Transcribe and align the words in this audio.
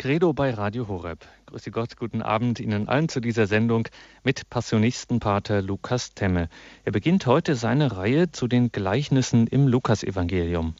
Credo 0.00 0.32
bei 0.32 0.54
Radio 0.54 0.88
Horeb. 0.88 1.26
Grüße 1.44 1.70
Gott, 1.70 1.98
guten 1.98 2.22
Abend 2.22 2.58
Ihnen 2.58 2.88
allen 2.88 3.10
zu 3.10 3.20
dieser 3.20 3.46
Sendung 3.46 3.86
mit 4.24 4.48
Passionistenpater 4.48 5.60
Lukas 5.60 6.14
Temme. 6.14 6.48
Er 6.86 6.92
beginnt 6.92 7.26
heute 7.26 7.54
seine 7.54 7.98
Reihe 7.98 8.32
zu 8.32 8.48
den 8.48 8.72
Gleichnissen 8.72 9.46
im 9.46 9.68
Lukasevangelium. 9.68 10.74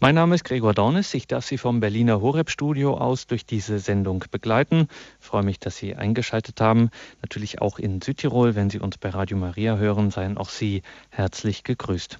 Mein 0.00 0.14
Name 0.14 0.34
ist 0.34 0.44
Gregor 0.44 0.74
Dornis. 0.74 1.14
Ich 1.14 1.26
darf 1.26 1.46
Sie 1.46 1.56
vom 1.56 1.80
Berliner 1.80 2.20
Horeb-Studio 2.20 2.94
aus 2.98 3.26
durch 3.26 3.46
diese 3.46 3.78
Sendung 3.78 4.22
begleiten. 4.30 4.88
Ich 5.18 5.26
freue 5.26 5.44
mich, 5.44 5.58
dass 5.58 5.78
Sie 5.78 5.94
eingeschaltet 5.94 6.60
haben. 6.60 6.90
Natürlich 7.22 7.62
auch 7.62 7.78
in 7.78 8.02
Südtirol, 8.02 8.54
wenn 8.54 8.68
Sie 8.68 8.80
uns 8.80 8.98
bei 8.98 9.08
Radio 9.08 9.38
Maria 9.38 9.78
hören, 9.78 10.10
seien 10.10 10.36
auch 10.36 10.50
Sie 10.50 10.82
herzlich 11.08 11.64
gegrüßt. 11.64 12.18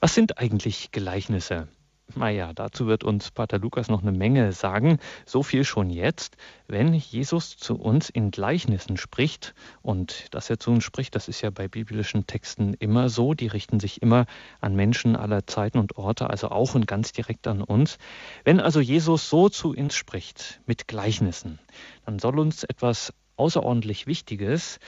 Was 0.00 0.14
sind 0.14 0.38
eigentlich 0.38 0.92
Gleichnisse? 0.92 1.68
Naja, 2.14 2.52
dazu 2.52 2.86
wird 2.86 3.04
uns 3.04 3.30
Pater 3.30 3.58
Lukas 3.58 3.88
noch 3.88 4.02
eine 4.02 4.12
Menge 4.12 4.52
sagen. 4.52 4.98
So 5.24 5.42
viel 5.42 5.64
schon 5.64 5.88
jetzt. 5.88 6.36
Wenn 6.68 6.92
Jesus 6.92 7.56
zu 7.56 7.76
uns 7.76 8.10
in 8.10 8.30
Gleichnissen 8.30 8.96
spricht, 8.96 9.54
und 9.80 10.26
dass 10.34 10.50
er 10.50 10.58
zu 10.58 10.70
uns 10.70 10.84
spricht, 10.84 11.14
das 11.14 11.28
ist 11.28 11.40
ja 11.40 11.50
bei 11.50 11.68
biblischen 11.68 12.26
Texten 12.26 12.74
immer 12.74 13.08
so, 13.08 13.32
die 13.34 13.46
richten 13.46 13.80
sich 13.80 14.02
immer 14.02 14.26
an 14.60 14.74
Menschen 14.74 15.16
aller 15.16 15.46
Zeiten 15.46 15.78
und 15.78 15.96
Orte, 15.96 16.28
also 16.28 16.50
auch 16.50 16.74
und 16.74 16.86
ganz 16.86 17.12
direkt 17.12 17.46
an 17.46 17.62
uns. 17.62 17.96
Wenn 18.44 18.60
also 18.60 18.80
Jesus 18.80 19.30
so 19.30 19.48
zu 19.48 19.70
uns 19.70 19.94
spricht, 19.94 20.60
mit 20.66 20.88
Gleichnissen, 20.88 21.60
dann 22.04 22.18
soll 22.18 22.38
uns 22.38 22.62
etwas 22.64 23.14
außerordentlich 23.36 24.06
Wichtiges 24.06 24.78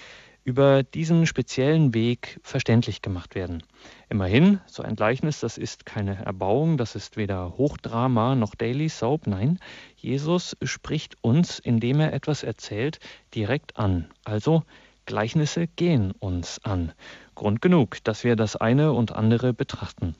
über 0.44 0.82
diesen 0.82 1.26
speziellen 1.26 1.94
Weg 1.94 2.38
verständlich 2.42 3.02
gemacht 3.02 3.34
werden. 3.34 3.62
Immerhin, 4.10 4.60
so 4.66 4.82
ein 4.82 4.94
Gleichnis, 4.94 5.40
das 5.40 5.58
ist 5.58 5.86
keine 5.86 6.24
Erbauung, 6.24 6.76
das 6.76 6.94
ist 6.94 7.16
weder 7.16 7.56
Hochdrama 7.56 8.34
noch 8.34 8.54
Daily 8.54 8.88
Soap, 8.88 9.26
nein, 9.26 9.58
Jesus 9.96 10.56
spricht 10.62 11.16
uns, 11.22 11.58
indem 11.58 12.00
er 12.00 12.12
etwas 12.12 12.42
erzählt, 12.42 13.00
direkt 13.34 13.78
an. 13.78 14.10
Also 14.24 14.62
Gleichnisse 15.06 15.66
gehen 15.66 16.12
uns 16.12 16.62
an. 16.64 16.92
Grund 17.34 17.60
genug, 17.60 18.02
dass 18.04 18.24
wir 18.24 18.36
das 18.36 18.56
eine 18.56 18.92
und 18.92 19.12
andere 19.12 19.52
betrachten. 19.54 20.14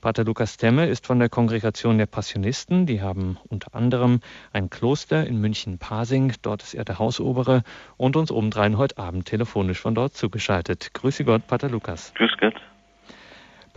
Pater 0.00 0.24
Lukas 0.24 0.56
Temme 0.56 0.86
ist 0.86 1.06
von 1.06 1.18
der 1.18 1.28
Kongregation 1.28 1.98
der 1.98 2.06
Passionisten. 2.06 2.86
Die 2.86 3.02
haben 3.02 3.36
unter 3.48 3.74
anderem 3.74 4.20
ein 4.52 4.70
Kloster 4.70 5.26
in 5.26 5.40
München-Pasing. 5.40 6.34
Dort 6.42 6.62
ist 6.62 6.74
er 6.74 6.84
der 6.84 6.98
Hausobere 6.98 7.62
und 7.96 8.16
uns 8.16 8.30
obendrein 8.30 8.78
heute 8.78 8.98
Abend 8.98 9.26
telefonisch 9.26 9.80
von 9.80 9.94
dort 9.94 10.14
zugeschaltet. 10.14 10.94
Grüße 10.94 11.24
Gott, 11.24 11.46
Pater 11.46 11.68
Lukas. 11.68 12.14
Grüß 12.14 12.30
Gott. 12.40 12.54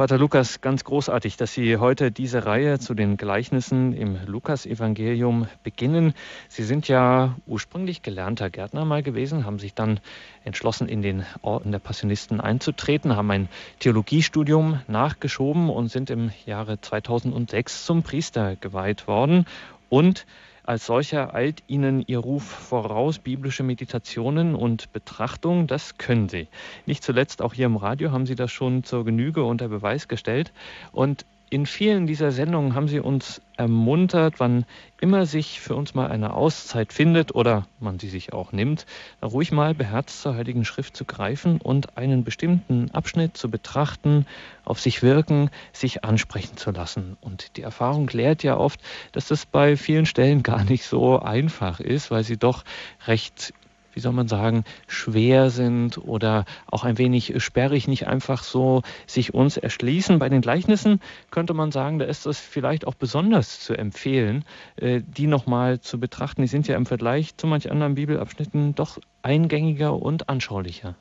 Pater 0.02 0.18
Lukas, 0.18 0.62
ganz 0.62 0.84
großartig, 0.84 1.38
dass 1.38 1.54
Sie 1.54 1.78
heute 1.78 2.12
diese 2.12 2.48
Reihe 2.48 2.80
zu 2.80 2.96
den 2.96 3.18
Gleichnissen 3.18 3.94
im 3.94 4.18
Lukasevangelium 4.26 5.48
beginnen. 5.62 6.16
Sie 6.50 6.64
sind 6.64 6.88
ja 6.88 7.36
ursprünglich 7.46 8.02
gelernter 8.02 8.50
Gärtner 8.50 8.84
mal 8.84 9.04
gewesen, 9.04 9.46
haben 9.46 9.60
sich 9.60 9.76
dann 9.76 10.00
entschlossen, 10.44 10.90
in 10.90 11.04
den 11.04 11.24
Orden 11.44 11.72
der 11.72 11.78
Passionisten 11.78 12.42
einzutreten, 12.42 13.16
haben 13.16 13.30
ein 13.30 13.48
Theologiestudium 13.78 14.82
nachgeschoben 14.88 15.70
und 15.70 15.90
sind 15.90 16.10
im 16.10 16.32
Jahre 16.48 16.82
2006 16.82 17.86
zum 17.86 18.02
Priester 18.02 18.56
geweiht 18.56 19.06
worden 19.06 19.46
und 19.90 20.26
als 20.64 20.86
solcher 20.86 21.34
eilt 21.34 21.64
Ihnen 21.68 22.04
Ihr 22.06 22.20
Ruf 22.20 22.44
voraus, 22.44 23.20
biblische 23.20 23.64
Meditationen 23.64 24.56
und 24.56 24.92
Betrachtung, 24.94 25.68
das 25.68 25.98
können 25.98 26.30
Sie. 26.30 26.48
Nicht 26.86 27.04
zuletzt 27.04 27.42
auch 27.42 27.54
hier 27.54 27.66
im 27.66 27.78
Radio 27.78 28.12
haben 28.12 28.26
Sie 28.26 28.36
das 28.36 28.52
schon 28.52 28.84
zur 28.84 29.06
Genüge 29.06 29.44
unter 29.44 29.68
Beweis 29.68 30.08
gestellt. 30.08 30.54
Und 30.92 31.26
in 31.52 31.66
vielen 31.66 32.08
dieser 32.08 32.32
Sendungen 32.32 32.76
haben 32.76 32.88
Sie 32.88 33.02
uns 33.02 33.42
ermuntert, 33.58 34.36
wann 34.40 34.66
immer 35.02 35.26
sich 35.26 35.60
für 35.60 35.76
uns 35.76 35.94
mal 35.94 36.10
eine 36.10 36.34
Auszeit 36.34 36.94
findet 36.94 37.36
oder 37.36 37.68
man 37.82 38.00
sie 38.00 38.08
sich 38.08 38.32
auch 38.32 38.54
nimmt, 38.54 38.86
ruhig 39.22 39.52
mal 39.52 39.76
beherzt 39.76 40.22
zur 40.22 40.36
Heiligen 40.36 40.64
Schrift 40.64 40.96
zu 40.96 41.04
greifen 41.04 41.60
und 41.60 41.98
einen 41.98 42.24
bestimmten 42.24 42.90
Abschnitt 42.92 43.36
zu 43.36 43.52
betrachten, 43.52 44.26
auf 44.64 44.80
sich 44.80 45.04
wirken, 45.04 45.50
sich 45.74 46.06
ansprechen 46.06 46.56
zu 46.56 46.72
lassen. 46.72 47.18
Und 47.20 47.58
die 47.58 47.64
Erfahrung 47.64 48.08
lehrt 48.08 48.44
ja 48.44 48.56
oft, 48.56 48.80
dass 49.12 49.28
das 49.28 49.46
bei 49.46 49.76
vielen 49.76 50.06
Stellen 50.06 50.44
gar 50.44 50.64
nicht 50.64 50.86
so 50.86 51.20
einfach 51.20 51.82
ist, 51.82 52.12
weil 52.12 52.24
sie 52.24 52.38
doch 52.38 52.64
recht 53.08 53.54
wie 53.94 54.00
soll 54.00 54.14
man 54.14 54.28
sagen, 54.28 54.64
schwer 54.88 55.50
sind 55.50 55.98
oder 55.98 56.46
auch 56.68 56.84
ein 56.84 56.98
wenig 56.98 57.44
sperrig, 57.44 57.88
nicht 57.88 58.08
einfach 58.08 58.44
so 58.44 58.82
sich 59.06 59.34
uns 59.34 59.58
erschließen. 59.58 60.20
Bei 60.20 60.30
den 60.30 60.42
Gleichnissen 60.42 61.00
könnte 61.30 61.54
man 61.54 61.72
sagen, 61.72 62.00
da 62.00 62.06
ist 62.06 62.26
es 62.26 62.40
vielleicht 62.40 62.86
auch 62.88 62.96
besonders 62.96 63.60
zu 63.60 63.76
empfehlen, 63.76 64.46
äh, 64.78 65.02
die 65.06 65.28
nochmal 65.28 65.80
zu 65.80 66.00
betrachten. 66.00 66.42
Die 66.42 66.48
sind 66.48 66.68
ja 66.68 66.76
im 66.76 66.86
Vergleich 66.86 67.38
zu 67.38 67.48
manch 67.48 67.72
anderen 67.72 67.96
Bibelabschnitten 67.96 68.76
doch 68.76 69.00
eingängiger 69.24 69.94
und 69.94 70.30
anschaulicher. 70.30 70.96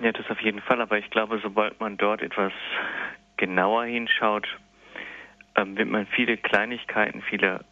Ja, 0.00 0.10
das 0.10 0.28
auf 0.30 0.40
jeden 0.40 0.60
Fall, 0.60 0.80
aber 0.80 0.98
ich 0.98 1.10
glaube, 1.10 1.38
sobald 1.42 1.78
man 1.78 1.96
dort 1.96 2.22
etwas 2.22 2.52
genauer 3.36 3.84
hinschaut, 3.84 4.48
ähm, 5.54 5.76
wird 5.76 5.88
man 5.88 6.06
viele 6.06 6.36
Kleinigkeiten, 6.36 7.22
viele 7.22 7.64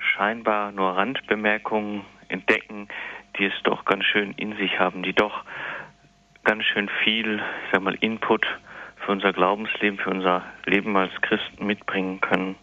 scheinbar 0.00 0.72
nur 0.72 0.96
Randbemerkungen 0.96 2.04
entdecken, 2.32 2.88
die 3.38 3.44
es 3.44 3.54
doch 3.64 3.84
ganz 3.84 4.04
schön 4.04 4.32
in 4.32 4.56
sich 4.56 4.78
haben, 4.78 5.02
die 5.02 5.12
doch 5.12 5.44
ganz 6.44 6.64
schön 6.64 6.88
viel, 7.04 7.36
ich 7.36 7.72
sag 7.72 7.82
mal, 7.82 7.94
Input 8.00 8.44
für 9.04 9.12
unser 9.12 9.32
Glaubensleben, 9.32 9.98
für 9.98 10.10
unser 10.10 10.42
Leben 10.66 10.96
als 10.96 11.12
Christen 11.20 11.66
mitbringen 11.66 12.20
können. 12.20 12.56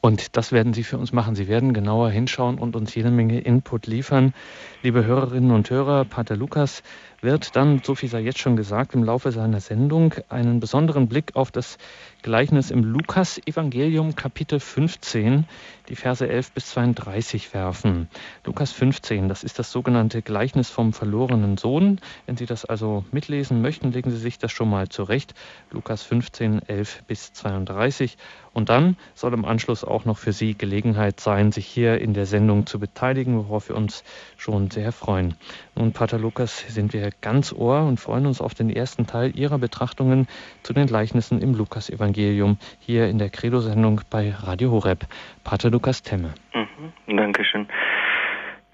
Und 0.00 0.36
das 0.36 0.52
werden 0.52 0.74
Sie 0.74 0.82
für 0.82 0.98
uns 0.98 1.14
machen. 1.14 1.34
Sie 1.34 1.48
werden 1.48 1.72
genauer 1.72 2.10
hinschauen 2.10 2.58
und 2.58 2.76
uns 2.76 2.94
jede 2.94 3.10
Menge 3.10 3.40
Input 3.40 3.86
liefern. 3.86 4.34
Liebe 4.82 5.06
Hörerinnen 5.06 5.50
und 5.50 5.70
Hörer, 5.70 6.04
Pater 6.04 6.36
Lukas 6.36 6.82
wird 7.24 7.56
dann, 7.56 7.80
so 7.82 7.94
viel 7.94 8.08
sei 8.08 8.20
jetzt 8.20 8.38
schon 8.38 8.54
gesagt, 8.54 8.94
im 8.94 9.02
Laufe 9.02 9.32
seiner 9.32 9.60
Sendung 9.60 10.14
einen 10.28 10.60
besonderen 10.60 11.08
Blick 11.08 11.34
auf 11.34 11.50
das 11.50 11.78
Gleichnis 12.22 12.70
im 12.70 12.84
Lukas-Evangelium 12.84 14.14
Kapitel 14.14 14.60
15, 14.60 15.46
die 15.88 15.96
Verse 15.96 16.26
11 16.26 16.52
bis 16.52 16.68
32 16.70 17.52
werfen. 17.52 18.08
Lukas 18.46 18.72
15, 18.72 19.28
das 19.28 19.44
ist 19.44 19.58
das 19.58 19.70
sogenannte 19.70 20.22
Gleichnis 20.22 20.70
vom 20.70 20.94
verlorenen 20.94 21.58
Sohn. 21.58 22.00
Wenn 22.24 22.38
Sie 22.38 22.46
das 22.46 22.64
also 22.64 23.04
mitlesen 23.12 23.60
möchten, 23.60 23.92
legen 23.92 24.10
Sie 24.10 24.16
sich 24.16 24.38
das 24.38 24.52
schon 24.52 24.70
mal 24.70 24.88
zurecht. 24.88 25.34
Lukas 25.70 26.02
15, 26.02 26.62
11 26.66 27.02
bis 27.06 27.32
32. 27.34 28.16
Und 28.54 28.68
dann 28.68 28.96
soll 29.14 29.34
im 29.34 29.44
Anschluss 29.44 29.84
auch 29.84 30.04
noch 30.04 30.16
für 30.16 30.32
Sie 30.32 30.54
Gelegenheit 30.54 31.20
sein, 31.20 31.52
sich 31.52 31.66
hier 31.66 32.00
in 32.00 32.14
der 32.14 32.24
Sendung 32.24 32.66
zu 32.66 32.78
beteiligen, 32.78 33.36
worauf 33.36 33.68
wir 33.68 33.76
uns 33.76 34.04
schon 34.36 34.70
sehr 34.70 34.92
freuen. 34.92 35.34
Nun, 35.74 35.92
Pater 35.92 36.18
Lukas, 36.18 36.64
sind 36.68 36.92
wir 36.92 37.10
ganz 37.20 37.52
Ohr 37.52 37.86
und 37.86 38.00
freuen 38.00 38.26
uns 38.26 38.40
auf 38.40 38.54
den 38.54 38.70
ersten 38.70 39.06
Teil 39.06 39.32
Ihrer 39.34 39.58
Betrachtungen 39.58 40.26
zu 40.62 40.72
den 40.72 40.86
Gleichnissen 40.86 41.40
im 41.40 41.54
Lukas-Evangelium. 41.54 42.14
Evangelium 42.14 42.58
hier 42.80 43.08
in 43.08 43.18
der 43.18 43.30
Credo-Sendung 43.30 44.00
bei 44.10 44.30
Radio 44.30 44.70
Horeb. 44.70 45.00
Pater 45.42 45.70
Lukas 45.70 46.02
Temme. 46.02 46.34
Mhm, 46.54 47.16
Dankeschön. 47.16 47.66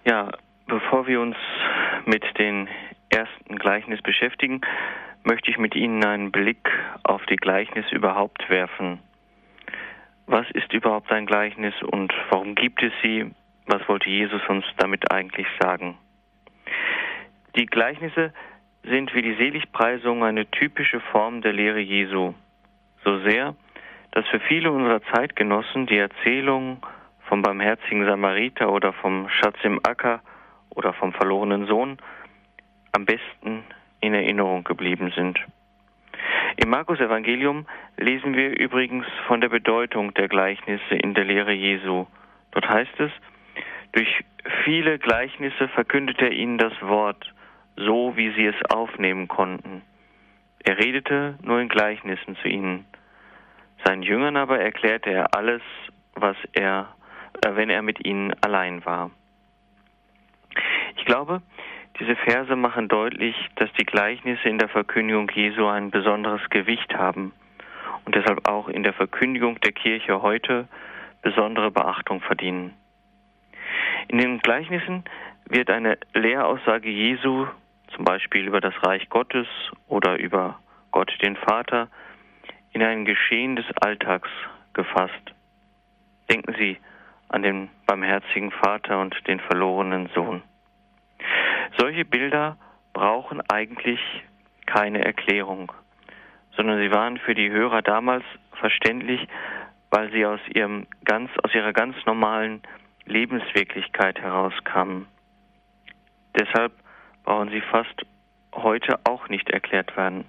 Ja, 0.04 0.30
bevor 0.66 1.06
wir 1.06 1.20
uns 1.20 1.36
mit 2.06 2.24
den 2.38 2.68
ersten 3.08 3.56
Gleichnis 3.56 4.02
beschäftigen, 4.02 4.60
möchte 5.24 5.50
ich 5.50 5.58
mit 5.58 5.74
Ihnen 5.74 6.04
einen 6.04 6.30
Blick 6.30 6.70
auf 7.02 7.24
die 7.26 7.36
Gleichnisse 7.36 7.94
überhaupt 7.94 8.48
werfen. 8.48 9.00
Was 10.26 10.46
ist 10.52 10.72
überhaupt 10.72 11.10
ein 11.10 11.26
Gleichnis 11.26 11.74
und 11.82 12.12
warum 12.30 12.54
gibt 12.54 12.82
es 12.82 12.92
sie? 13.02 13.30
Was 13.66 13.86
wollte 13.88 14.08
Jesus 14.08 14.42
uns 14.48 14.64
damit 14.76 15.10
eigentlich 15.12 15.46
sagen? 15.60 15.98
Die 17.56 17.66
Gleichnisse 17.66 18.32
sind 18.84 19.14
wie 19.14 19.22
die 19.22 19.34
Seligpreisung 19.34 20.24
eine 20.24 20.50
typische 20.50 21.00
Form 21.00 21.42
der 21.42 21.52
Lehre 21.52 21.80
Jesu 21.80 22.34
so 23.04 23.18
sehr, 23.20 23.54
dass 24.12 24.26
für 24.28 24.40
viele 24.40 24.70
unserer 24.70 25.02
Zeitgenossen 25.14 25.86
die 25.86 25.98
Erzählung 25.98 26.82
vom 27.28 27.42
barmherzigen 27.42 28.04
Samariter 28.04 28.72
oder 28.72 28.92
vom 28.92 29.28
Schatz 29.28 29.56
im 29.62 29.80
Acker 29.84 30.20
oder 30.70 30.92
vom 30.92 31.12
verlorenen 31.12 31.66
Sohn 31.66 31.98
am 32.92 33.04
besten 33.04 33.64
in 34.00 34.14
Erinnerung 34.14 34.64
geblieben 34.64 35.12
sind. 35.14 35.38
Im 36.56 36.70
Markus 36.70 36.98
Evangelium 37.00 37.66
lesen 37.96 38.34
wir 38.34 38.58
übrigens 38.58 39.06
von 39.26 39.40
der 39.40 39.48
Bedeutung 39.48 40.12
der 40.14 40.28
Gleichnisse 40.28 40.94
in 40.96 41.14
der 41.14 41.24
Lehre 41.24 41.52
Jesu. 41.52 42.06
Dort 42.50 42.68
heißt 42.68 42.98
es, 42.98 43.12
durch 43.92 44.24
viele 44.64 44.98
Gleichnisse 44.98 45.68
verkündet 45.68 46.20
er 46.20 46.32
ihnen 46.32 46.58
das 46.58 46.72
Wort, 46.82 47.32
so 47.84 48.16
wie 48.16 48.30
sie 48.32 48.46
es 48.46 48.70
aufnehmen 48.70 49.28
konnten. 49.28 49.82
Er 50.62 50.78
redete 50.78 51.38
nur 51.42 51.60
in 51.60 51.68
Gleichnissen 51.68 52.36
zu 52.36 52.48
ihnen. 52.48 52.84
Seinen 53.84 54.02
Jüngern 54.02 54.36
aber 54.36 54.60
erklärte 54.60 55.10
er 55.10 55.34
alles, 55.34 55.62
was 56.14 56.36
er, 56.52 56.94
äh, 57.44 57.54
wenn 57.54 57.70
er 57.70 57.82
mit 57.82 58.04
ihnen 58.04 58.34
allein 58.42 58.84
war. 58.84 59.10
Ich 60.96 61.04
glaube, 61.06 61.40
diese 61.98 62.16
Verse 62.16 62.54
machen 62.56 62.88
deutlich, 62.88 63.34
dass 63.56 63.72
die 63.74 63.86
Gleichnisse 63.86 64.48
in 64.48 64.58
der 64.58 64.68
Verkündigung 64.68 65.30
Jesu 65.34 65.66
ein 65.66 65.90
besonderes 65.90 66.42
Gewicht 66.50 66.94
haben 66.94 67.32
und 68.04 68.14
deshalb 68.14 68.48
auch 68.48 68.68
in 68.68 68.82
der 68.82 68.92
Verkündigung 68.92 69.60
der 69.60 69.72
Kirche 69.72 70.20
heute 70.20 70.68
besondere 71.22 71.70
Beachtung 71.70 72.20
verdienen. 72.20 72.74
In 74.08 74.18
den 74.18 74.38
Gleichnissen 74.40 75.04
wird 75.48 75.70
eine 75.70 75.98
Lehraussage 76.14 76.90
Jesu, 76.90 77.46
zum 77.94 78.04
Beispiel 78.04 78.46
über 78.46 78.60
das 78.60 78.74
Reich 78.84 79.08
Gottes 79.08 79.46
oder 79.86 80.18
über 80.18 80.58
Gott 80.90 81.12
den 81.22 81.36
Vater, 81.36 81.88
in 82.72 82.82
ein 82.82 83.04
Geschehen 83.04 83.56
des 83.56 83.66
Alltags 83.80 84.28
gefasst. 84.72 85.34
Denken 86.30 86.54
Sie 86.58 86.78
an 87.28 87.42
den 87.42 87.68
barmherzigen 87.86 88.50
Vater 88.50 89.00
und 89.00 89.14
den 89.26 89.40
verlorenen 89.40 90.08
Sohn. 90.14 90.42
Solche 91.78 92.04
Bilder 92.04 92.56
brauchen 92.92 93.40
eigentlich 93.48 94.00
keine 94.66 95.04
Erklärung, 95.04 95.72
sondern 96.56 96.78
sie 96.78 96.90
waren 96.90 97.18
für 97.18 97.34
die 97.34 97.50
Hörer 97.50 97.82
damals 97.82 98.24
verständlich, 98.52 99.26
weil 99.90 100.10
sie 100.12 100.26
aus 100.26 100.40
ihrem 100.52 100.86
ganz, 101.04 101.30
aus 101.42 101.54
ihrer 101.54 101.72
ganz 101.72 101.96
normalen 102.06 102.62
Lebenswirklichkeit 103.06 104.20
herauskamen. 104.20 105.06
Deshalb 106.38 106.72
brauchen 107.24 107.50
sie 107.50 107.60
fast 107.60 108.06
heute 108.54 108.98
auch 109.04 109.28
nicht 109.28 109.48
erklärt 109.50 109.96
werden. 109.96 110.24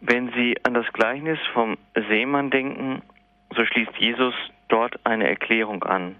Wenn 0.00 0.32
Sie 0.32 0.56
an 0.64 0.74
das 0.74 0.92
Gleichnis 0.92 1.38
vom 1.52 1.78
Seemann 1.94 2.50
denken, 2.50 3.02
so 3.54 3.64
schließt 3.64 3.96
Jesus 3.98 4.34
dort 4.66 4.98
eine 5.06 5.28
Erklärung 5.28 5.84
an. 5.84 6.16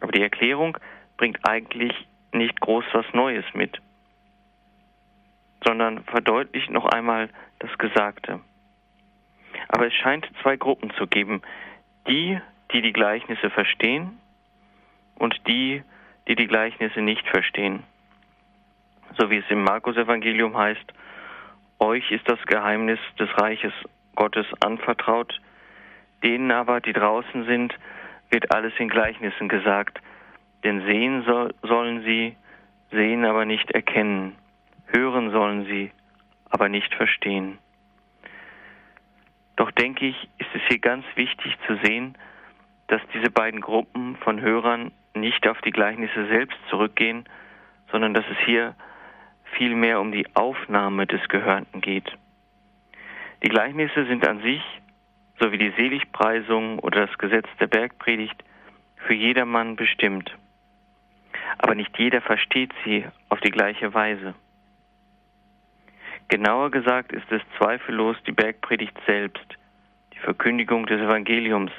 Aber 0.00 0.12
die 0.12 0.22
Erklärung 0.22 0.78
bringt 1.16 1.38
eigentlich 1.42 1.92
nicht 2.32 2.60
groß 2.60 2.84
was 2.92 3.06
Neues 3.12 3.44
mit, 3.52 3.80
sondern 5.64 6.04
verdeutlicht 6.04 6.70
noch 6.70 6.86
einmal 6.86 7.28
das 7.58 7.76
Gesagte. 7.78 8.40
Aber 9.68 9.86
es 9.86 9.94
scheint 9.94 10.28
zwei 10.42 10.56
Gruppen 10.56 10.92
zu 10.94 11.06
geben, 11.06 11.42
die, 12.06 12.40
die 12.72 12.82
die 12.82 12.92
Gleichnisse 12.92 13.50
verstehen 13.50 14.18
und 15.16 15.34
die, 15.48 15.82
die 15.82 15.84
die 16.28 16.46
Gleichnisse 16.46 17.00
nicht 17.00 17.26
verstehen. 17.28 17.82
So 19.18 19.30
wie 19.30 19.38
es 19.38 19.50
im 19.50 19.64
Markus-Evangelium 19.64 20.56
heißt, 20.56 20.92
euch 21.78 22.10
ist 22.10 22.28
das 22.28 22.40
Geheimnis 22.46 23.00
des 23.18 23.28
Reiches 23.40 23.72
Gottes 24.14 24.46
anvertraut, 24.60 25.40
denen 26.22 26.50
aber, 26.50 26.80
die 26.80 26.92
draußen 26.92 27.44
sind, 27.46 27.74
wird 28.30 28.54
alles 28.54 28.72
in 28.78 28.88
Gleichnissen 28.88 29.48
gesagt, 29.48 30.00
denn 30.62 30.84
sehen 30.84 31.24
soll, 31.24 31.54
sollen 31.62 32.02
sie, 32.02 32.36
sehen 32.90 33.24
aber 33.24 33.44
nicht 33.44 33.70
erkennen, 33.70 34.36
hören 34.86 35.30
sollen 35.30 35.64
sie, 35.64 35.90
aber 36.50 36.68
nicht 36.68 36.94
verstehen. 36.94 37.58
Doch 39.56 39.70
denke 39.70 40.06
ich, 40.06 40.28
ist 40.38 40.50
es 40.54 40.62
hier 40.68 40.78
ganz 40.78 41.04
wichtig 41.16 41.56
zu 41.66 41.76
sehen, 41.82 42.16
dass 42.88 43.00
diese 43.14 43.30
beiden 43.30 43.60
Gruppen 43.60 44.16
von 44.16 44.40
Hörern 44.40 44.90
nicht 45.14 45.46
auf 45.48 45.60
die 45.62 45.70
Gleichnisse 45.70 46.26
selbst 46.26 46.58
zurückgehen, 46.68 47.24
sondern 47.90 48.14
dass 48.14 48.24
es 48.30 48.38
hier 48.44 48.74
vielmehr 49.56 50.00
um 50.00 50.12
die 50.12 50.26
Aufnahme 50.34 51.06
des 51.06 51.26
Gehörten 51.28 51.80
geht. 51.80 52.10
Die 53.42 53.48
Gleichnisse 53.48 54.06
sind 54.06 54.26
an 54.26 54.42
sich, 54.42 54.62
so 55.38 55.50
wie 55.52 55.58
die 55.58 55.72
Seligpreisung 55.76 56.78
oder 56.78 57.06
das 57.06 57.18
Gesetz 57.18 57.46
der 57.58 57.66
Bergpredigt, 57.66 58.44
für 59.06 59.14
jedermann 59.14 59.76
bestimmt. 59.76 60.30
Aber 61.58 61.74
nicht 61.74 61.98
jeder 61.98 62.20
versteht 62.20 62.72
sie 62.84 63.06
auf 63.28 63.40
die 63.40 63.50
gleiche 63.50 63.92
Weise. 63.94 64.34
Genauer 66.28 66.70
gesagt 66.70 67.12
ist 67.12 67.30
es 67.32 67.42
zweifellos 67.58 68.16
die 68.26 68.32
Bergpredigt 68.32 68.96
selbst, 69.06 69.44
die 70.12 70.18
Verkündigung 70.18 70.86
des 70.86 71.00
Evangeliums, 71.00 71.72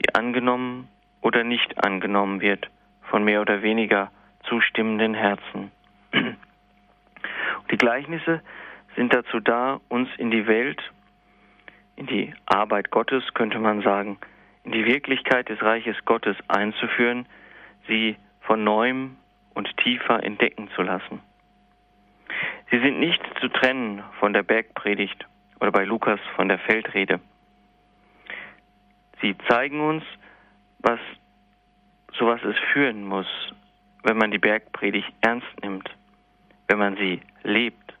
die 0.00 0.14
angenommen 0.14 0.88
oder 1.24 1.42
nicht 1.42 1.82
angenommen 1.82 2.40
wird 2.42 2.70
von 3.10 3.24
mehr 3.24 3.40
oder 3.40 3.62
weniger 3.62 4.12
zustimmenden 4.44 5.14
Herzen. 5.14 5.72
Die 7.70 7.78
Gleichnisse 7.78 8.42
sind 8.94 9.12
dazu 9.12 9.40
da, 9.40 9.80
uns 9.88 10.08
in 10.18 10.30
die 10.30 10.46
Welt, 10.46 10.80
in 11.96 12.06
die 12.06 12.34
Arbeit 12.44 12.90
Gottes, 12.90 13.24
könnte 13.32 13.58
man 13.58 13.80
sagen, 13.80 14.18
in 14.64 14.72
die 14.72 14.84
Wirklichkeit 14.84 15.48
des 15.48 15.60
Reiches 15.62 15.96
Gottes 16.04 16.36
einzuführen, 16.48 17.26
sie 17.88 18.16
von 18.42 18.62
neuem 18.62 19.16
und 19.54 19.74
tiefer 19.78 20.22
entdecken 20.22 20.68
zu 20.76 20.82
lassen. 20.82 21.20
Sie 22.70 22.80
sind 22.80 23.00
nicht 23.00 23.22
zu 23.40 23.48
trennen 23.48 24.02
von 24.20 24.34
der 24.34 24.42
Bergpredigt 24.42 25.26
oder 25.60 25.72
bei 25.72 25.84
Lukas 25.84 26.20
von 26.36 26.48
der 26.48 26.58
Feldrede. 26.58 27.18
Sie 29.22 29.34
zeigen 29.48 29.80
uns, 29.80 30.04
was 30.84 31.00
sowas 32.18 32.40
es 32.44 32.56
führen 32.72 33.04
muss, 33.04 33.26
wenn 34.04 34.16
man 34.16 34.30
die 34.30 34.38
Bergpredigt 34.38 35.12
ernst 35.22 35.48
nimmt, 35.62 35.90
wenn 36.68 36.78
man 36.78 36.96
sie 36.96 37.20
lebt. 37.42 37.94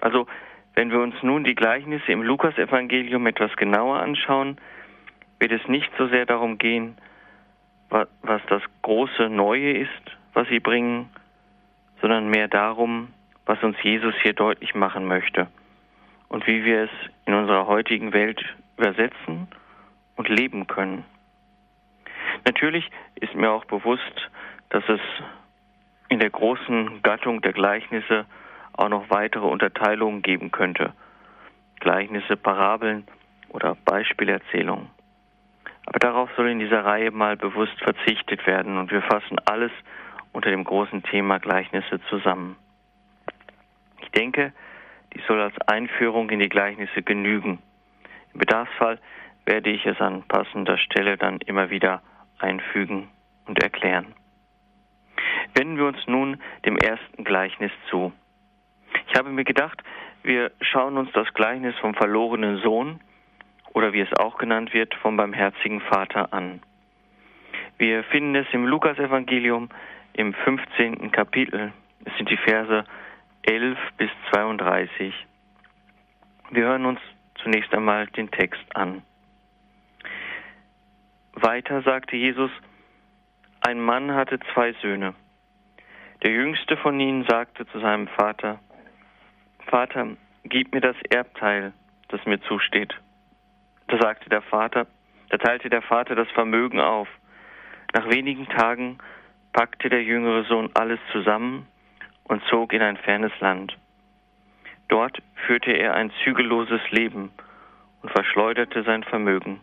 Also, 0.00 0.26
wenn 0.74 0.90
wir 0.90 1.00
uns 1.00 1.14
nun 1.22 1.44
die 1.44 1.54
Gleichnisse 1.54 2.10
im 2.12 2.22
Lukasevangelium 2.22 3.26
etwas 3.26 3.54
genauer 3.56 4.00
anschauen, 4.00 4.58
wird 5.38 5.52
es 5.52 5.66
nicht 5.68 5.90
so 5.98 6.08
sehr 6.08 6.26
darum 6.26 6.58
gehen, 6.58 6.96
was 7.90 8.42
das 8.48 8.62
große 8.82 9.28
Neue 9.28 9.78
ist, 9.78 10.16
was 10.34 10.48
sie 10.48 10.60
bringen, 10.60 11.08
sondern 12.00 12.28
mehr 12.28 12.48
darum, 12.48 13.08
was 13.46 13.62
uns 13.62 13.76
Jesus 13.82 14.14
hier 14.22 14.34
deutlich 14.34 14.74
machen 14.74 15.06
möchte 15.06 15.48
und 16.28 16.46
wie 16.46 16.64
wir 16.64 16.84
es 16.84 16.90
in 17.26 17.34
unserer 17.34 17.66
heutigen 17.66 18.12
Welt 18.12 18.44
übersetzen 18.76 19.48
und 20.16 20.28
leben 20.28 20.66
können. 20.66 21.04
Natürlich 22.44 22.88
ist 23.16 23.34
mir 23.34 23.50
auch 23.50 23.64
bewusst, 23.64 24.30
dass 24.70 24.84
es 24.88 25.00
in 26.08 26.20
der 26.20 26.30
großen 26.30 27.02
Gattung 27.02 27.42
der 27.42 27.52
Gleichnisse 27.52 28.26
auch 28.72 28.88
noch 28.88 29.10
weitere 29.10 29.46
Unterteilungen 29.46 30.22
geben 30.22 30.50
könnte. 30.50 30.92
Gleichnisse, 31.80 32.36
Parabeln 32.36 33.06
oder 33.50 33.76
Beispielerzählungen. 33.84 34.88
Aber 35.86 35.98
darauf 35.98 36.30
soll 36.36 36.50
in 36.50 36.58
dieser 36.58 36.84
Reihe 36.84 37.10
mal 37.10 37.36
bewusst 37.36 37.78
verzichtet 37.82 38.46
werden 38.46 38.76
und 38.78 38.90
wir 38.90 39.02
fassen 39.02 39.38
alles 39.46 39.72
unter 40.32 40.50
dem 40.50 40.64
großen 40.64 41.02
Thema 41.02 41.38
Gleichnisse 41.38 42.00
zusammen. 42.10 42.56
Ich 44.02 44.10
denke, 44.10 44.52
dies 45.14 45.24
soll 45.26 45.40
als 45.40 45.58
Einführung 45.66 46.28
in 46.30 46.40
die 46.40 46.48
Gleichnisse 46.48 47.02
genügen. 47.02 47.58
Im 48.34 48.40
Bedarfsfall 48.40 48.98
werde 49.46 49.70
ich 49.70 49.86
es 49.86 49.98
an 50.00 50.24
passender 50.24 50.76
Stelle 50.76 51.16
dann 51.16 51.38
immer 51.38 51.70
wieder 51.70 52.02
einfügen 52.38 53.08
und 53.46 53.62
erklären. 53.62 54.14
Wenden 55.54 55.76
wir 55.76 55.86
uns 55.86 56.06
nun 56.06 56.40
dem 56.64 56.76
ersten 56.76 57.24
Gleichnis 57.24 57.72
zu. 57.90 58.12
Ich 59.08 59.18
habe 59.18 59.30
mir 59.30 59.44
gedacht, 59.44 59.82
wir 60.22 60.52
schauen 60.60 60.96
uns 60.98 61.10
das 61.12 61.32
Gleichnis 61.34 61.74
vom 61.78 61.94
verlorenen 61.94 62.58
Sohn 62.58 63.00
oder 63.72 63.92
wie 63.92 64.00
es 64.00 64.12
auch 64.18 64.38
genannt 64.38 64.74
wird, 64.74 64.94
vom 64.96 65.16
barmherzigen 65.16 65.80
Vater 65.80 66.32
an. 66.32 66.60
Wir 67.78 68.02
finden 68.04 68.34
es 68.34 68.46
im 68.52 68.66
Lukasevangelium 68.66 69.68
im 70.14 70.34
15. 70.34 71.12
Kapitel. 71.12 71.72
Es 72.04 72.16
sind 72.16 72.28
die 72.28 72.36
Verse 72.36 72.84
11 73.42 73.78
bis 73.96 74.10
32. 74.32 75.14
Wir 76.50 76.64
hören 76.64 76.86
uns 76.86 77.00
zunächst 77.42 77.72
einmal 77.72 78.06
den 78.08 78.30
Text 78.30 78.64
an. 78.74 79.02
Weiter 81.42 81.82
sagte 81.82 82.16
Jesus, 82.16 82.50
ein 83.60 83.80
Mann 83.80 84.14
hatte 84.14 84.38
zwei 84.54 84.72
Söhne. 84.82 85.14
Der 86.22 86.32
jüngste 86.32 86.76
von 86.76 86.98
ihnen 86.98 87.24
sagte 87.28 87.66
zu 87.66 87.80
seinem 87.80 88.08
Vater, 88.08 88.58
Vater, 89.66 90.16
gib 90.44 90.72
mir 90.74 90.80
das 90.80 90.96
Erbteil, 91.10 91.72
das 92.08 92.24
mir 92.24 92.40
zusteht. 92.42 92.94
Da 93.88 93.98
sagte 93.98 94.28
der 94.28 94.42
Vater, 94.42 94.86
da 95.28 95.38
teilte 95.38 95.68
der 95.68 95.82
Vater 95.82 96.14
das 96.14 96.30
Vermögen 96.30 96.80
auf. 96.80 97.08
Nach 97.94 98.08
wenigen 98.08 98.48
Tagen 98.48 98.98
packte 99.52 99.88
der 99.88 100.02
jüngere 100.02 100.44
Sohn 100.44 100.70
alles 100.74 101.00
zusammen 101.12 101.66
und 102.24 102.42
zog 102.44 102.72
in 102.72 102.82
ein 102.82 102.96
fernes 102.96 103.32
Land. 103.40 103.76
Dort 104.88 105.18
führte 105.46 105.72
er 105.72 105.94
ein 105.94 106.10
zügelloses 106.24 106.80
Leben 106.90 107.30
und 108.02 108.10
verschleuderte 108.10 108.82
sein 108.84 109.02
Vermögen. 109.04 109.60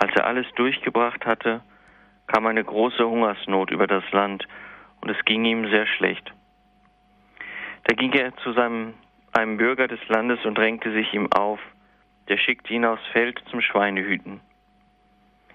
Als 0.00 0.14
er 0.14 0.26
alles 0.26 0.46
durchgebracht 0.54 1.26
hatte, 1.26 1.60
kam 2.28 2.46
eine 2.46 2.62
große 2.62 3.04
Hungersnot 3.04 3.72
über 3.72 3.88
das 3.88 4.04
Land 4.12 4.46
und 5.00 5.10
es 5.10 5.24
ging 5.24 5.44
ihm 5.44 5.68
sehr 5.70 5.88
schlecht. 5.88 6.32
Da 7.82 7.96
ging 7.96 8.12
er 8.12 8.36
zu 8.36 8.52
seinem, 8.52 8.94
einem 9.32 9.56
Bürger 9.56 9.88
des 9.88 9.98
Landes 10.06 10.44
und 10.44 10.56
drängte 10.56 10.92
sich 10.92 11.12
ihm 11.14 11.32
auf. 11.32 11.58
Der 12.28 12.36
schickte 12.36 12.74
ihn 12.74 12.84
aufs 12.84 13.04
Feld 13.08 13.42
zum 13.50 13.60
Schweinehüten. 13.60 14.40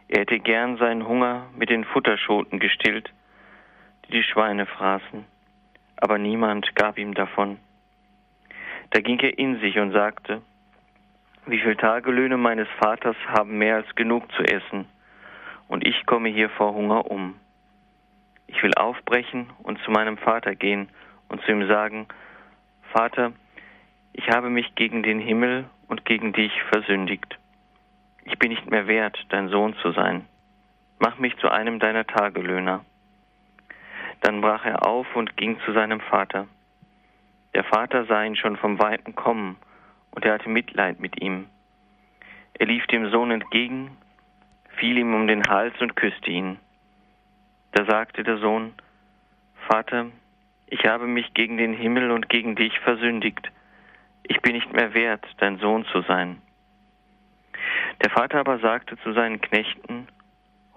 Er 0.09 0.21
hätte 0.21 0.39
gern 0.39 0.75
seinen 0.75 1.07
Hunger 1.07 1.47
mit 1.55 1.69
den 1.69 1.85
Futterschoten 1.85 2.59
gestillt, 2.59 3.09
die 4.05 4.12
die 4.12 4.23
Schweine 4.23 4.65
fraßen, 4.65 5.23
aber 5.95 6.17
niemand 6.17 6.75
gab 6.75 6.97
ihm 6.97 7.13
davon. 7.13 7.59
Da 8.89 9.00
ging 9.00 9.19
er 9.19 9.38
in 9.38 9.62
sich 9.62 9.79
und 9.79 9.93
sagte, 9.93 10.41
wie 11.45 11.59
viele 11.59 11.77
Tagelöhne 11.77 12.38
meines 12.38 12.67
Vaters 12.79 13.15
haben 13.27 13.57
mehr 13.57 13.75
als 13.75 13.95
genug 13.95 14.31
zu 14.33 14.43
essen, 14.43 14.85
und 15.67 15.85
ich 15.85 16.05
komme 16.05 16.29
hier 16.29 16.50
vor 16.50 16.73
Hunger 16.73 17.09
um. 17.09 17.35
Ich 18.47 18.62
will 18.62 18.73
aufbrechen 18.75 19.50
und 19.63 19.79
zu 19.79 19.91
meinem 19.91 20.17
Vater 20.17 20.55
gehen 20.55 20.89
und 21.29 21.41
zu 21.41 21.51
ihm 21.51 21.67
sagen, 21.67 22.07
Vater, 22.91 23.33
ich 24.13 24.29
habe 24.29 24.50
mich 24.50 24.75
gegen 24.75 25.01
den 25.01 25.19
Himmel 25.19 25.65
und 25.88 26.05
gegen 26.05 26.33
dich 26.33 26.51
versündigt. 26.71 27.39
Ich 28.25 28.38
bin 28.38 28.51
nicht 28.51 28.69
mehr 28.69 28.88
wert, 28.88 29.17
dein 29.29 29.50
Sohn 29.50 29.75
zu 29.81 29.91
sein. 29.91 30.25
Mach 31.00 31.17
mich 31.17 31.35
zu 31.38 31.50
einem 31.50 31.79
deiner 31.79 32.05
Tagelöhner. 32.05 32.85
Dann 34.21 34.41
brach 34.41 34.65
er 34.65 34.88
auf 34.88 35.07
und 35.15 35.35
ging 35.35 35.59
zu 35.65 35.73
seinem 35.73 36.00
Vater. 36.00 36.47
Der 37.55 37.63
Vater 37.63 38.05
sah 38.05 38.23
ihn 38.23 38.35
schon 38.35 38.57
vom 38.57 38.79
Weiten 38.79 39.15
kommen, 39.15 39.57
und 40.13 40.25
er 40.25 40.34
hatte 40.34 40.50
Mitleid 40.50 41.00
mit 41.00 41.22
ihm. 41.22 41.48
Er 42.53 42.67
lief 42.67 42.86
dem 42.88 43.10
Sohn 43.10 43.32
entgegen, 43.32 43.98
fiel 44.77 44.98
ihm 44.98 45.13
um 45.13 45.27
den 45.27 45.43
Hals 45.48 45.74
und 45.82 45.96
küsste 45.96 46.29
ihn. 46.29 46.60
Da 47.72 47.86
sagte 47.86 48.24
der 48.24 48.38
Sohn, 48.38 48.74
Vater, 49.67 50.08
ich 50.67 50.86
habe 50.86 51.08
mich 51.08 51.34
gegen 51.34 51.58
den 51.58 51.74
Himmel 51.74 52.12
und 52.12 52.29
gegen 52.29 52.55
dich 52.55 52.77
versündigt. 52.79 53.51
Ich 54.24 54.41
bin 54.41 54.53
nicht 54.53 54.72
mehr 54.72 54.93
wert, 54.93 55.25
dein 55.38 55.58
Sohn 55.58 55.86
zu 55.86 56.01
sein. 56.01 56.41
Der 58.03 58.12
Vater 58.12 58.39
aber 58.39 58.60
sagte 58.60 58.98
zu 59.00 59.13
seinen 59.13 59.41
Knechten, 59.41 60.08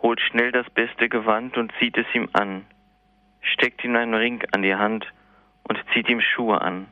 holt 0.02 0.20
schnell 0.20 0.52
das 0.52 0.68
beste 0.70 1.08
Gewand 1.08 1.56
und 1.56 1.72
zieht 1.78 1.96
es 1.96 2.06
ihm 2.14 2.28
an, 2.32 2.64
steckt 3.40 3.84
ihm 3.84 3.96
einen 3.96 4.14
Ring 4.14 4.42
an 4.52 4.62
die 4.62 4.74
Hand 4.74 5.06
und 5.64 5.82
zieht 5.92 6.08
ihm 6.08 6.20
Schuhe 6.20 6.60
an. 6.60 6.86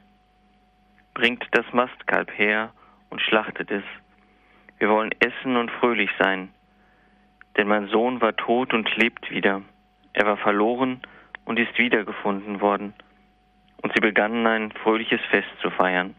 Bringt 1.14 1.46
das 1.52 1.64
Mastkalb 1.72 2.36
her 2.36 2.72
und 3.08 3.20
schlachtet 3.20 3.70
es. 3.70 3.84
Wir 4.78 4.88
wollen 4.88 5.12
essen 5.20 5.56
und 5.56 5.70
fröhlich 5.70 6.10
sein. 6.18 6.50
Denn 7.56 7.68
mein 7.68 7.86
Sohn 7.86 8.20
war 8.20 8.34
tot 8.34 8.74
und 8.74 8.94
lebt 8.96 9.30
wieder. 9.30 9.62
Er 10.12 10.26
war 10.26 10.36
verloren 10.36 11.00
und 11.44 11.58
ist 11.58 11.78
wiedergefunden 11.78 12.60
worden. 12.60 12.94
Und 13.82 13.92
sie 13.94 14.00
begannen 14.00 14.46
ein 14.46 14.72
fröhliches 14.72 15.20
Fest 15.30 15.48
zu 15.62 15.70
feiern. 15.70 16.14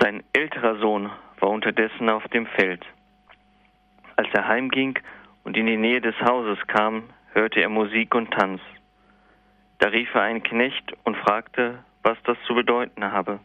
Sein 0.00 0.22
älterer 0.32 0.76
Sohn 0.76 1.10
war 1.40 1.48
unterdessen 1.48 2.10
auf 2.10 2.26
dem 2.28 2.46
Feld. 2.46 2.84
Als 4.16 4.28
er 4.32 4.46
heimging 4.46 4.98
und 5.44 5.56
in 5.56 5.66
die 5.66 5.76
Nähe 5.76 6.00
des 6.00 6.20
Hauses 6.20 6.58
kam, 6.66 7.04
hörte 7.32 7.60
er 7.60 7.68
Musik 7.68 8.14
und 8.14 8.32
Tanz. 8.32 8.60
Da 9.78 9.88
rief 9.88 10.14
er 10.14 10.22
einen 10.22 10.42
Knecht 10.42 10.94
und 11.04 11.16
fragte, 11.16 11.78
was 12.04 12.16
das 12.22 12.36
zu 12.46 12.54
bedeuten 12.54 13.04
habe. 13.10 13.40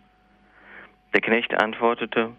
Der 1.13 1.21
Knecht 1.21 1.59
antwortete, 1.59 2.31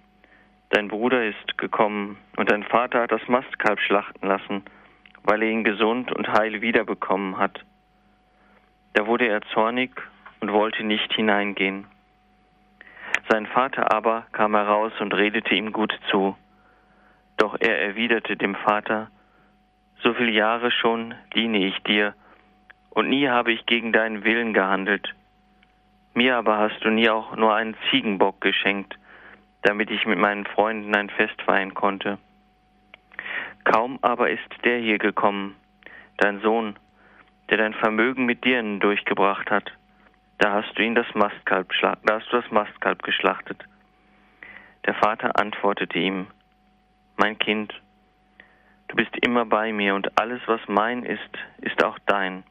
Dein 0.68 0.86
Bruder 0.86 1.24
ist 1.24 1.58
gekommen 1.58 2.16
und 2.36 2.48
dein 2.48 2.62
Vater 2.62 3.02
hat 3.02 3.10
das 3.10 3.26
Mastkalb 3.26 3.80
schlachten 3.80 4.28
lassen, 4.28 4.62
weil 5.24 5.42
er 5.42 5.48
ihn 5.50 5.64
gesund 5.64 6.12
und 6.12 6.28
heil 6.28 6.60
wiederbekommen 6.60 7.38
hat. 7.38 7.64
Da 8.92 9.06
wurde 9.06 9.26
er 9.26 9.42
zornig 9.52 9.90
und 10.38 10.52
wollte 10.52 10.84
nicht 10.84 11.12
hineingehen. 11.12 11.86
Sein 13.28 13.46
Vater 13.46 13.92
aber 13.92 14.26
kam 14.30 14.54
heraus 14.54 14.92
und 15.00 15.12
redete 15.12 15.54
ihm 15.54 15.72
gut 15.72 15.92
zu. 16.08 16.36
Doch 17.36 17.56
er 17.58 17.80
erwiderte 17.80 18.36
dem 18.36 18.54
Vater, 18.54 19.10
So 20.02 20.14
viele 20.14 20.30
Jahre 20.30 20.70
schon 20.70 21.14
diene 21.34 21.66
ich 21.66 21.78
dir, 21.82 22.14
und 22.90 23.08
nie 23.08 23.28
habe 23.28 23.52
ich 23.52 23.66
gegen 23.66 23.92
deinen 23.92 24.24
Willen 24.24 24.54
gehandelt. 24.54 25.14
Mir 26.14 26.36
aber 26.36 26.58
hast 26.58 26.84
du 26.84 26.90
nie 26.90 27.08
auch 27.08 27.36
nur 27.36 27.54
einen 27.54 27.76
Ziegenbock 27.90 28.40
geschenkt, 28.40 28.98
damit 29.62 29.90
ich 29.90 30.06
mit 30.06 30.18
meinen 30.18 30.44
Freunden 30.46 30.94
ein 30.94 31.10
Fest 31.10 31.40
feiern 31.42 31.74
konnte. 31.74 32.18
Kaum 33.64 33.98
aber 34.02 34.30
ist 34.30 34.48
der 34.64 34.78
hier 34.78 34.98
gekommen, 34.98 35.56
dein 36.16 36.40
Sohn, 36.40 36.76
der 37.48 37.58
dein 37.58 37.74
Vermögen 37.74 38.24
mit 38.26 38.44
Dirnen 38.44 38.80
durchgebracht 38.80 39.50
hat. 39.50 39.70
Da 40.38 40.52
hast 40.52 40.76
du 40.76 40.82
ihn 40.82 40.94
das 40.94 41.06
Mastkalb, 41.14 41.70
da 41.80 41.96
hast 42.08 42.32
du 42.32 42.40
das 42.40 42.50
Mastkalb 42.50 43.02
geschlachtet. 43.02 43.62
Der 44.86 44.94
Vater 44.94 45.38
antwortete 45.38 45.98
ihm, 45.98 46.26
mein 47.16 47.38
Kind, 47.38 47.74
du 48.88 48.96
bist 48.96 49.14
immer 49.24 49.44
bei 49.44 49.72
mir 49.72 49.94
und 49.94 50.18
alles, 50.18 50.40
was 50.46 50.60
mein 50.66 51.04
ist, 51.04 51.38
ist 51.58 51.84
auch 51.84 51.98
dein. 52.06 52.42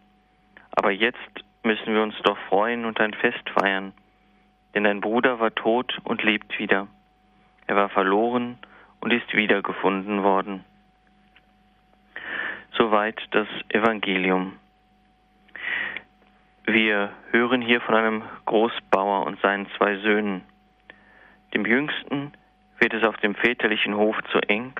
Aber 0.72 0.92
jetzt 0.92 1.44
müssen 1.70 1.94
wir 1.94 2.02
uns 2.02 2.16
doch 2.24 2.38
freuen 2.50 2.84
und 2.84 3.00
ein 3.00 3.14
Fest 3.14 3.48
feiern, 3.52 3.94
denn 4.74 4.86
dein 4.86 5.02
Bruder 5.02 5.40
war 5.40 5.54
tot 5.54 6.00
und 6.04 6.24
lebt 6.24 6.58
wieder. 6.58 6.88
Er 7.68 7.76
war 7.76 7.90
verloren 7.90 8.58
und 9.02 9.14
ist 9.14 9.32
wiedergefunden 9.36 10.24
worden. 10.24 10.66
Soweit 12.76 13.22
das 13.30 13.48
Evangelium. 13.70 14.58
Wir 16.66 17.12
hören 17.30 17.62
hier 17.62 17.82
von 17.82 17.94
einem 17.94 18.24
Großbauer 18.46 19.28
und 19.28 19.40
seinen 19.42 19.68
zwei 19.78 19.98
Söhnen. 19.98 20.42
Dem 21.54 21.68
Jüngsten 21.68 22.32
wird 22.80 22.96
es 22.96 23.04
auf 23.04 23.18
dem 23.18 23.36
väterlichen 23.36 23.96
Hof 23.96 24.16
zu 24.32 24.40
eng 24.40 24.74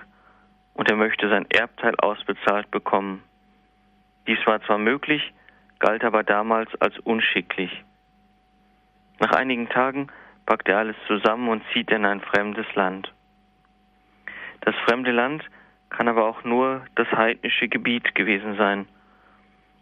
und 0.74 0.90
er 0.90 0.96
möchte 0.96 1.30
sein 1.30 1.46
Erbteil 1.52 1.94
ausbezahlt 2.00 2.72
bekommen. 2.72 3.22
Dies 4.26 4.40
war 4.48 4.60
zwar 4.64 4.80
möglich, 4.80 5.22
galt 5.80 6.04
aber 6.04 6.24
damals 6.24 6.70
als 6.82 6.98
unschicklich. 7.00 7.84
Nach 9.20 9.32
einigen 9.32 9.70
Tagen 9.70 10.08
packt 10.46 10.68
er 10.68 10.78
alles 10.80 10.96
zusammen 11.08 11.50
und 11.50 11.64
zieht 11.74 11.92
in 11.92 12.06
ein 12.06 12.22
fremdes 12.22 12.66
Land. 12.76 13.12
Das 14.62 14.76
fremde 14.86 15.12
Land 15.12 15.44
kann 15.90 16.08
aber 16.08 16.26
auch 16.26 16.44
nur 16.44 16.86
das 16.96 17.08
heidnische 17.12 17.68
Gebiet 17.68 18.16
gewesen 18.16 18.56
sein. 18.58 18.88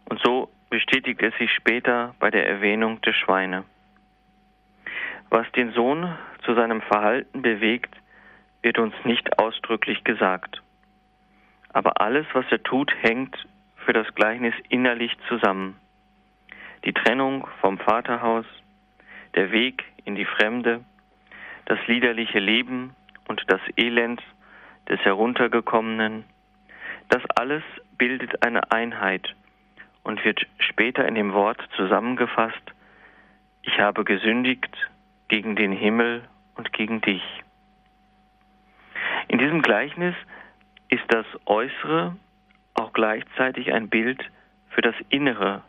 Und 0.08 0.20
so 0.20 0.50
bestätigt 0.70 1.22
es 1.22 1.36
sich 1.36 1.52
später 1.52 2.14
bei 2.18 2.30
der 2.30 2.48
Erwähnung 2.48 3.00
der 3.02 3.12
Schweine. 3.12 3.64
Was 5.30 5.50
den 5.52 5.72
Sohn 5.72 6.16
zu 6.44 6.54
seinem 6.54 6.80
Verhalten 6.80 7.42
bewegt, 7.42 7.94
wird 8.62 8.78
uns 8.78 8.94
nicht 9.04 9.38
ausdrücklich 9.38 10.04
gesagt. 10.04 10.62
Aber 11.72 12.00
alles, 12.00 12.26
was 12.32 12.46
er 12.50 12.62
tut, 12.62 12.92
hängt 13.02 13.46
für 13.76 13.92
das 13.92 14.06
Gleichnis 14.14 14.54
innerlich 14.68 15.16
zusammen. 15.28 15.76
Die 16.84 16.92
Trennung 16.92 17.46
vom 17.60 17.78
Vaterhaus, 17.78 18.46
der 19.34 19.50
Weg 19.50 19.84
in 20.04 20.14
die 20.14 20.24
Fremde, 20.24 20.84
das 21.66 21.78
liederliche 21.86 22.38
Leben 22.38 22.94
und 23.26 23.42
das 23.48 23.60
Elend 23.76 24.22
des 24.88 25.00
Heruntergekommenen, 25.00 26.24
das 27.08 27.22
alles 27.36 27.62
bildet 27.96 28.42
eine 28.44 28.70
Einheit 28.70 29.34
und 30.02 30.24
wird 30.24 30.46
später 30.58 31.06
in 31.06 31.14
dem 31.14 31.32
Wort 31.32 31.60
zusammengefasst, 31.76 32.62
ich 33.62 33.78
habe 33.78 34.04
gesündigt 34.04 34.74
gegen 35.28 35.56
den 35.56 35.72
Himmel 35.72 36.22
und 36.54 36.72
gegen 36.72 37.00
dich. 37.02 37.22
In 39.28 39.38
diesem 39.38 39.60
Gleichnis 39.60 40.14
ist 40.88 41.04
das 41.08 41.26
Äußere 41.44 42.16
auch 42.74 42.92
gleichzeitig 42.92 43.72
ein 43.72 43.90
Bild 43.90 44.22
für 44.70 44.80
das 44.80 44.94
Innere 45.10 45.62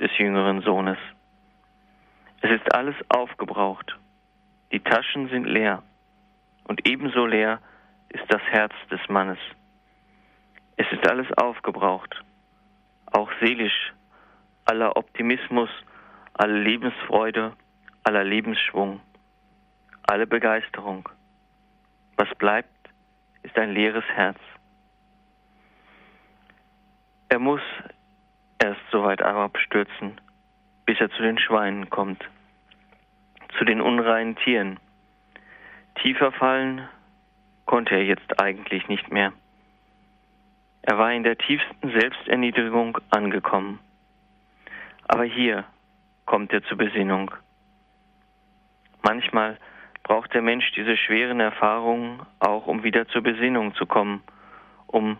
des 0.00 0.16
jüngeren 0.18 0.62
Sohnes. 0.62 0.98
Es 2.40 2.50
ist 2.50 2.74
alles 2.74 2.96
aufgebraucht. 3.08 3.96
Die 4.72 4.80
Taschen 4.80 5.28
sind 5.28 5.44
leer. 5.44 5.82
Und 6.64 6.86
ebenso 6.86 7.26
leer 7.26 7.60
ist 8.08 8.24
das 8.28 8.42
Herz 8.50 8.72
des 8.90 9.00
Mannes. 9.08 9.38
Es 10.76 10.86
ist 10.90 11.06
alles 11.08 11.26
aufgebraucht. 11.36 12.22
Auch 13.12 13.30
seelisch. 13.40 13.92
Aller 14.64 14.96
Optimismus, 14.96 15.70
alle 16.34 16.58
Lebensfreude, 16.58 17.52
aller 18.04 18.24
Lebensschwung, 18.24 19.00
alle 20.04 20.26
Begeisterung. 20.26 21.08
Was 22.16 22.28
bleibt, 22.36 22.68
ist 23.42 23.56
ein 23.58 23.72
leeres 23.72 24.04
Herz. 24.14 24.38
Er 27.28 27.38
muss 27.38 27.62
erst 28.62 28.80
so 28.90 29.02
weit 29.02 29.22
abstürzen, 29.22 30.20
bis 30.86 31.00
er 31.00 31.10
zu 31.10 31.22
den 31.22 31.38
Schweinen 31.38 31.90
kommt, 31.90 32.24
zu 33.58 33.64
den 33.64 33.80
unreinen 33.80 34.36
Tieren. 34.36 34.78
Tiefer 35.96 36.32
fallen 36.32 36.88
konnte 37.66 37.94
er 37.94 38.04
jetzt 38.04 38.40
eigentlich 38.40 38.88
nicht 38.88 39.10
mehr. 39.10 39.32
Er 40.82 40.98
war 40.98 41.12
in 41.12 41.22
der 41.24 41.38
tiefsten 41.38 41.90
Selbsterniedrigung 41.90 42.98
angekommen. 43.10 43.78
Aber 45.08 45.24
hier 45.24 45.64
kommt 46.24 46.52
er 46.52 46.62
zur 46.64 46.78
Besinnung. 46.78 47.30
Manchmal 49.02 49.58
braucht 50.02 50.34
der 50.34 50.42
Mensch 50.42 50.70
diese 50.72 50.96
schweren 50.96 51.40
Erfahrungen 51.40 52.20
auch, 52.38 52.66
um 52.66 52.82
wieder 52.82 53.06
zur 53.08 53.22
Besinnung 53.22 53.74
zu 53.74 53.86
kommen, 53.86 54.22
um 54.86 55.18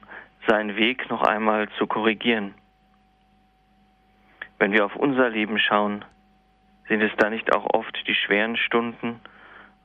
seinen 0.49 0.77
Weg 0.77 1.09
noch 1.11 1.23
einmal 1.23 1.69
zu 1.79 1.87
korrigieren. 1.87 2.55
Wenn 4.63 4.71
wir 4.71 4.85
auf 4.85 4.95
unser 4.95 5.29
Leben 5.29 5.59
schauen, 5.59 6.05
sind 6.87 7.01
es 7.03 7.11
da 7.17 7.29
nicht 7.31 7.53
auch 7.53 7.75
oft 7.75 8.01
die 8.07 8.15
schweren 8.15 8.57
Stunden, 8.57 9.19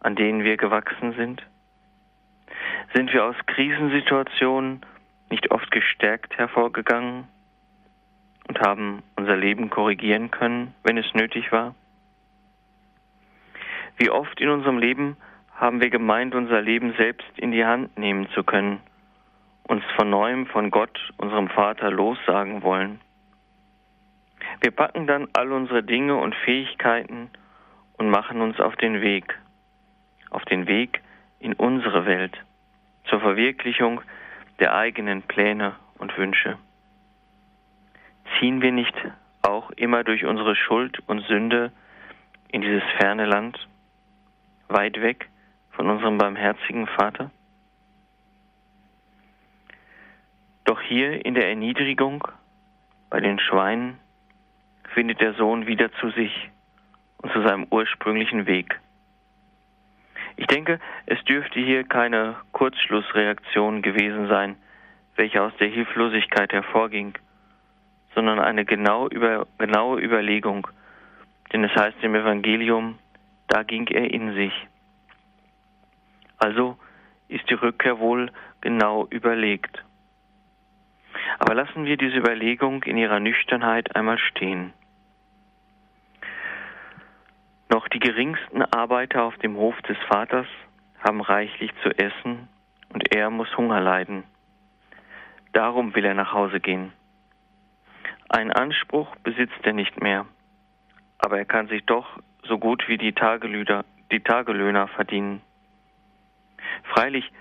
an 0.01 0.15
denen 0.15 0.43
wir 0.43 0.55
gewachsen 0.55 1.13
sind? 1.13 1.41
Sind 2.93 3.11
wir 3.11 3.25
aus 3.25 3.35
Krisensituationen 3.47 4.81
nicht 5.31 5.49
oft 5.49 5.71
gestärkt 5.71 6.37
hervorgegangen 6.37 7.27
und 8.47 8.59
haben 8.61 9.01
unser 9.15 9.35
Leben 9.35 9.71
korrigieren 9.71 10.29
können, 10.29 10.75
wenn 10.83 10.99
es 10.99 11.11
nötig 11.15 11.51
war? 11.51 11.73
Wie 13.97 14.11
oft 14.11 14.39
in 14.39 14.49
unserem 14.49 14.77
Leben 14.77 15.17
haben 15.55 15.81
wir 15.81 15.89
gemeint, 15.89 16.35
unser 16.35 16.61
Leben 16.61 16.93
selbst 16.99 17.31
in 17.37 17.51
die 17.51 17.65
Hand 17.65 17.97
nehmen 17.97 18.29
zu 18.29 18.43
können, 18.43 18.79
uns 19.63 19.83
von 19.95 20.11
neuem 20.11 20.45
von 20.45 20.69
Gott, 20.69 20.99
unserem 21.17 21.47
Vater, 21.47 21.89
lossagen 21.89 22.61
wollen. 22.61 23.01
Wir 24.61 24.71
packen 24.71 25.07
dann 25.07 25.27
all 25.33 25.51
unsere 25.51 25.83
Dinge 25.83 26.15
und 26.15 26.35
Fähigkeiten 26.35 27.29
und 27.97 28.09
machen 28.09 28.41
uns 28.41 28.59
auf 28.59 28.75
den 28.75 29.01
Weg, 29.01 29.37
auf 30.29 30.43
den 30.45 30.67
Weg 30.67 31.01
in 31.39 31.53
unsere 31.53 32.05
Welt, 32.05 32.37
zur 33.05 33.19
Verwirklichung 33.19 34.01
der 34.59 34.75
eigenen 34.75 35.21
Pläne 35.21 35.75
und 35.99 36.17
Wünsche. 36.17 36.57
Ziehen 38.39 38.61
wir 38.61 38.71
nicht 38.71 38.95
auch 39.41 39.71
immer 39.71 40.03
durch 40.03 40.25
unsere 40.25 40.55
Schuld 40.55 40.99
und 41.07 41.25
Sünde 41.27 41.71
in 42.49 42.61
dieses 42.61 42.83
ferne 42.97 43.25
Land, 43.25 43.67
weit 44.67 44.99
weg 45.01 45.29
von 45.71 45.89
unserem 45.89 46.17
barmherzigen 46.17 46.87
Vater? 46.87 47.31
Doch 50.65 50.81
hier 50.81 51.25
in 51.25 51.35
der 51.35 51.47
Erniedrigung 51.47 52.27
bei 53.09 53.21
den 53.21 53.39
Schweinen 53.39 53.99
findet 54.97 55.21
der 55.21 55.35
Sohn 55.35 55.67
wieder 55.67 55.91
zu 55.99 56.09
sich 56.09 56.49
und 57.21 57.31
zu 57.31 57.43
seinem 57.43 57.67
ursprünglichen 57.69 58.47
Weg. 58.47 58.79
Ich 60.37 60.47
denke, 60.47 60.79
es 61.05 61.23
dürfte 61.25 61.59
hier 61.59 61.83
keine 61.83 62.35
Kurzschlussreaktion 62.51 63.83
gewesen 63.83 64.27
sein, 64.27 64.55
welche 65.15 65.43
aus 65.43 65.53
der 65.59 65.67
Hilflosigkeit 65.67 66.51
hervorging, 66.51 67.13
sondern 68.15 68.39
eine 68.39 68.65
genau 68.65 69.07
über, 69.07 69.45
genaue 69.59 70.01
Überlegung, 70.01 70.67
denn 71.53 71.63
es 71.63 71.75
heißt 71.75 71.97
im 72.01 72.15
Evangelium, 72.15 72.97
da 73.49 73.61
ging 73.61 73.85
er 73.85 74.11
in 74.11 74.33
sich. 74.33 74.53
Also 76.39 76.75
ist 77.27 77.47
die 77.51 77.53
Rückkehr 77.53 77.99
wohl 77.99 78.31
genau 78.61 79.05
überlegt. 79.11 79.83
Aber 81.37 81.53
lassen 81.53 81.85
wir 81.85 81.97
diese 81.97 82.17
Überlegung 82.17 82.81
in 82.81 82.97
ihrer 82.97 83.19
Nüchternheit 83.19 83.95
einmal 83.95 84.17
stehen. 84.17 84.73
Noch 87.77 87.89
die 87.89 87.99
geringsten 87.99 88.63
Arbeiter 88.63 89.21
auf 89.21 89.37
dem 89.37 89.55
Hof 89.55 89.79
des 89.83 89.99
Vaters 90.07 90.47
haben 90.97 91.21
reichlich 91.21 91.71
zu 91.83 91.89
essen 91.89 92.47
und 92.91 93.15
er 93.15 93.29
muss 93.29 93.55
Hunger 93.55 93.79
leiden. 93.79 94.23
Darum 95.53 95.93
will 95.93 96.03
er 96.03 96.15
nach 96.15 96.33
Hause 96.33 96.59
gehen. 96.59 96.91
Ein 98.29 98.51
Anspruch 98.51 99.15
besitzt 99.17 99.59
er 99.61 99.73
nicht 99.73 100.01
mehr, 100.01 100.25
aber 101.19 101.37
er 101.37 101.45
kann 101.45 101.67
sich 101.67 101.85
doch 101.85 102.17
so 102.47 102.57
gut 102.57 102.87
wie 102.87 102.97
die 102.97 103.13
Tagelöhner, 103.13 103.85
die 104.11 104.21
Tagelöhner 104.21 104.87
verdienen. 104.87 105.43
Freilich 106.95 107.31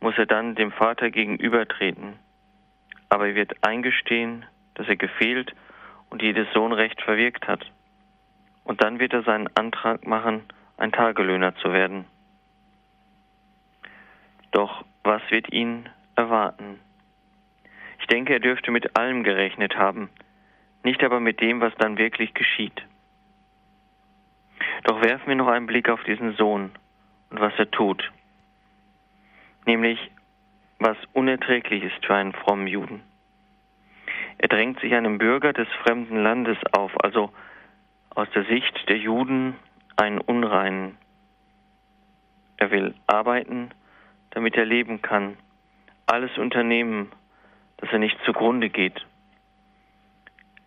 muss 0.00 0.18
er 0.18 0.26
dann 0.26 0.56
dem 0.56 0.72
Vater 0.72 1.12
gegenübertreten, 1.12 2.18
aber 3.10 3.28
er 3.28 3.36
wird 3.36 3.64
eingestehen, 3.64 4.44
dass 4.74 4.88
er 4.88 4.96
gefehlt 4.96 5.54
und 6.10 6.20
jedes 6.20 6.52
Sohnrecht 6.52 7.00
verwirkt 7.00 7.46
hat. 7.46 7.64
Und 8.64 8.82
dann 8.82 8.98
wird 8.98 9.12
er 9.12 9.22
seinen 9.22 9.48
Antrag 9.56 10.06
machen, 10.06 10.42
ein 10.76 10.92
Tagelöhner 10.92 11.54
zu 11.56 11.72
werden. 11.72 12.06
Doch 14.50 14.84
was 15.02 15.22
wird 15.30 15.52
ihn 15.52 15.88
erwarten? 16.16 16.80
Ich 18.00 18.06
denke, 18.06 18.32
er 18.32 18.40
dürfte 18.40 18.70
mit 18.70 18.96
allem 18.96 19.22
gerechnet 19.22 19.76
haben, 19.76 20.08
nicht 20.82 21.02
aber 21.04 21.20
mit 21.20 21.40
dem, 21.40 21.60
was 21.60 21.74
dann 21.76 21.98
wirklich 21.98 22.34
geschieht. 22.34 22.82
Doch 24.84 25.02
werfen 25.02 25.28
wir 25.28 25.36
noch 25.36 25.48
einen 25.48 25.66
Blick 25.66 25.88
auf 25.88 26.02
diesen 26.04 26.34
Sohn 26.34 26.72
und 27.30 27.40
was 27.40 27.52
er 27.58 27.70
tut 27.70 28.10
nämlich 29.66 30.10
was 30.78 30.96
unerträglich 31.12 31.84
ist 31.84 32.04
für 32.04 32.14
einen 32.14 32.32
frommen 32.32 32.66
Juden. 32.66 33.02
Er 34.38 34.48
drängt 34.48 34.80
sich 34.80 34.94
einem 34.94 35.18
Bürger 35.18 35.52
des 35.52 35.68
fremden 35.82 36.22
Landes 36.22 36.58
auf, 36.72 36.92
also 37.02 37.32
aus 38.14 38.28
der 38.34 38.44
Sicht 38.44 38.88
der 38.88 38.98
Juden 38.98 39.56
einen 39.96 40.18
Unreinen. 40.18 40.96
Er 42.56 42.70
will 42.70 42.94
arbeiten, 43.06 43.70
damit 44.30 44.56
er 44.56 44.64
leben 44.64 45.02
kann, 45.02 45.36
alles 46.06 46.36
unternehmen, 46.38 47.10
dass 47.78 47.90
er 47.92 47.98
nicht 47.98 48.18
zugrunde 48.24 48.70
geht. 48.70 49.04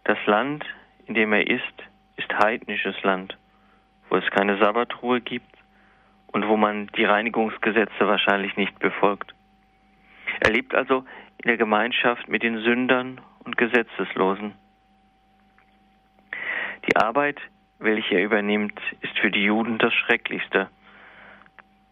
Das 0.03 0.17
Land, 0.25 0.65
in 1.05 1.13
dem 1.13 1.33
er 1.33 1.47
ist, 1.47 1.63
ist 2.15 2.33
heidnisches 2.33 3.01
Land, 3.03 3.37
wo 4.09 4.17
es 4.17 4.29
keine 4.31 4.57
Sabbatruhe 4.57 5.21
gibt, 5.21 5.57
und 6.37 6.47
wo 6.47 6.57
man 6.57 6.87
die 6.95 7.05
Reinigungsgesetze 7.05 7.99
wahrscheinlich 8.01 8.55
nicht 8.57 8.77
befolgt. 8.79 9.33
Er 10.39 10.51
lebt 10.51 10.75
also 10.75 11.05
in 11.41 11.47
der 11.47 11.57
Gemeinschaft 11.57 12.27
mit 12.27 12.43
den 12.43 12.61
Sündern 12.61 13.21
und 13.43 13.57
Gesetzeslosen. 13.57 14.53
Die 16.87 16.95
Arbeit, 16.95 17.39
welche 17.79 18.15
er 18.15 18.23
übernimmt, 18.23 18.79
ist 19.01 19.17
für 19.19 19.31
die 19.31 19.43
Juden 19.43 19.77
das 19.77 19.93
Schrecklichste. 19.93 20.69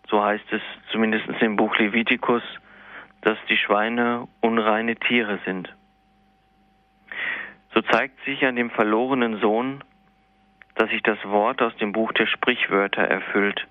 So 0.08 0.24
heißt 0.24 0.46
es 0.52 0.62
zumindest 0.92 1.28
im 1.42 1.56
Buch 1.56 1.78
Levitikus, 1.78 2.44
dass 3.22 3.38
die 3.50 3.58
Schweine 3.58 4.28
unreine 4.42 4.96
Tiere 4.96 5.40
sind. 5.46 5.74
So 7.74 7.82
zeigt 7.82 8.24
sich 8.24 8.46
an 8.46 8.56
dem 8.56 8.70
verlorenen 8.70 9.40
Sohn, 9.40 9.84
dass 10.76 10.90
sich 10.90 11.02
das 11.04 11.24
Wort 11.26 11.62
aus 11.62 11.76
dem 11.78 11.92
Buch 11.92 12.12
der 12.14 12.28
Sprichwörter 12.28 13.02
erfüllt 13.02 13.68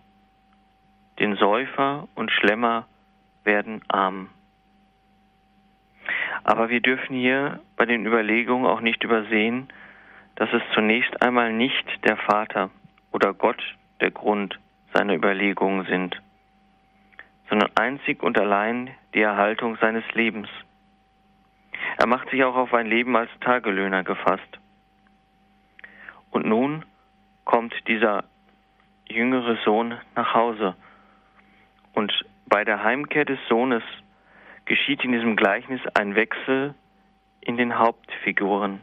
den 1.19 1.37
Säufer 1.37 2.09
und 2.15 2.31
Schlemmer 2.31 2.87
werden 3.45 3.83
arm. 3.89 4.31
Aber 6.43 6.69
wir 6.69 6.81
dürfen 6.81 7.17
hier 7.17 7.61
bei 7.77 7.87
den 7.87 8.05
Überlegungen 8.05 8.67
auch 8.67 8.81
nicht 8.81 9.05
übersehen, 9.05 9.69
dass 10.37 10.53
es 10.53 10.63
zunächst 10.75 11.23
einmal 11.23 11.53
nicht 11.53 11.87
der 12.05 12.17
Vater 12.17 12.71
oder 13.13 13.33
Gott 13.35 13.63
der 14.01 14.11
Grund 14.11 14.59
seiner 14.93 15.15
Überlegungen 15.15 15.87
sind, 15.87 16.21
sondern 17.49 17.71
einzig 17.77 18.23
und 18.23 18.39
allein 18.39 18.91
die 19.15 19.21
Erhaltung 19.21 19.77
seines 19.77 20.05
Lebens. 20.15 20.49
Er 21.99 22.07
macht 22.07 22.31
sich 22.31 22.43
auch 22.45 22.57
auf 22.57 22.75
ein 22.75 22.87
Leben 22.87 23.17
als 23.17 23.31
Tagelöhner 23.41 24.03
gefasst. 24.03 24.59
Und 26.31 26.47
nun 26.47 26.85
kommt 27.45 27.75
dieser 27.87 28.25
jüngere 29.09 29.57
Sohn 29.65 29.99
nach 30.17 30.35
Hause 30.35 30.75
und 31.93 32.13
bei 32.47 32.65
der 32.65 32.83
Heimkehr 32.83 33.25
des 33.25 33.39
Sohnes 33.49 33.83
geschieht 34.65 35.05
in 35.05 35.13
diesem 35.13 35.37
Gleichnis 35.37 35.81
ein 35.95 36.15
Wechsel 36.15 36.75
in 37.41 37.57
den 37.57 37.79
Hauptfiguren. 37.79 38.81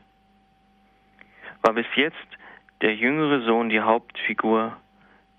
War 1.61 1.73
bis 1.73 1.87
jetzt 1.95 2.17
der 2.81 2.95
jüngere 2.95 3.41
Sohn 3.41 3.69
die 3.69 3.81
Hauptfigur, 3.81 4.75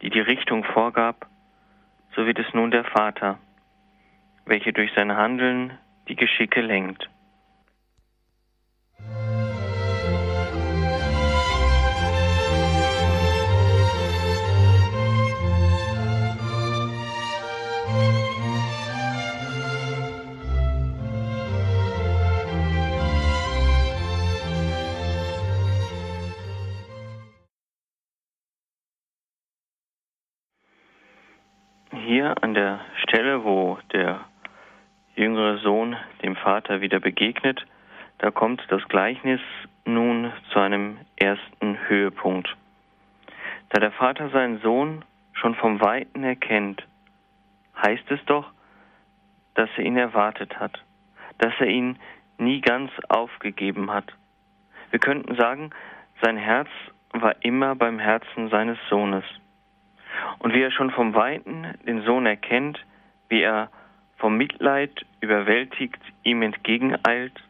die 0.00 0.10
die 0.10 0.20
Richtung 0.20 0.64
vorgab, 0.64 1.26
so 2.14 2.26
wird 2.26 2.38
es 2.38 2.52
nun 2.54 2.70
der 2.70 2.84
Vater, 2.84 3.38
welcher 4.44 4.72
durch 4.72 4.92
sein 4.94 5.16
Handeln 5.16 5.78
die 6.08 6.16
Geschicke 6.16 6.60
lenkt. 6.60 7.08
Vater 36.72 36.80
wieder 36.80 37.00
begegnet, 37.00 37.66
da 38.16 38.30
kommt 38.30 38.64
das 38.70 38.82
Gleichnis 38.88 39.40
nun 39.84 40.32
zu 40.50 40.58
einem 40.58 40.96
ersten 41.16 41.76
Höhepunkt. 41.86 42.48
Da 43.68 43.78
der 43.78 43.92
Vater 43.92 44.30
seinen 44.30 44.58
Sohn 44.60 45.04
schon 45.34 45.54
vom 45.54 45.82
Weiten 45.82 46.24
erkennt, 46.24 46.82
heißt 47.76 48.10
es 48.10 48.24
doch, 48.24 48.50
dass 49.54 49.68
er 49.76 49.84
ihn 49.84 49.98
erwartet 49.98 50.58
hat, 50.58 50.82
dass 51.36 51.52
er 51.58 51.66
ihn 51.66 51.98
nie 52.38 52.62
ganz 52.62 52.90
aufgegeben 53.10 53.90
hat. 53.90 54.10
Wir 54.92 54.98
könnten 54.98 55.34
sagen, 55.34 55.72
sein 56.22 56.38
Herz 56.38 56.70
war 57.12 57.34
immer 57.40 57.74
beim 57.74 57.98
Herzen 57.98 58.48
seines 58.48 58.78
Sohnes. 58.88 59.24
Und 60.38 60.54
wie 60.54 60.62
er 60.62 60.70
schon 60.70 60.90
vom 60.90 61.14
Weiten 61.14 61.66
den 61.86 62.00
Sohn 62.02 62.24
erkennt, 62.24 62.82
wie 63.28 63.42
er 63.42 63.68
vom 64.22 64.36
Mitleid 64.36 65.04
überwältigt 65.20 66.00
ihm 66.22 66.42
entgegeneilt, 66.42 67.42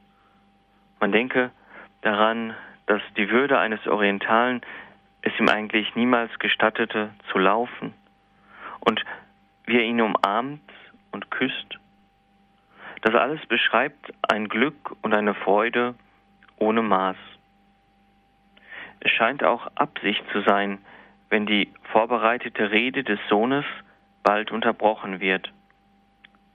man 1.01 1.13
denke 1.13 1.51
daran, 2.01 2.55
dass 2.87 3.03
die 3.19 3.29
Würde 3.29 3.59
eines 3.59 3.87
Orientalen 3.87 4.63
es 5.21 5.39
ihm 5.39 5.51
eigentlich 5.51 5.95
niemals 5.97 6.31
gestattete 6.39 7.11
zu 7.31 7.37
laufen 7.37 7.93
und 8.81 9.05
wie 9.67 9.77
er 9.77 9.85
ihn 9.85 10.01
umarmt 10.01 10.63
und 11.11 11.31
küsst. 11.31 11.79
Das 13.03 13.15
alles 13.17 13.45
beschreibt 13.45 14.11
ein 14.23 14.49
Glück 14.49 14.97
und 15.03 15.13
eine 15.13 15.35
Freude 15.35 15.95
ohne 16.57 16.81
Maß. 16.81 17.19
Es 19.01 19.11
scheint 19.11 19.45
auch 19.45 19.71
Absicht 19.75 20.25
zu 20.33 20.41
sein, 20.41 20.79
wenn 21.29 21.45
die 21.45 21.71
vorbereitete 21.93 22.71
Rede 22.71 23.05
des 23.05 23.21
Sohnes 23.29 23.67
bald 24.23 24.51
unterbrochen 24.51 25.21
wird. 25.21 25.53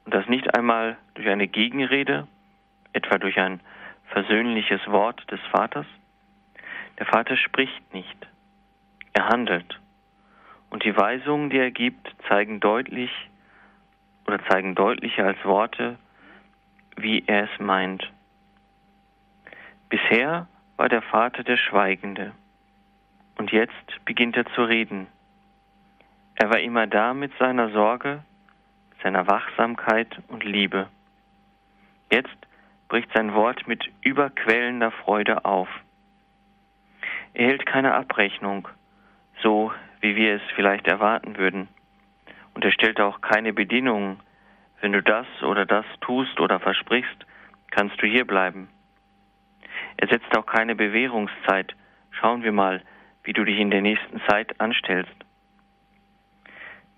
Und 0.08 0.14
das 0.14 0.30
nicht 0.30 0.56
einmal 0.56 0.98
durch 1.16 1.28
eine 1.28 1.50
Gegenrede, 1.50 2.30
etwa 2.94 3.18
durch 3.18 3.38
ein 3.38 3.60
versöhnliches 4.06 4.80
Wort 4.88 5.30
des 5.30 5.42
Vaters. 5.52 5.86
Der 6.98 7.06
Vater 7.06 7.36
spricht 7.36 7.94
nicht, 7.94 8.16
er 9.12 9.28
handelt. 9.28 9.82
Und 10.70 10.86
die 10.86 10.96
Weisungen, 10.96 11.50
die 11.50 11.58
er 11.58 11.72
gibt, 11.72 12.16
zeigen 12.30 12.62
deutlich 12.62 13.12
oder 14.26 14.40
zeigen 14.48 14.76
deutlicher 14.76 15.26
als 15.26 15.44
Worte, 15.44 15.98
wie 16.96 17.26
er 17.28 17.52
es 17.52 17.60
meint. 17.60 18.10
Bisher 19.90 20.48
war 20.78 20.88
der 20.88 21.02
Vater 21.02 21.44
der 21.44 21.58
Schweigende. 21.58 22.32
Und 23.38 23.52
jetzt 23.52 24.06
beginnt 24.06 24.38
er 24.38 24.46
zu 24.56 24.64
reden. 24.64 25.08
Er 26.36 26.50
war 26.50 26.62
immer 26.62 26.88
da 26.88 27.14
mit 27.14 27.34
seiner 27.38 27.72
Sorge, 27.72 28.24
seiner 29.04 29.28
Wachsamkeit 29.28 30.22
und 30.28 30.44
Liebe. 30.44 30.88
Jetzt 32.12 32.36
bricht 32.88 33.12
sein 33.14 33.34
Wort 33.34 33.68
mit 33.68 33.90
überquellender 34.02 34.92
Freude 34.92 35.46
auf. 35.46 35.68
Er 37.34 37.48
hält 37.48 37.66
keine 37.66 37.94
Abrechnung, 37.94 38.68
so 39.42 39.72
wie 40.02 40.16
wir 40.16 40.36
es 40.36 40.42
vielleicht 40.56 40.88
erwarten 40.88 41.38
würden. 41.38 41.68
Und 42.54 42.66
er 42.66 42.72
stellt 42.72 43.00
auch 43.00 43.22
keine 43.22 43.54
Bedingungen. 43.54 44.20
Wenn 44.82 44.94
du 44.94 45.04
das 45.04 45.28
oder 45.44 45.66
das 45.66 45.86
tust 46.02 46.40
oder 46.40 46.60
versprichst, 46.60 47.26
kannst 47.72 48.02
du 48.02 48.08
hier 48.08 48.26
bleiben. 48.26 48.70
Er 49.98 50.08
setzt 50.08 50.36
auch 50.36 50.46
keine 50.46 50.76
Bewährungszeit. 50.76 51.76
Schauen 52.12 52.44
wir 52.44 52.52
mal, 52.52 52.82
wie 53.24 53.34
du 53.34 53.44
dich 53.44 53.60
in 53.60 53.72
der 53.72 53.82
nächsten 53.82 54.22
Zeit 54.28 54.60
anstellst. 54.60 55.14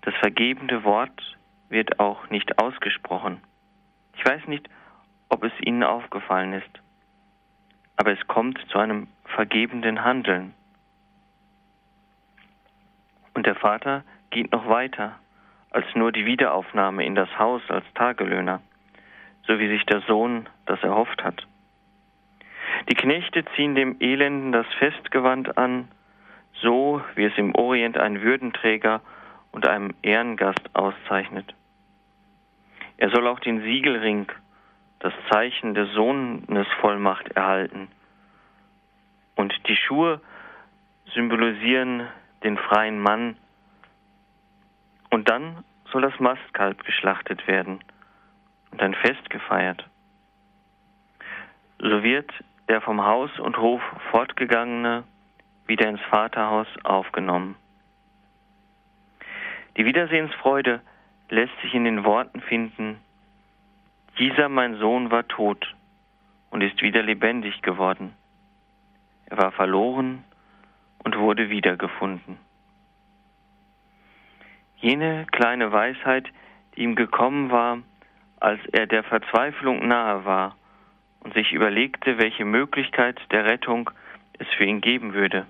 Das 0.02 0.14
vergebende 0.16 0.84
Wort 0.84 1.36
wird 1.70 1.98
auch 1.98 2.28
nicht 2.28 2.58
ausgesprochen. 2.58 3.40
Ich 4.16 4.24
weiß 4.24 4.46
nicht, 4.48 4.68
ob 5.28 5.44
es 5.44 5.52
Ihnen 5.60 5.84
aufgefallen 5.84 6.52
ist, 6.52 6.80
aber 7.96 8.12
es 8.12 8.26
kommt 8.26 8.58
zu 8.68 8.78
einem 8.78 9.06
vergebenden 9.24 10.04
Handeln. 10.04 10.52
Und 13.32 13.46
der 13.46 13.54
Vater 13.54 14.04
geht 14.30 14.52
noch 14.52 14.68
weiter 14.68 15.18
als 15.70 15.86
nur 15.94 16.12
die 16.12 16.26
Wiederaufnahme 16.26 17.06
in 17.06 17.14
das 17.14 17.28
Haus 17.38 17.62
als 17.68 17.84
Tagelöhner, 17.94 18.60
so 19.46 19.58
wie 19.58 19.68
sich 19.68 19.86
der 19.86 20.00
Sohn 20.02 20.48
das 20.66 20.82
erhofft 20.82 21.22
hat. 21.22 21.46
Die 22.88 22.94
Knechte 22.94 23.44
ziehen 23.54 23.74
dem 23.76 23.96
Elenden 24.00 24.52
das 24.52 24.66
Festgewand 24.78 25.56
an, 25.56 25.88
so 26.54 27.00
wie 27.14 27.24
es 27.24 27.38
im 27.38 27.54
Orient 27.54 27.98
ein 27.98 28.20
Würdenträger 28.20 29.00
und 29.52 29.66
einem 29.66 29.94
Ehrengast 30.02 30.74
auszeichnet. 30.74 31.54
Er 33.00 33.08
soll 33.08 33.26
auch 33.26 33.40
den 33.40 33.62
Siegelring, 33.62 34.30
das 34.98 35.14
Zeichen 35.30 35.72
der 35.72 35.86
Sohnesvollmacht, 35.86 37.28
erhalten. 37.32 37.88
Und 39.36 39.54
die 39.68 39.76
Schuhe 39.76 40.20
symbolisieren 41.14 42.06
den 42.44 42.58
freien 42.58 43.00
Mann. 43.00 43.38
Und 45.08 45.30
dann 45.30 45.64
soll 45.90 46.02
das 46.02 46.20
Mastkalb 46.20 46.84
geschlachtet 46.84 47.46
werden 47.48 47.80
und 48.70 48.82
ein 48.82 48.94
Fest 48.94 49.30
gefeiert. 49.30 49.88
So 51.78 52.02
wird 52.02 52.30
der 52.68 52.82
vom 52.82 53.02
Haus 53.02 53.30
und 53.38 53.56
Hof 53.56 53.80
fortgegangene 54.10 55.04
wieder 55.66 55.88
ins 55.88 56.02
Vaterhaus 56.10 56.68
aufgenommen. 56.84 57.56
Die 59.78 59.86
Wiedersehensfreude 59.86 60.82
lässt 61.30 61.58
sich 61.62 61.74
in 61.74 61.84
den 61.84 62.04
Worten 62.04 62.40
finden, 62.40 63.00
dieser 64.18 64.48
mein 64.48 64.76
Sohn 64.76 65.10
war 65.10 65.26
tot 65.28 65.74
und 66.50 66.60
ist 66.60 66.82
wieder 66.82 67.02
lebendig 67.02 67.62
geworden. 67.62 68.14
Er 69.26 69.38
war 69.38 69.52
verloren 69.52 70.24
und 71.04 71.16
wurde 71.16 71.48
wiedergefunden. 71.48 72.36
Jene 74.76 75.26
kleine 75.30 75.72
Weisheit, 75.72 76.28
die 76.74 76.82
ihm 76.82 76.96
gekommen 76.96 77.50
war, 77.50 77.78
als 78.40 78.60
er 78.72 78.86
der 78.86 79.04
Verzweiflung 79.04 79.86
nahe 79.86 80.24
war 80.24 80.56
und 81.20 81.34
sich 81.34 81.52
überlegte, 81.52 82.18
welche 82.18 82.44
Möglichkeit 82.44 83.20
der 83.30 83.44
Rettung 83.44 83.90
es 84.38 84.48
für 84.56 84.64
ihn 84.64 84.80
geben 84.80 85.12
würde. 85.12 85.46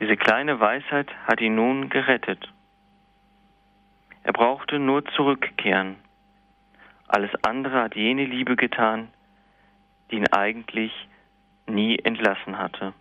Diese 0.00 0.16
kleine 0.16 0.58
Weisheit 0.60 1.08
hat 1.26 1.40
ihn 1.40 1.54
nun 1.54 1.88
gerettet. 1.88 2.53
Er 4.24 4.32
brauchte 4.32 4.78
nur 4.78 5.04
zurückkehren. 5.04 5.96
Alles 7.08 7.30
andere 7.44 7.82
hat 7.82 7.94
jene 7.94 8.24
Liebe 8.24 8.56
getan, 8.56 9.08
die 10.10 10.16
ihn 10.16 10.32
eigentlich 10.32 10.92
nie 11.66 11.98
entlassen 11.98 12.58
hatte. 12.58 12.94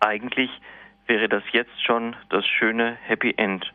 Eigentlich 0.00 0.50
wäre 1.06 1.28
das 1.28 1.44
jetzt 1.52 1.80
schon 1.84 2.16
das 2.28 2.44
schöne 2.46 2.96
Happy 3.02 3.34
End, 3.36 3.72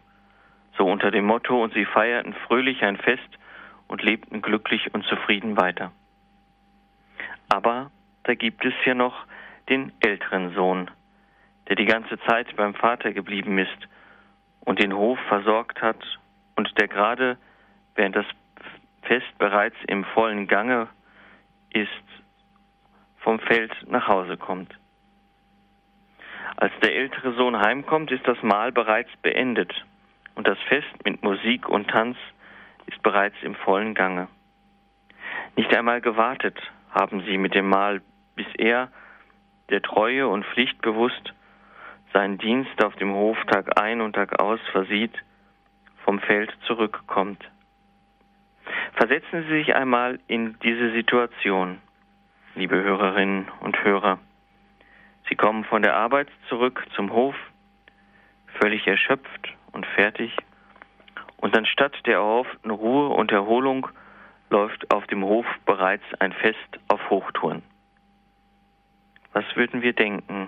so 0.78 0.86
unter 0.86 1.10
dem 1.10 1.26
Motto, 1.26 1.64
und 1.64 1.74
sie 1.74 1.86
feierten 1.86 2.34
fröhlich 2.48 2.84
ein 2.84 2.98
Fest 2.98 3.40
und 3.88 4.04
lebten 4.04 4.42
glücklich 4.42 4.94
und 4.94 5.06
zufrieden 5.06 5.56
weiter. 5.56 5.94
Aber 7.48 7.92
da 8.24 8.36
gibt 8.36 8.66
es 8.66 8.74
ja 8.84 8.94
noch 8.94 9.26
den 9.70 9.94
älteren 10.02 10.54
Sohn, 10.54 10.92
der 11.70 11.78
die 11.78 11.86
ganze 11.86 12.20
Zeit 12.20 12.54
beim 12.58 12.76
Vater 12.76 13.14
geblieben 13.14 13.58
ist 13.58 13.88
und 14.65 14.80
den 14.80 14.93
Hof 14.93 15.19
versorgt 15.28 15.82
hat 15.82 16.02
und 16.56 16.78
der 16.80 16.88
gerade, 16.88 17.38
während 17.95 18.15
das 18.15 18.26
Fest 19.04 19.38
bereits 19.38 19.76
im 19.88 20.06
vollen 20.06 20.47
Gange 20.47 20.88
ist, 21.71 21.89
vom 23.17 23.39
Feld 23.39 23.71
nach 23.88 24.08
Hause 24.08 24.38
kommt. 24.38 24.73
Als 26.56 26.73
der 26.82 26.95
ältere 26.95 27.34
Sohn 27.34 27.58
heimkommt, 27.60 28.12
ist 28.12 28.28
das 28.28 28.41
Mahl 28.41 28.71
bereits 28.71 29.10
beendet 29.21 29.73
und 30.36 30.47
das 30.47 30.58
Fest 30.67 30.93
mit 31.04 31.23
Musik 31.23 31.67
und 31.67 31.89
Tanz 31.89 32.17
ist 32.86 33.02
bereits 33.02 33.36
im 33.41 33.56
vollen 33.56 33.93
Gange. 33.93 34.28
Nicht 35.56 35.76
einmal 35.76 36.02
gewartet 36.02 36.60
haben 36.91 37.21
sie 37.26 37.38
mit 37.38 37.56
dem 37.56 37.67
Mahl, 37.67 38.02
bis 38.36 38.47
er, 38.58 38.91
der 39.69 39.82
Treue 39.82 40.28
und 40.28 40.45
Pflicht 40.45 40.82
bewusst, 40.82 41.34
seinen 42.13 42.38
Dienst 42.38 42.84
auf 42.84 42.95
dem 42.95 43.13
Hof 43.13 43.38
Tag 43.45 43.80
ein 43.80 43.99
und 43.99 44.13
Tag 44.13 44.39
aus 44.39 44.60
versieht, 44.71 45.13
vom 46.06 46.19
Feld 46.19 46.56
zurückkommt. 46.67 47.43
Versetzen 48.93 49.43
Sie 49.43 49.58
sich 49.58 49.76
einmal 49.76 50.19
in 50.28 50.58
diese 50.60 50.91
Situation, 50.91 51.80
liebe 52.56 52.82
Hörerinnen 52.82 53.47
und 53.62 53.84
Hörer. 53.84 54.19
Sie 55.28 55.36
kommen 55.36 55.63
von 55.65 55.82
der 55.82 55.95
Arbeit 55.95 56.28
zurück 56.49 56.86
zum 56.95 57.12
Hof, 57.12 57.36
völlig 58.60 58.86
erschöpft 58.88 59.54
und 59.71 59.86
fertig, 59.86 60.36
und 61.38 61.58
anstatt 61.58 61.93
der 62.06 62.15
erhofften 62.15 62.71
Ruhe 62.71 63.10
und 63.10 63.32
Erholung 63.32 63.88
läuft 64.49 64.93
auf 64.93 65.06
dem 65.08 65.23
Hof 65.23 65.45
bereits 65.65 66.06
ein 66.19 66.32
Fest 66.32 66.80
auf 66.88 67.10
Hochtouren. 67.10 67.63
Was 69.34 69.43
würden 69.56 69.82
wir 69.82 69.93
denken, 69.93 70.47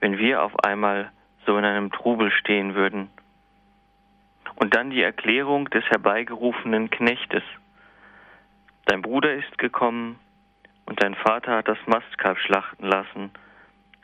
wenn 0.00 0.18
wir 0.18 0.42
auf 0.42 0.58
einmal 0.64 1.10
so 1.46 1.56
in 1.56 1.64
einem 1.64 1.90
Trubel 1.90 2.30
stehen 2.30 2.74
würden? 2.74 3.10
Und 4.56 4.74
dann 4.74 4.90
die 4.90 5.02
Erklärung 5.02 5.70
des 5.70 5.84
herbeigerufenen 5.84 6.90
Knechtes. 6.90 7.42
Dein 8.86 9.02
Bruder 9.02 9.34
ist 9.34 9.58
gekommen 9.58 10.18
und 10.86 11.02
dein 11.02 11.14
Vater 11.14 11.56
hat 11.56 11.68
das 11.68 11.78
Mastkalb 11.86 12.38
schlachten 12.38 12.86
lassen, 12.86 13.30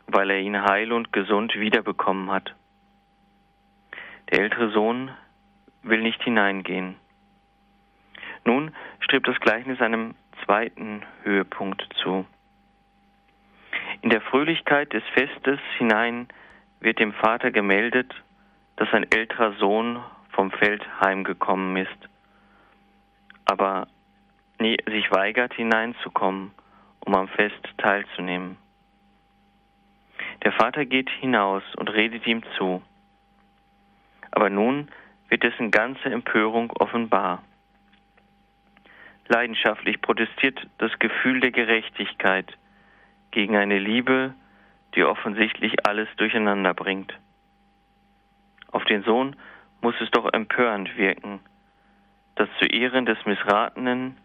weil 0.07 0.31
er 0.31 0.39
ihn 0.39 0.63
heil 0.63 0.93
und 0.93 1.13
gesund 1.13 1.55
wiederbekommen 1.55 2.31
hat. 2.31 2.55
Der 4.31 4.41
ältere 4.41 4.71
Sohn 4.71 5.11
will 5.83 6.03
nicht 6.03 6.23
hineingehen. 6.23 6.97
Nun 8.45 8.75
strebt 9.01 9.29
das 9.29 9.41
Gleichnis 9.41 9.81
einem 9.81 10.15
zweiten 10.45 11.03
Höhepunkt 11.23 11.87
zu. 12.03 12.27
In 14.05 14.11
der 14.11 14.21
Fröhlichkeit 14.21 14.93
des 14.93 15.03
Festes 15.15 15.59
hinein 15.79 16.29
wird 16.81 16.99
dem 16.99 17.15
Vater 17.15 17.51
gemeldet, 17.51 18.15
dass 18.77 18.93
ein 18.93 19.11
älterer 19.11 19.55
Sohn 19.55 19.99
vom 20.29 20.51
Feld 20.51 20.87
heimgekommen 21.01 21.75
ist, 21.79 22.11
aber 23.47 23.89
sich 24.61 25.11
weigert 25.11 25.55
hineinzukommen, 25.55 26.51
um 27.01 27.15
am 27.15 27.29
Fest 27.29 27.67
teilzunehmen. 27.79 28.59
Der 30.43 30.53
Vater 30.53 30.85
geht 30.85 31.09
hinaus 31.09 31.63
und 31.77 31.89
redet 31.89 32.27
ihm 32.27 32.43
zu. 32.59 32.83
Aber 34.33 34.51
nun 34.51 34.91
wird 35.31 35.45
dessen 35.45 35.71
ganze 35.71 36.11
Empörung 36.11 36.71
offenbar. 36.73 37.43
Leidenschaftlich 39.29 40.03
protestiert 40.03 40.61
das 40.77 40.93
Gefühl 40.99 41.41
der 41.41 41.53
Gerechtigkeit 41.53 42.55
gegen 43.35 43.57
eine 43.57 43.79
Liebe, 43.81 44.33
die 44.95 45.03
offensichtlich 45.03 45.87
alles 45.87 46.09
durcheinander 46.17 46.73
bringt. 46.73 47.13
Auf 48.71 48.85
den 48.85 49.03
Sohn 49.03 49.35
muss 49.81 49.97
es 50.01 50.11
doch 50.13 50.33
empörend 50.33 50.97
wirken, 50.97 51.41
dass 52.37 52.49
zu 52.61 52.67
Ehren 52.67 53.07
des 53.07 53.19
Missratenen, 53.27 54.17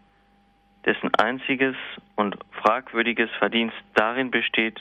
dessen 0.84 1.12
einziges 1.16 1.74
und 2.14 2.38
fragwürdiges 2.52 3.30
Verdienst 3.38 3.76
darin 3.94 4.30
besteht, 4.30 4.80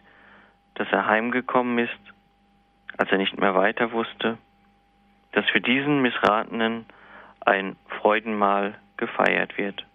dass 0.76 0.88
er 0.92 1.08
heimgekommen 1.08 1.80
ist, 1.80 2.00
als 2.98 3.12
er 3.12 3.18
nicht 3.18 3.38
mehr 3.38 3.56
weiter 3.56 3.92
wusste, 3.92 4.38
dass 5.32 5.46
für 5.50 5.60
diesen 5.60 6.02
Missratenen 6.02 6.86
ein 7.42 7.76
Freudenmahl 8.00 8.76
gefeiert 8.98 9.58
wird. 9.58 9.86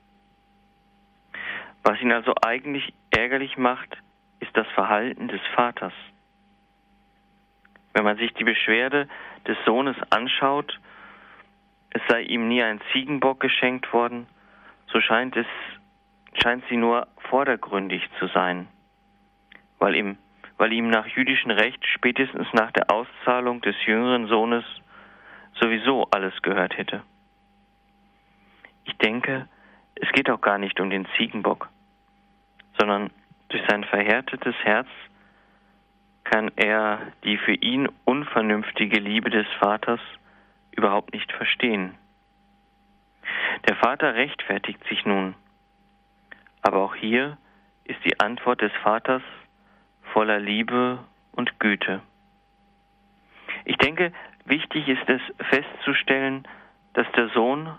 Was 1.84 2.00
ihn 2.00 2.12
also 2.12 2.34
eigentlich 2.42 2.92
ärgerlich 3.10 3.56
macht, 3.56 3.96
ist 4.44 4.56
das 4.56 4.66
Verhalten 4.74 5.28
des 5.28 5.40
Vaters. 5.54 5.94
Wenn 7.94 8.04
man 8.04 8.18
sich 8.18 8.32
die 8.34 8.44
Beschwerde 8.44 9.08
des 9.46 9.56
Sohnes 9.64 9.96
anschaut, 10.10 10.78
es 11.90 12.02
sei 12.08 12.22
ihm 12.22 12.48
nie 12.48 12.62
ein 12.62 12.80
Ziegenbock 12.92 13.40
geschenkt 13.40 13.92
worden, 13.92 14.26
so 14.92 15.00
scheint 15.00 15.36
es 15.36 15.46
scheint 16.42 16.64
sie 16.68 16.76
nur 16.76 17.06
vordergründig 17.30 18.02
zu 18.18 18.26
sein, 18.26 18.66
weil 19.78 19.94
ihm, 19.94 20.18
weil 20.58 20.72
ihm 20.72 20.90
nach 20.90 21.06
jüdischem 21.06 21.52
Recht 21.52 21.86
spätestens 21.86 22.48
nach 22.52 22.72
der 22.72 22.90
Auszahlung 22.90 23.60
des 23.60 23.76
jüngeren 23.86 24.26
Sohnes 24.26 24.64
sowieso 25.60 26.08
alles 26.10 26.34
gehört 26.42 26.76
hätte. 26.76 27.02
Ich 28.84 28.96
denke, 28.98 29.48
es 29.94 30.10
geht 30.10 30.28
auch 30.28 30.40
gar 30.40 30.58
nicht 30.58 30.80
um 30.80 30.90
den 30.90 31.06
Ziegenbock, 31.16 31.68
sondern 32.78 33.10
durch 33.54 33.64
sein 33.68 33.84
verhärtetes 33.84 34.56
Herz 34.64 34.88
kann 36.24 36.50
er 36.56 37.12
die 37.22 37.38
für 37.38 37.54
ihn 37.54 37.88
unvernünftige 38.04 38.98
Liebe 38.98 39.30
des 39.30 39.46
Vaters 39.60 40.00
überhaupt 40.72 41.14
nicht 41.14 41.30
verstehen. 41.30 41.94
Der 43.68 43.76
Vater 43.76 44.16
rechtfertigt 44.16 44.82
sich 44.88 45.06
nun, 45.06 45.36
aber 46.62 46.78
auch 46.82 46.96
hier 46.96 47.38
ist 47.84 48.04
die 48.04 48.18
Antwort 48.18 48.60
des 48.60 48.72
Vaters 48.82 49.22
voller 50.12 50.40
Liebe 50.40 50.98
und 51.30 51.60
Güte. 51.60 52.00
Ich 53.64 53.76
denke, 53.76 54.12
wichtig 54.46 54.88
ist 54.88 55.08
es 55.08 55.20
festzustellen, 55.48 56.48
dass 56.94 57.06
der 57.12 57.28
Sohn 57.28 57.72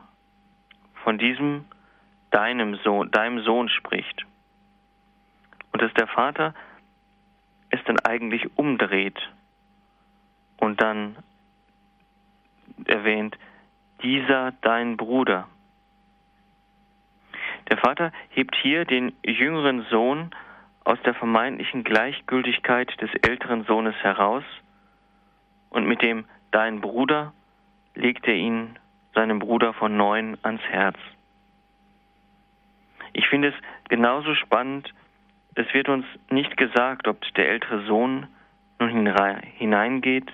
von 1.04 1.18
diesem 1.18 1.66
deinem 2.32 2.76
Sohn, 2.76 3.12
deinem 3.12 3.44
Sohn 3.44 3.68
spricht. 3.68 4.26
Und 5.76 5.82
dass 5.82 5.94
der 5.96 6.08
Vater 6.08 6.54
es 7.70 7.84
dann 7.84 8.00
eigentlich 8.00 8.58
umdreht 8.58 9.20
und 10.56 10.80
dann 10.80 11.18
erwähnt, 12.86 13.38
dieser 14.02 14.54
dein 14.62 14.96
Bruder. 14.96 15.50
Der 17.70 17.78
Vater 17.78 18.14
hebt 18.30 18.56
hier 18.56 18.86
den 18.86 19.18
jüngeren 19.26 19.86
Sohn 19.90 20.34
aus 20.86 20.98
der 21.04 21.14
vermeintlichen 21.14 21.84
Gleichgültigkeit 21.84 22.90
des 23.02 23.10
älteren 23.16 23.66
Sohnes 23.66 23.96
heraus 23.96 24.46
und 25.72 25.86
mit 25.86 26.02
dem 26.02 26.24
dein 26.52 26.80
Bruder 26.80 27.34
legt 27.96 28.26
er 28.30 28.36
ihn 28.36 28.80
seinem 29.14 29.40
Bruder 29.40 29.74
von 29.74 29.98
neun 29.98 30.38
ans 30.42 30.62
Herz. 30.70 30.96
Ich 33.12 33.28
finde 33.28 33.50
es 33.50 33.56
genauso 33.90 34.36
spannend, 34.36 34.94
es 35.56 35.74
wird 35.74 35.90
uns 35.90 36.06
nicht 36.30 36.58
gesagt, 36.58 37.08
ob 37.08 37.22
der 37.36 37.50
ältere 37.50 37.86
Sohn 37.86 38.28
nun 38.80 39.08
hineingeht 39.58 40.32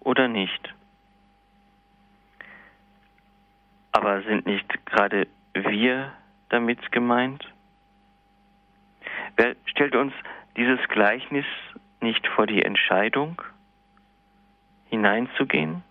oder 0.00 0.28
nicht. 0.28 0.74
Aber 3.90 4.22
sind 4.22 4.46
nicht 4.46 4.86
gerade 4.86 5.26
wir 5.54 6.12
damit 6.48 6.92
gemeint? 6.92 7.44
Wer 9.36 9.56
stellt 9.66 9.96
uns 9.96 10.14
dieses 10.56 10.80
Gleichnis 10.88 11.46
nicht 12.00 12.26
vor 12.28 12.46
die 12.46 12.62
Entscheidung, 12.62 13.42
hineinzugehen 14.86 15.82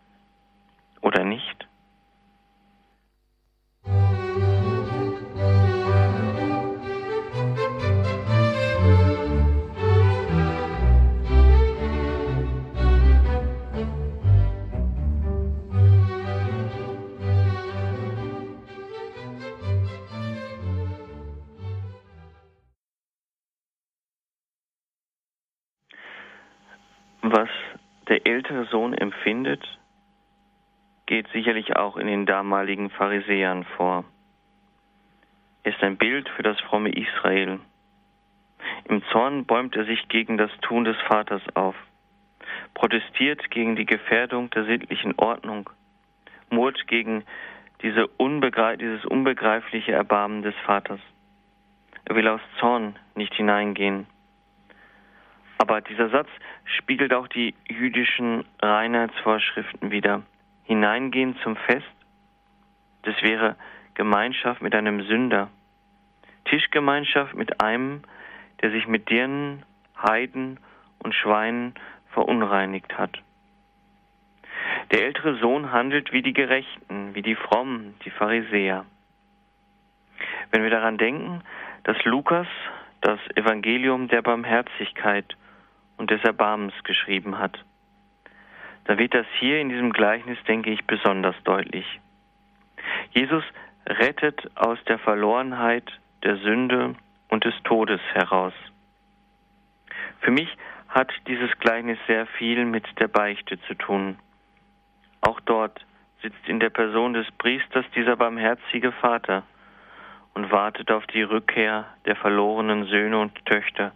oder 1.01 1.23
nicht? 1.23 1.67
Ältere 28.51 28.65
Sohn 28.65 28.93
empfindet, 28.93 29.63
geht 31.05 31.27
sicherlich 31.29 31.77
auch 31.77 31.95
in 31.95 32.07
den 32.07 32.25
damaligen 32.25 32.89
Pharisäern 32.89 33.63
vor. 33.77 34.03
Er 35.63 35.73
ist 35.73 35.81
ein 35.81 35.95
Bild 35.95 36.27
für 36.29 36.43
das 36.43 36.59
fromme 36.59 36.89
Israel. 36.89 37.59
Im 38.89 39.03
Zorn 39.11 39.45
bäumt 39.45 39.75
er 39.77 39.85
sich 39.85 40.07
gegen 40.09 40.37
das 40.37 40.51
Tun 40.61 40.83
des 40.83 40.97
Vaters 41.07 41.41
auf, 41.53 41.75
protestiert 42.73 43.49
gegen 43.51 43.77
die 43.77 43.85
Gefährdung 43.85 44.49
der 44.49 44.65
sittlichen 44.65 45.13
Ordnung, 45.17 45.69
murrt 46.49 46.87
gegen 46.87 47.23
diese 47.81 48.07
unbegreif 48.17 48.79
dieses 48.79 49.05
unbegreifliche 49.05 49.93
Erbarmen 49.93 50.41
des 50.41 50.55
Vaters. 50.65 50.99
Er 52.03 52.15
will 52.15 52.27
aus 52.27 52.41
Zorn 52.59 52.99
nicht 53.15 53.33
hineingehen. 53.33 54.07
Aber 55.61 55.79
dieser 55.79 56.09
Satz 56.09 56.27
spiegelt 56.63 57.13
auch 57.13 57.27
die 57.27 57.53
jüdischen 57.69 58.45
Reinheitsvorschriften 58.63 59.91
wider. 59.91 60.23
Hineingehen 60.63 61.37
zum 61.43 61.55
Fest, 61.55 61.85
das 63.03 63.13
wäre 63.21 63.55
Gemeinschaft 63.93 64.63
mit 64.63 64.73
einem 64.73 65.03
Sünder. 65.03 65.51
Tischgemeinschaft 66.45 67.35
mit 67.35 67.61
einem, 67.61 68.01
der 68.63 68.71
sich 68.71 68.87
mit 68.87 69.11
Dirnen, 69.11 69.61
Heiden 70.01 70.59
und 70.97 71.13
Schweinen 71.13 71.75
verunreinigt 72.11 72.97
hat. 72.97 73.21
Der 74.89 75.05
ältere 75.05 75.37
Sohn 75.37 75.71
handelt 75.71 76.11
wie 76.11 76.23
die 76.23 76.33
Gerechten, 76.33 77.13
wie 77.13 77.21
die 77.21 77.35
Frommen, 77.35 77.93
die 78.03 78.09
Pharisäer. 78.09 78.83
Wenn 80.49 80.63
wir 80.63 80.71
daran 80.71 80.97
denken, 80.97 81.43
dass 81.83 82.03
Lukas 82.03 82.47
das 83.01 83.19
Evangelium 83.35 84.07
der 84.07 84.23
Barmherzigkeit 84.23 85.35
und 86.01 86.09
des 86.09 86.23
Erbarmens 86.23 86.73
geschrieben 86.83 87.37
hat. 87.37 87.63
Da 88.85 88.97
wird 88.97 89.13
das 89.13 89.27
hier 89.39 89.61
in 89.61 89.69
diesem 89.69 89.93
Gleichnis, 89.93 90.39
denke 90.47 90.71
ich, 90.71 90.83
besonders 90.85 91.35
deutlich. 91.43 91.85
Jesus 93.11 93.43
rettet 93.85 94.49
aus 94.55 94.79
der 94.85 94.97
Verlorenheit, 94.97 95.91
der 96.23 96.37
Sünde 96.37 96.95
und 97.29 97.45
des 97.45 97.53
Todes 97.65 98.01
heraus. 98.13 98.53
Für 100.21 100.31
mich 100.31 100.49
hat 100.89 101.13
dieses 101.27 101.51
Gleichnis 101.59 101.99
sehr 102.07 102.25
viel 102.25 102.65
mit 102.65 102.85
der 102.99 103.07
Beichte 103.07 103.61
zu 103.67 103.75
tun. 103.75 104.17
Auch 105.21 105.39
dort 105.41 105.85
sitzt 106.23 106.47
in 106.47 106.59
der 106.59 106.71
Person 106.71 107.13
des 107.13 107.29
Priesters 107.37 107.85
dieser 107.95 108.15
barmherzige 108.15 108.91
Vater 108.91 109.43
und 110.33 110.51
wartet 110.51 110.89
auf 110.89 111.05
die 111.05 111.21
Rückkehr 111.21 111.85
der 112.05 112.15
verlorenen 112.15 112.85
Söhne 112.85 113.19
und 113.19 113.45
Töchter, 113.45 113.91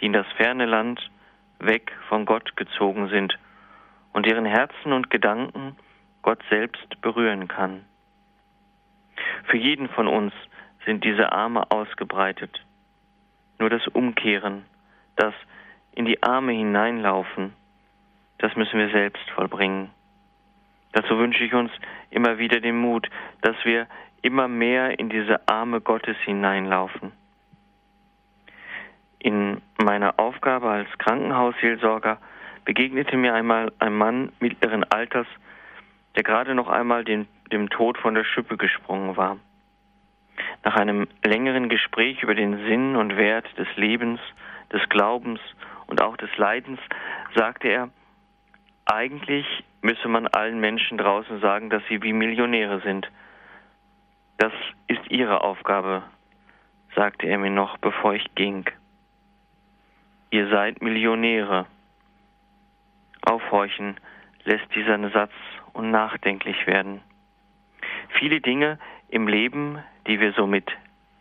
die 0.00 0.06
in 0.06 0.14
das 0.14 0.26
ferne 0.38 0.64
Land 0.64 1.10
weg 1.58 1.92
von 2.08 2.24
Gott 2.24 2.56
gezogen 2.56 3.08
sind 3.08 3.38
und 4.12 4.26
deren 4.26 4.44
Herzen 4.44 4.92
und 4.92 5.10
Gedanken 5.10 5.76
Gott 6.22 6.40
selbst 6.48 7.00
berühren 7.00 7.48
kann. 7.48 7.84
Für 9.44 9.56
jeden 9.56 9.88
von 9.88 10.08
uns 10.08 10.32
sind 10.86 11.04
diese 11.04 11.32
Arme 11.32 11.70
ausgebreitet. 11.70 12.64
Nur 13.58 13.70
das 13.70 13.86
Umkehren, 13.88 14.64
das 15.16 15.34
in 15.92 16.04
die 16.04 16.22
Arme 16.22 16.52
hineinlaufen, 16.52 17.52
das 18.38 18.56
müssen 18.56 18.78
wir 18.78 18.90
selbst 18.90 19.28
vollbringen. 19.30 19.90
Dazu 20.92 21.18
wünsche 21.18 21.44
ich 21.44 21.54
uns 21.54 21.70
immer 22.10 22.38
wieder 22.38 22.60
den 22.60 22.76
Mut, 22.76 23.08
dass 23.40 23.56
wir 23.64 23.86
immer 24.22 24.48
mehr 24.48 24.98
in 24.98 25.08
diese 25.08 25.46
Arme 25.48 25.80
Gottes 25.80 26.16
hineinlaufen. 26.24 27.12
In 29.24 29.62
meiner 29.82 30.20
Aufgabe 30.20 30.68
als 30.68 30.98
Krankenhausseelsorger 30.98 32.18
begegnete 32.66 33.16
mir 33.16 33.32
einmal 33.32 33.72
ein 33.78 33.94
Mann 33.94 34.32
mittleren 34.38 34.84
Alters, 34.84 35.26
der 36.14 36.24
gerade 36.24 36.54
noch 36.54 36.68
einmal 36.68 37.04
den, 37.04 37.26
dem 37.50 37.70
Tod 37.70 37.96
von 37.96 38.12
der 38.12 38.24
Schippe 38.24 38.58
gesprungen 38.58 39.16
war. 39.16 39.38
Nach 40.62 40.76
einem 40.76 41.08
längeren 41.24 41.70
Gespräch 41.70 42.22
über 42.22 42.34
den 42.34 42.66
Sinn 42.66 42.96
und 42.96 43.16
Wert 43.16 43.46
des 43.56 43.66
Lebens, 43.76 44.20
des 44.70 44.86
Glaubens 44.90 45.40
und 45.86 46.02
auch 46.02 46.18
des 46.18 46.36
Leidens 46.36 46.80
sagte 47.34 47.68
er, 47.68 47.88
eigentlich 48.84 49.46
müsse 49.80 50.08
man 50.08 50.26
allen 50.26 50.60
Menschen 50.60 50.98
draußen 50.98 51.40
sagen, 51.40 51.70
dass 51.70 51.82
sie 51.88 52.02
wie 52.02 52.12
Millionäre 52.12 52.82
sind. 52.82 53.10
Das 54.36 54.52
ist 54.86 55.10
ihre 55.10 55.40
Aufgabe, 55.40 56.02
sagte 56.94 57.26
er 57.26 57.38
mir 57.38 57.50
noch, 57.50 57.78
bevor 57.78 58.12
ich 58.12 58.34
ging. 58.34 58.66
Ihr 60.34 60.48
seid 60.48 60.82
Millionäre. 60.82 61.66
Aufhorchen 63.24 64.00
lässt 64.42 64.66
dieser 64.74 64.98
Satz 65.10 65.30
unnachdenklich 65.74 66.66
werden. 66.66 67.02
Viele 68.18 68.40
Dinge 68.40 68.80
im 69.08 69.28
Leben, 69.28 69.78
die 70.08 70.18
wir 70.18 70.32
so 70.32 70.48
mit 70.48 70.68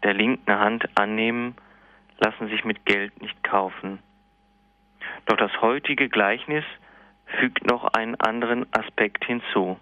der 0.02 0.16
linken 0.16 0.58
Hand 0.58 0.90
annehmen, 0.98 1.54
lassen 2.18 2.48
sich 2.48 2.66
mit 2.66 2.88
Geld 2.88 3.22
nicht 3.22 3.44
kaufen. 3.44 4.00
Doch 5.28 5.38
das 5.38 5.62
heutige 5.62 6.10
Gleichnis 6.10 6.66
fügt 7.40 7.70
noch 7.70 7.94
einen 7.94 8.16
anderen 8.16 8.66
Aspekt 8.74 9.26
hinzu. 9.26 9.80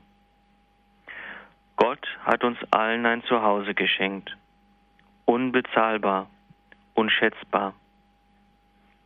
Gott 1.78 2.06
hat 2.26 2.44
uns 2.44 2.58
allen 2.72 3.06
ein 3.06 3.24
Zuhause 3.24 3.76
geschenkt, 3.76 4.36
unbezahlbar, 5.24 6.30
unschätzbar. 6.96 7.74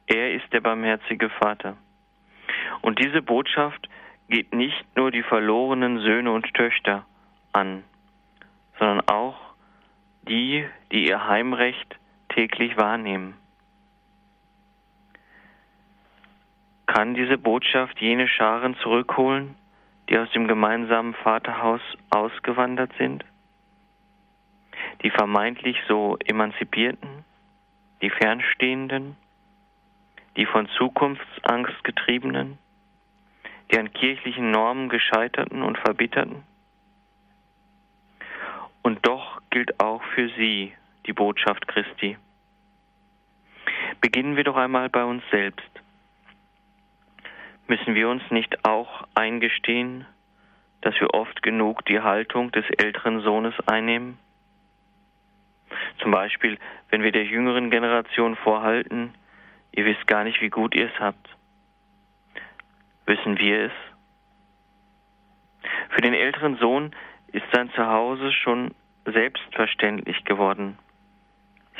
Er 0.07 0.33
ist 0.33 0.51
der 0.53 0.61
barmherzige 0.61 1.29
Vater. 1.29 1.77
Und 2.81 2.99
diese 2.99 3.21
Botschaft 3.21 3.89
geht 4.29 4.53
nicht 4.53 4.85
nur 4.95 5.11
die 5.11 5.23
verlorenen 5.23 5.99
Söhne 5.99 6.31
und 6.31 6.53
Töchter 6.53 7.05
an, 7.53 7.83
sondern 8.79 9.01
auch 9.07 9.37
die, 10.27 10.67
die 10.91 11.07
ihr 11.07 11.27
Heimrecht 11.27 11.95
täglich 12.29 12.77
wahrnehmen. 12.77 13.35
Kann 16.85 17.13
diese 17.13 17.37
Botschaft 17.37 17.99
jene 17.99 18.27
Scharen 18.27 18.75
zurückholen, 18.77 19.55
die 20.09 20.17
aus 20.17 20.31
dem 20.31 20.47
gemeinsamen 20.47 21.13
Vaterhaus 21.15 21.81
ausgewandert 22.09 22.91
sind? 22.97 23.25
Die 25.01 25.09
vermeintlich 25.09 25.77
so 25.87 26.17
Emanzipierten, 26.23 27.25
die 28.01 28.09
Fernstehenden, 28.09 29.17
die 30.37 30.45
von 30.45 30.67
Zukunftsangst 30.77 31.83
getriebenen, 31.83 32.57
die 33.71 33.79
an 33.79 33.93
kirchlichen 33.93 34.51
Normen 34.51 34.89
gescheiterten 34.89 35.61
und 35.61 35.77
verbitterten? 35.77 36.43
Und 38.81 39.05
doch 39.05 39.41
gilt 39.49 39.79
auch 39.79 40.03
für 40.13 40.29
sie 40.37 40.73
die 41.05 41.13
Botschaft 41.13 41.67
Christi. 41.67 42.17
Beginnen 44.01 44.35
wir 44.35 44.43
doch 44.43 44.57
einmal 44.57 44.89
bei 44.89 45.03
uns 45.03 45.23
selbst. 45.31 45.69
Müssen 47.67 47.95
wir 47.95 48.09
uns 48.09 48.21
nicht 48.29 48.63
auch 48.63 49.07
eingestehen, 49.15 50.05
dass 50.81 50.93
wir 50.99 51.15
oft 51.15 51.41
genug 51.41 51.83
die 51.85 51.99
Haltung 51.99 52.51
des 52.51 52.65
älteren 52.77 53.21
Sohnes 53.21 53.55
einnehmen? 53.65 54.19
Zum 55.99 56.11
Beispiel, 56.11 56.59
wenn 56.89 57.01
wir 57.01 57.11
der 57.11 57.25
jüngeren 57.25 57.71
Generation 57.71 58.35
vorhalten, 58.35 59.15
ihr 59.75 59.85
wisst 59.85 60.07
gar 60.07 60.23
nicht, 60.23 60.41
wie 60.41 60.49
gut 60.49 60.73
ihr 60.73 60.87
es 60.87 60.99
habt. 60.99 61.29
Wissen 63.05 63.37
wir 63.37 63.65
es? 63.65 63.71
Für 65.89 66.01
den 66.01 66.13
älteren 66.13 66.57
Sohn 66.57 66.95
ist 67.27 67.45
sein 67.53 67.69
Zuhause 67.71 68.31
schon 68.31 68.73
selbstverständlich 69.05 70.23
geworden. 70.23 70.79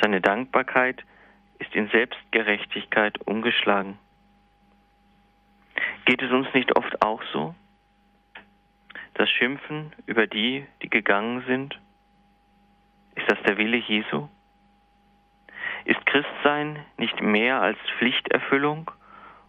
Seine 0.00 0.20
Dankbarkeit 0.20 1.02
ist 1.58 1.74
in 1.74 1.88
Selbstgerechtigkeit 1.88 3.18
umgeschlagen. 3.26 3.98
Geht 6.04 6.22
es 6.22 6.30
uns 6.30 6.52
nicht 6.52 6.76
oft 6.76 7.02
auch 7.02 7.22
so? 7.32 7.54
Das 9.14 9.30
Schimpfen 9.30 9.92
über 10.04 10.26
die, 10.26 10.66
die 10.82 10.90
gegangen 10.90 11.42
sind? 11.46 11.80
Ist 13.14 13.30
das 13.30 13.42
der 13.44 13.56
Wille 13.56 13.78
Jesu? 13.78 14.28
Ist 15.86 16.04
Christsein 16.04 16.84
nicht 16.96 17.22
mehr 17.22 17.62
als 17.62 17.78
Pflichterfüllung 17.98 18.90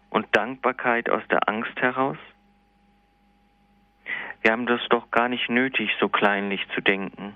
und 0.08 0.24
Dankbarkeit 0.36 1.10
aus 1.10 1.22
der 1.32 1.48
Angst 1.48 1.76
heraus? 1.80 2.16
Wir 4.42 4.52
haben 4.52 4.66
das 4.66 4.80
doch 4.88 5.10
gar 5.10 5.28
nicht 5.28 5.50
nötig, 5.50 5.90
so 5.98 6.08
kleinlich 6.08 6.64
zu 6.76 6.80
denken. 6.80 7.34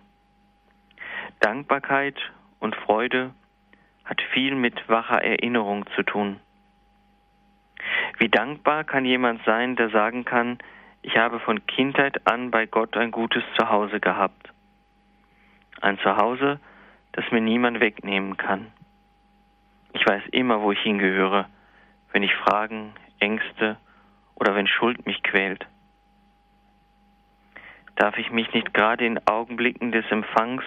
Dankbarkeit 1.41 2.15
und 2.61 2.77
Freude 2.77 3.35
hat 4.05 4.23
viel 4.33 4.55
mit 4.55 4.89
wacher 4.89 5.21
Erinnerung 5.21 5.85
zu 5.97 6.05
tun. 6.05 6.39
Wie 8.19 8.29
dankbar 8.29 8.85
kann 8.85 9.05
jemand 9.05 9.45
sein, 9.45 9.75
der 9.75 9.91
sagen 9.91 10.25
kann, 10.25 10.59
ich 11.03 11.17
habe 11.17 11.41
von 11.41 11.67
Kindheit 11.67 12.25
an 12.29 12.53
bei 12.53 12.67
Gott 12.67 12.97
ein 12.97 13.11
gutes 13.11 13.43
Zuhause 13.59 13.99
gehabt. 13.99 14.53
Ein 15.81 15.99
Zuhause, 15.99 16.61
das 17.11 17.29
mir 17.33 17.41
niemand 17.41 17.81
wegnehmen 17.81 18.37
kann. 18.37 18.69
Ich 19.93 20.07
weiß 20.07 20.23
immer, 20.33 20.63
wo 20.63 20.73
ich 20.73 20.81
hingehöre, 20.81 21.49
wenn 22.13 22.23
ich 22.23 22.35
Fragen, 22.35 22.95
Ängste 23.21 23.77
oder 24.35 24.55
wenn 24.55 24.67
Schuld 24.67 25.07
mich 25.07 25.23
quält. 25.23 25.67
Darf 27.97 28.17
ich 28.19 28.31
mich 28.31 28.53
nicht 28.53 28.73
gerade 28.75 29.07
in 29.07 29.25
Augenblicken 29.27 29.93
des 29.93 30.05
Empfangs 30.11 30.65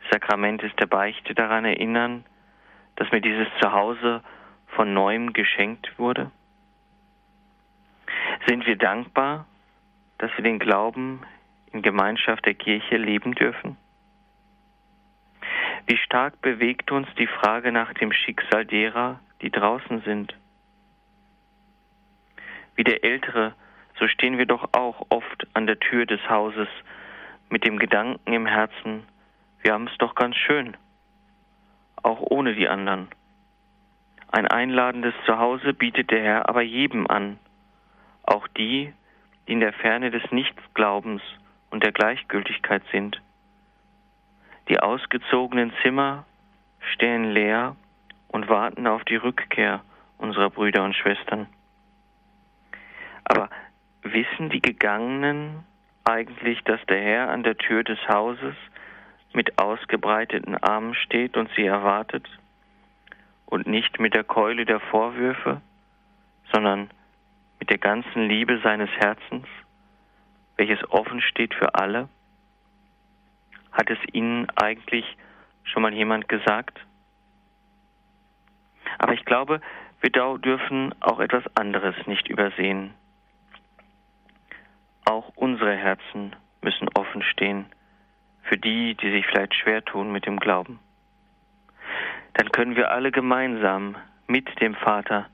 des 0.00 0.10
Sakramentes 0.10 0.70
der 0.76 0.86
Beichte 0.86 1.34
daran 1.34 1.64
erinnern, 1.64 2.24
dass 2.96 3.10
mir 3.10 3.20
dieses 3.20 3.48
Zuhause 3.60 4.22
von 4.68 4.92
neuem 4.92 5.32
geschenkt 5.32 5.98
wurde? 5.98 6.30
Sind 8.46 8.66
wir 8.66 8.76
dankbar, 8.76 9.46
dass 10.18 10.30
wir 10.36 10.44
den 10.44 10.58
Glauben 10.58 11.22
in 11.72 11.82
Gemeinschaft 11.82 12.44
der 12.44 12.54
Kirche 12.54 12.96
leben 12.96 13.34
dürfen? 13.34 13.76
Wie 15.86 15.96
stark 15.96 16.40
bewegt 16.40 16.92
uns 16.92 17.08
die 17.18 17.26
Frage 17.26 17.72
nach 17.72 17.92
dem 17.94 18.12
Schicksal 18.12 18.64
derer, 18.64 19.20
die 19.40 19.50
draußen 19.50 20.02
sind? 20.02 20.34
Wie 22.76 22.84
der 22.84 23.04
Ältere, 23.04 23.54
so 23.98 24.06
stehen 24.08 24.38
wir 24.38 24.46
doch 24.46 24.70
auch 24.72 25.06
oft 25.10 25.46
an 25.54 25.66
der 25.66 25.78
Tür 25.78 26.06
des 26.06 26.20
Hauses 26.28 26.68
mit 27.50 27.64
dem 27.64 27.78
Gedanken 27.78 28.32
im 28.32 28.46
Herzen, 28.46 29.04
wir 29.62 29.74
haben 29.74 29.86
es 29.86 29.96
doch 29.98 30.14
ganz 30.14 30.36
schön, 30.36 30.76
auch 32.02 32.20
ohne 32.20 32.54
die 32.54 32.68
anderen. 32.68 33.08
Ein 34.28 34.48
einladendes 34.48 35.14
Zuhause 35.26 35.74
bietet 35.74 36.10
der 36.10 36.22
Herr 36.22 36.48
aber 36.48 36.62
jedem 36.62 37.06
an, 37.06 37.38
auch 38.22 38.48
die, 38.48 38.92
die 39.46 39.52
in 39.52 39.60
der 39.60 39.72
Ferne 39.72 40.10
des 40.10 40.22
Nichtsglaubens 40.32 41.22
und 41.70 41.84
der 41.84 41.92
Gleichgültigkeit 41.92 42.82
sind. 42.90 43.20
Die 44.68 44.78
ausgezogenen 44.78 45.72
Zimmer 45.82 46.24
stehen 46.92 47.30
leer 47.32 47.76
und 48.28 48.48
warten 48.48 48.86
auf 48.86 49.04
die 49.04 49.16
Rückkehr 49.16 49.82
unserer 50.18 50.50
Brüder 50.50 50.84
und 50.84 50.94
Schwestern. 50.94 51.46
Aber 53.24 53.50
wissen 54.02 54.50
die 54.50 54.62
Gegangenen 54.62 55.64
eigentlich, 56.04 56.62
dass 56.64 56.80
der 56.86 57.00
Herr 57.00 57.30
an 57.30 57.42
der 57.42 57.56
Tür 57.56 57.84
des 57.84 57.98
Hauses 58.08 58.54
mit 59.32 59.58
ausgebreiteten 59.58 60.56
Armen 60.56 60.94
steht 60.94 61.36
und 61.36 61.50
sie 61.56 61.64
erwartet 61.64 62.28
und 63.46 63.66
nicht 63.66 64.00
mit 64.00 64.14
der 64.14 64.24
Keule 64.24 64.64
der 64.64 64.80
Vorwürfe, 64.80 65.60
sondern 66.52 66.90
mit 67.58 67.70
der 67.70 67.78
ganzen 67.78 68.28
Liebe 68.28 68.60
seines 68.62 68.90
Herzens, 68.90 69.46
welches 70.56 70.90
offen 70.90 71.20
steht 71.20 71.54
für 71.54 71.74
alle? 71.74 72.08
Hat 73.72 73.90
es 73.90 73.98
Ihnen 74.12 74.48
eigentlich 74.56 75.16
schon 75.64 75.82
mal 75.82 75.92
jemand 75.92 76.28
gesagt? 76.28 76.78
Aber 78.98 79.14
ich 79.14 79.24
glaube, 79.24 79.60
wir 80.00 80.10
dürfen 80.10 80.94
auch 81.00 81.20
etwas 81.20 81.44
anderes 81.56 81.94
nicht 82.06 82.28
übersehen. 82.28 82.94
Auch 85.04 85.32
unsere 85.36 85.74
Herzen 85.74 86.36
müssen 86.60 86.88
offen 86.94 87.22
stehen 87.22 87.66
für 88.42 88.56
die, 88.56 88.94
die 88.94 89.10
sich 89.10 89.26
vielleicht 89.26 89.54
schwer 89.54 89.84
tun 89.84 90.12
mit 90.12 90.26
dem 90.26 90.38
Glauben. 90.38 90.78
Dann 92.34 92.50
können 92.50 92.76
wir 92.76 92.90
alle 92.90 93.10
gemeinsam 93.10 93.96
mit 94.26 94.60
dem 94.60 94.74
Vater 94.74 95.26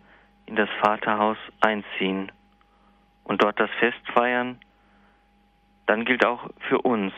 in 0.47 0.57
das 0.57 0.69
Vaterhaus 0.81 1.39
einziehen 1.61 2.33
und 3.25 3.43
dort 3.43 3.61
das 3.61 3.71
Fest 3.79 4.01
feiern, 4.13 4.59
dann 5.87 6.05
gilt 6.05 6.25
auch 6.25 6.51
für 6.69 6.79
uns, 6.79 7.13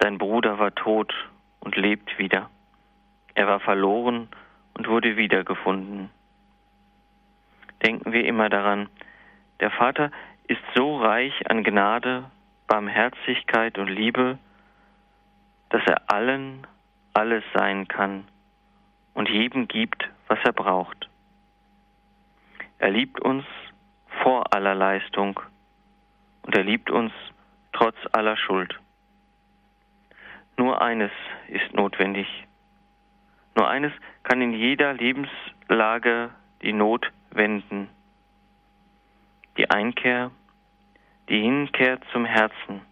dein 0.00 0.18
Bruder 0.18 0.58
war 0.58 0.74
tot 0.74 1.14
und 1.60 1.76
lebt 1.76 2.18
wieder. 2.18 2.50
Er 3.34 3.46
war 3.46 3.60
verloren 3.60 4.28
und 4.74 4.88
wurde 4.88 5.16
wiedergefunden. 5.16 6.10
Denken 7.84 8.12
wir 8.12 8.24
immer 8.24 8.48
daran, 8.48 8.88
der 9.60 9.70
Vater 9.70 10.10
ist 10.48 10.60
so 10.74 10.98
reich 10.98 11.48
an 11.50 11.62
Gnade, 11.62 12.24
Barmherzigkeit 12.66 13.78
und 13.78 13.88
Liebe, 13.88 14.38
dass 15.68 15.82
er 15.86 16.10
allen 16.10 16.66
alles 17.14 17.44
sein 17.54 17.86
kann 17.88 18.24
und 19.14 19.28
jedem 19.28 19.68
gibt, 19.68 20.08
was 20.28 20.38
er 20.44 20.52
braucht. 20.52 21.08
Er 22.78 22.90
liebt 22.90 23.20
uns 23.20 23.44
vor 24.22 24.54
aller 24.54 24.74
Leistung 24.74 25.38
und 26.42 26.54
er 26.56 26.64
liebt 26.64 26.90
uns 26.90 27.12
trotz 27.72 27.96
aller 28.12 28.36
Schuld. 28.36 28.78
Nur 30.60 30.82
eines 30.82 31.10
ist 31.48 31.72
notwendig. 31.72 32.28
Nur 33.56 33.66
eines 33.66 33.94
kann 34.24 34.42
in 34.42 34.52
jeder 34.52 34.92
Lebenslage 34.92 36.28
die 36.60 36.74
Not 36.74 37.10
wenden. 37.30 37.88
Die 39.56 39.70
Einkehr, 39.70 40.30
die 41.30 41.40
Hinkehr 41.40 41.98
zum 42.12 42.26
Herzen, 42.26 42.82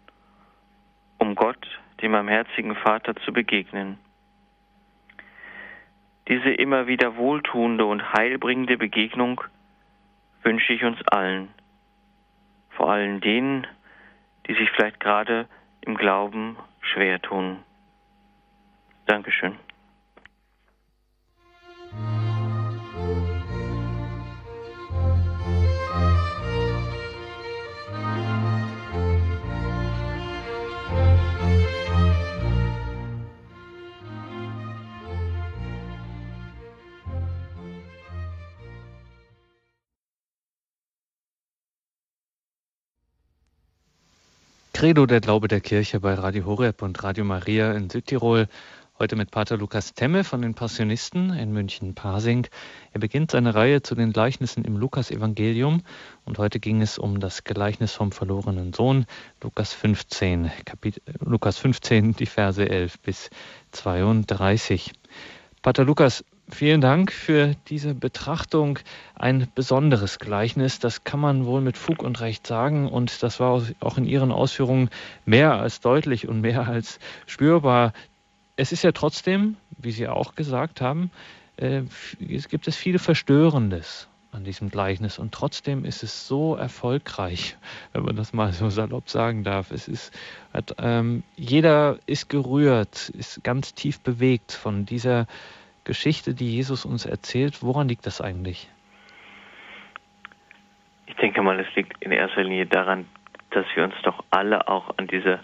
um 1.18 1.34
Gott, 1.34 1.68
dem 2.00 2.12
barmherzigen 2.12 2.74
Vater, 2.74 3.14
zu 3.16 3.34
begegnen. 3.34 3.98
Diese 6.26 6.48
immer 6.48 6.86
wieder 6.86 7.16
wohltuende 7.16 7.84
und 7.84 8.14
heilbringende 8.14 8.78
Begegnung 8.78 9.42
wünsche 10.42 10.72
ich 10.72 10.84
uns 10.84 11.06
allen, 11.08 11.50
vor 12.70 12.88
allem 12.88 13.20
denen, 13.20 13.66
die 14.46 14.54
sich 14.54 14.70
vielleicht 14.70 15.00
gerade 15.00 15.46
im 15.82 15.98
Glauben 15.98 16.56
schwer 16.92 17.20
tun. 17.20 17.64
Dankeschön. 19.06 19.58
Credo, 44.78 45.06
der 45.06 45.20
Glaube 45.20 45.48
der 45.48 45.60
Kirche 45.60 45.98
bei 45.98 46.14
Radio 46.14 46.44
Horeb 46.44 46.82
und 46.82 47.02
Radio 47.02 47.24
Maria 47.24 47.72
in 47.72 47.90
Südtirol. 47.90 48.46
Heute 48.96 49.16
mit 49.16 49.32
Pater 49.32 49.56
Lukas 49.56 49.92
Temme 49.92 50.22
von 50.22 50.40
den 50.40 50.54
Passionisten 50.54 51.30
in 51.30 51.52
München-Pasing. 51.52 52.46
Er 52.92 53.00
beginnt 53.00 53.32
seine 53.32 53.56
Reihe 53.56 53.82
zu 53.82 53.96
den 53.96 54.12
Gleichnissen 54.12 54.64
im 54.64 54.76
Lukas-Evangelium 54.76 55.82
und 56.24 56.38
heute 56.38 56.60
ging 56.60 56.80
es 56.80 56.96
um 56.96 57.18
das 57.18 57.42
Gleichnis 57.42 57.92
vom 57.92 58.12
verlorenen 58.12 58.72
Sohn, 58.72 59.06
Lukas 59.42 59.72
15, 59.72 60.52
Kapit 60.64 61.02
Lukas 61.18 61.58
15, 61.58 62.14
die 62.14 62.26
Verse 62.26 62.64
11 62.64 63.00
bis 63.00 63.30
32. 63.72 64.92
Pater 65.60 65.82
Lukas, 65.82 66.24
Vielen 66.50 66.80
Dank 66.80 67.12
für 67.12 67.54
diese 67.68 67.94
Betrachtung. 67.94 68.78
Ein 69.14 69.48
besonderes 69.54 70.18
Gleichnis, 70.18 70.78
das 70.78 71.04
kann 71.04 71.20
man 71.20 71.44
wohl 71.44 71.60
mit 71.60 71.76
Fug 71.76 72.02
und 72.02 72.20
Recht 72.20 72.46
sagen. 72.46 72.88
Und 72.88 73.22
das 73.22 73.38
war 73.38 73.62
auch 73.80 73.98
in 73.98 74.06
Ihren 74.06 74.32
Ausführungen 74.32 74.88
mehr 75.26 75.54
als 75.54 75.80
deutlich 75.80 76.26
und 76.26 76.40
mehr 76.40 76.66
als 76.66 77.00
spürbar. 77.26 77.92
Es 78.56 78.72
ist 78.72 78.82
ja 78.82 78.92
trotzdem, 78.92 79.56
wie 79.76 79.92
Sie 79.92 80.08
auch 80.08 80.34
gesagt 80.36 80.80
haben, 80.80 81.10
äh, 81.58 81.82
es 82.28 82.48
gibt 82.48 82.66
es 82.66 82.76
viel 82.76 82.98
Verstörendes 82.98 84.08
an 84.30 84.44
diesem 84.44 84.70
Gleichnis 84.70 85.18
und 85.18 85.32
trotzdem 85.32 85.84
ist 85.84 86.02
es 86.02 86.26
so 86.26 86.56
erfolgreich, 86.56 87.56
wenn 87.92 88.04
man 88.04 88.16
das 88.16 88.32
mal 88.32 88.54
so 88.54 88.70
salopp 88.70 89.10
sagen 89.10 89.44
darf. 89.44 89.70
Es 89.70 89.86
ist, 89.86 90.12
hat, 90.54 90.74
ähm, 90.78 91.24
jeder 91.36 91.98
ist 92.06 92.30
gerührt, 92.30 93.10
ist 93.10 93.44
ganz 93.44 93.74
tief 93.74 94.00
bewegt 94.00 94.52
von 94.52 94.86
dieser 94.86 95.26
Geschichte, 95.88 96.34
die 96.34 96.54
Jesus 96.54 96.84
uns 96.84 97.06
erzählt. 97.06 97.62
Woran 97.62 97.88
liegt 97.88 98.06
das 98.06 98.20
eigentlich? 98.20 98.68
Ich 101.06 101.16
denke 101.16 101.42
mal, 101.42 101.58
es 101.58 101.74
liegt 101.74 102.00
in 102.04 102.12
erster 102.12 102.44
Linie 102.44 102.66
daran, 102.66 103.06
dass 103.50 103.64
wir 103.74 103.84
uns 103.84 103.94
doch 104.02 104.22
alle 104.30 104.68
auch 104.68 104.96
an 104.98 105.08
diese 105.08 105.40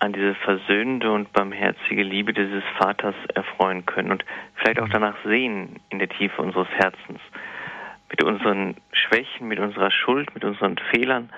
an 0.00 0.12
diese 0.12 0.36
versöhnende 0.36 1.10
und 1.10 1.32
barmherzige 1.32 2.04
Liebe 2.04 2.32
dieses 2.32 2.62
Vaters 2.78 3.16
erfreuen 3.34 3.84
können 3.84 4.12
und 4.12 4.24
vielleicht 4.54 4.78
auch 4.78 4.88
danach 4.88 5.16
sehen 5.24 5.80
in 5.88 5.98
der 5.98 6.08
Tiefe 6.08 6.40
unseres 6.40 6.68
Herzens, 6.68 7.20
mit 8.08 8.22
unseren 8.22 8.76
Schwächen, 8.92 9.48
mit 9.48 9.58
unserer 9.58 9.90
Schuld, 9.90 10.32
mit 10.34 10.44
unseren 10.44 10.76
Fehlern 10.92 11.30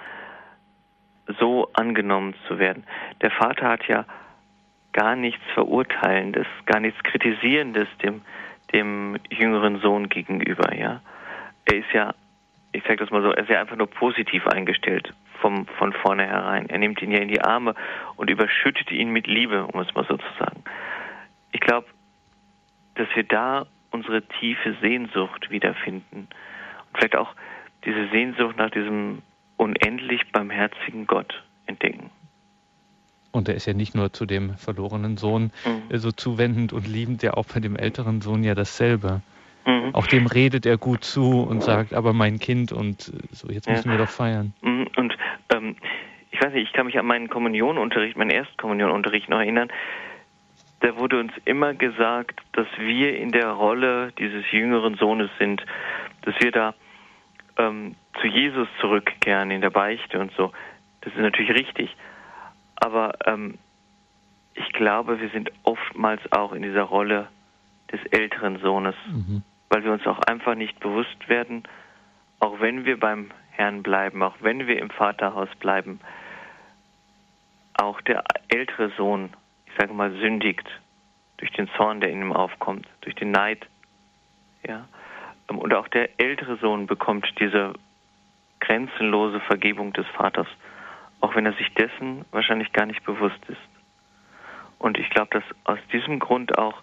so 1.38 1.70
angenommen 1.72 2.34
zu 2.48 2.58
werden. 2.58 2.84
Der 3.22 3.30
Vater 3.30 3.66
hat 3.68 3.88
ja 3.88 4.04
gar 4.92 5.16
nichts 5.16 5.42
Verurteilendes, 5.54 6.46
gar 6.66 6.80
nichts 6.80 7.02
Kritisierendes 7.02 7.88
dem, 8.02 8.22
dem 8.72 9.16
jüngeren 9.30 9.80
Sohn 9.80 10.08
gegenüber, 10.08 10.74
ja. 10.74 11.00
Er 11.64 11.76
ist 11.76 11.92
ja, 11.92 12.14
ich 12.72 12.82
sage 12.82 12.96
das 12.96 13.10
mal 13.10 13.22
so, 13.22 13.30
er 13.30 13.42
ist 13.42 13.50
ja 13.50 13.60
einfach 13.60 13.76
nur 13.76 13.88
positiv 13.88 14.46
eingestellt 14.46 15.12
vom, 15.40 15.66
von 15.78 15.92
vornherein. 15.92 16.68
Er 16.68 16.78
nimmt 16.78 17.00
ihn 17.02 17.12
ja 17.12 17.18
in 17.18 17.28
die 17.28 17.40
Arme 17.40 17.74
und 18.16 18.30
überschüttet 18.30 18.90
ihn 18.90 19.10
mit 19.10 19.26
Liebe, 19.26 19.66
um 19.66 19.80
es 19.80 19.94
mal 19.94 20.04
so 20.06 20.16
zu 20.16 20.26
sagen. 20.38 20.62
Ich 21.52 21.60
glaube, 21.60 21.86
dass 22.94 23.08
wir 23.14 23.24
da 23.24 23.66
unsere 23.90 24.22
tiefe 24.22 24.76
Sehnsucht 24.80 25.50
wiederfinden. 25.50 26.28
Und 26.28 26.96
vielleicht 26.96 27.16
auch 27.16 27.34
diese 27.84 28.08
Sehnsucht 28.08 28.56
nach 28.56 28.70
diesem 28.70 29.22
unendlich 29.56 30.30
barmherzigen 30.32 31.06
Gott 31.06 31.42
entdecken. 31.66 32.10
Und 33.32 33.48
er 33.48 33.54
ist 33.54 33.66
ja 33.66 33.74
nicht 33.74 33.94
nur 33.94 34.12
zu 34.12 34.26
dem 34.26 34.56
verlorenen 34.56 35.16
Sohn 35.16 35.52
mhm. 35.64 35.96
so 35.98 36.10
zuwendend 36.10 36.72
und 36.72 36.88
liebend, 36.88 37.22
ja 37.22 37.34
auch 37.34 37.46
bei 37.46 37.60
dem 37.60 37.76
älteren 37.76 38.20
Sohn 38.20 38.42
ja 38.42 38.54
dasselbe. 38.54 39.22
Mhm. 39.66 39.94
Auch 39.94 40.06
dem 40.06 40.26
redet 40.26 40.66
er 40.66 40.78
gut 40.78 41.04
zu 41.04 41.42
und 41.42 41.62
sagt, 41.62 41.94
aber 41.94 42.12
mein 42.12 42.38
Kind 42.38 42.72
und 42.72 43.08
äh, 43.08 43.34
so, 43.34 43.48
jetzt 43.48 43.68
müssen 43.68 43.90
ja. 43.90 43.98
wir 43.98 44.04
doch 44.04 44.10
feiern. 44.10 44.52
Mhm. 44.62 44.88
Und 44.96 45.16
ähm, 45.54 45.76
ich 46.30 46.42
weiß 46.42 46.52
nicht, 46.52 46.68
ich 46.68 46.72
kann 46.72 46.86
mich 46.86 46.98
an 46.98 47.06
meinen 47.06 47.28
Kommunionunterricht, 47.28 48.16
meinen 48.16 48.30
Erstkommunionunterricht 48.30 49.28
noch 49.28 49.38
erinnern. 49.38 49.68
Da 50.80 50.96
wurde 50.96 51.20
uns 51.20 51.32
immer 51.44 51.74
gesagt, 51.74 52.40
dass 52.52 52.66
wir 52.78 53.16
in 53.16 53.32
der 53.32 53.50
Rolle 53.50 54.12
dieses 54.18 54.50
jüngeren 54.50 54.94
Sohnes 54.94 55.30
sind, 55.38 55.64
dass 56.22 56.34
wir 56.40 56.52
da 56.52 56.74
ähm, 57.58 57.96
zu 58.20 58.26
Jesus 58.26 58.68
zurückkehren 58.80 59.50
in 59.50 59.60
der 59.60 59.70
Beichte 59.70 60.18
und 60.18 60.32
so. 60.36 60.52
Das 61.02 61.12
ist 61.12 61.20
natürlich 61.20 61.50
richtig. 61.54 61.94
Aber 62.80 63.14
ähm, 63.26 63.58
ich 64.54 64.72
glaube, 64.72 65.20
wir 65.20 65.30
sind 65.30 65.50
oftmals 65.62 66.20
auch 66.32 66.52
in 66.52 66.62
dieser 66.62 66.82
Rolle 66.82 67.28
des 67.92 68.00
älteren 68.10 68.58
Sohnes, 68.58 68.94
mhm. 69.06 69.42
weil 69.68 69.84
wir 69.84 69.92
uns 69.92 70.06
auch 70.06 70.18
einfach 70.20 70.54
nicht 70.54 70.78
bewusst 70.80 71.28
werden, 71.28 71.64
auch 72.40 72.60
wenn 72.60 72.84
wir 72.84 72.98
beim 72.98 73.30
Herrn 73.50 73.82
bleiben, 73.82 74.22
auch 74.22 74.36
wenn 74.40 74.66
wir 74.66 74.78
im 74.78 74.90
Vaterhaus 74.90 75.48
bleiben, 75.58 76.00
auch 77.74 78.00
der 78.02 78.24
ältere 78.48 78.90
Sohn, 78.96 79.30
ich 79.66 79.72
sage 79.78 79.92
mal, 79.92 80.10
sündigt 80.12 80.66
durch 81.38 81.50
den 81.52 81.68
Zorn, 81.76 82.00
der 82.00 82.10
in 82.10 82.20
ihm 82.20 82.32
aufkommt, 82.32 82.86
durch 83.02 83.14
den 83.14 83.30
Neid. 83.30 83.66
Ja? 84.66 84.86
Und 85.48 85.74
auch 85.74 85.88
der 85.88 86.20
ältere 86.20 86.56
Sohn 86.58 86.86
bekommt 86.86 87.26
diese 87.40 87.72
grenzenlose 88.60 89.40
Vergebung 89.40 89.92
des 89.92 90.06
Vaters 90.08 90.46
auch 91.20 91.34
wenn 91.34 91.46
er 91.46 91.52
sich 91.54 91.72
dessen 91.74 92.24
wahrscheinlich 92.30 92.72
gar 92.72 92.86
nicht 92.86 93.04
bewusst 93.04 93.40
ist. 93.48 93.60
Und 94.78 94.98
ich 94.98 95.10
glaube, 95.10 95.28
dass 95.30 95.44
aus 95.64 95.78
diesem 95.92 96.18
Grund 96.18 96.56
auch 96.58 96.82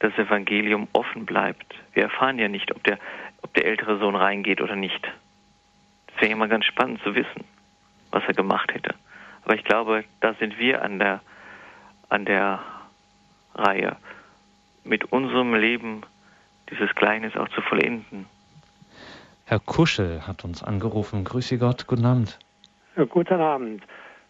das 0.00 0.12
Evangelium 0.18 0.88
offen 0.92 1.24
bleibt. 1.24 1.74
Wir 1.94 2.04
erfahren 2.04 2.38
ja 2.38 2.48
nicht, 2.48 2.74
ob 2.74 2.82
der, 2.84 2.98
ob 3.42 3.54
der 3.54 3.66
ältere 3.66 3.98
Sohn 3.98 4.16
reingeht 4.16 4.60
oder 4.60 4.76
nicht. 4.76 5.02
Das 6.08 6.20
wäre 6.20 6.30
ja 6.30 6.36
mal 6.36 6.48
ganz 6.48 6.64
spannend 6.66 7.00
zu 7.02 7.14
wissen, 7.14 7.44
was 8.10 8.22
er 8.26 8.34
gemacht 8.34 8.74
hätte. 8.74 8.94
Aber 9.44 9.54
ich 9.54 9.64
glaube, 9.64 10.04
da 10.20 10.34
sind 10.34 10.58
wir 10.58 10.82
an 10.82 10.98
der, 10.98 11.20
an 12.08 12.24
der 12.24 12.60
Reihe, 13.54 13.96
mit 14.84 15.12
unserem 15.12 15.54
Leben 15.54 16.02
dieses 16.70 16.94
Gleichnis 16.94 17.36
auch 17.36 17.48
zu 17.50 17.60
vollenden. 17.62 18.26
Herr 19.46 19.60
Kuschel 19.60 20.26
hat 20.26 20.44
uns 20.44 20.62
angerufen. 20.62 21.24
Grüße 21.24 21.58
Gott, 21.58 21.86
guten 21.86 22.06
Abend. 22.06 22.38
Guten 23.08 23.40
Abend. 23.40 23.82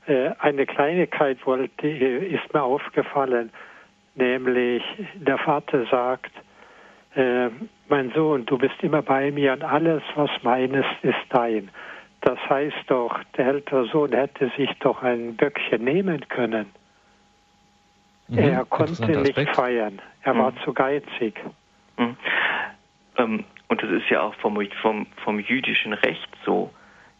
Äh, 0.06 0.30
eine 0.38 0.66
Kleinigkeit 0.66 1.44
wollte, 1.46 1.88
ist 1.88 2.52
mir 2.52 2.62
aufgefallen, 2.62 3.50
nämlich 4.14 4.82
der 5.14 5.38
Vater 5.38 5.86
sagt, 5.86 6.32
äh, 7.14 7.48
mein 7.88 8.10
Sohn, 8.12 8.46
du 8.46 8.58
bist 8.58 8.82
immer 8.82 9.02
bei 9.02 9.30
mir 9.30 9.52
und 9.52 9.64
alles, 9.64 10.02
was 10.14 10.30
meines, 10.42 10.86
ist 11.02 11.18
dein. 11.30 11.70
Das 12.22 12.38
heißt 12.48 12.84
doch, 12.86 13.22
der 13.36 13.46
ältere 13.46 13.86
Sohn 13.86 14.12
hätte 14.12 14.50
sich 14.56 14.70
doch 14.80 15.02
ein 15.02 15.36
Böckchen 15.36 15.84
nehmen 15.84 16.28
können. 16.28 16.66
Mhm, 18.28 18.38
er 18.38 18.64
konnte 18.64 19.02
nicht 19.02 19.38
Aspekt. 19.38 19.56
feiern. 19.56 20.00
Er 20.22 20.34
mhm. 20.34 20.38
war 20.38 20.56
zu 20.64 20.72
geizig. 20.72 21.34
Mhm. 21.98 22.16
Ähm, 23.18 23.44
und 23.68 23.82
das 23.82 23.90
ist 23.90 24.08
ja 24.08 24.22
auch 24.22 24.34
vom, 24.36 24.58
vom, 24.80 25.06
vom 25.24 25.40
jüdischen 25.40 25.92
Recht 25.92 26.28
so. 26.44 26.70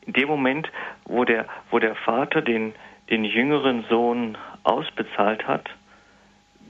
In 0.07 0.13
dem 0.15 0.29
Moment, 0.29 0.71
wo 1.05 1.25
der, 1.25 1.47
wo 1.71 1.79
der 1.79 1.95
Vater 1.95 2.43
den, 2.43 2.75
den 3.11 3.25
jüngeren 3.25 3.85
Sohn 3.89 4.37
ausbezahlt 4.65 5.47
hat, 5.47 5.69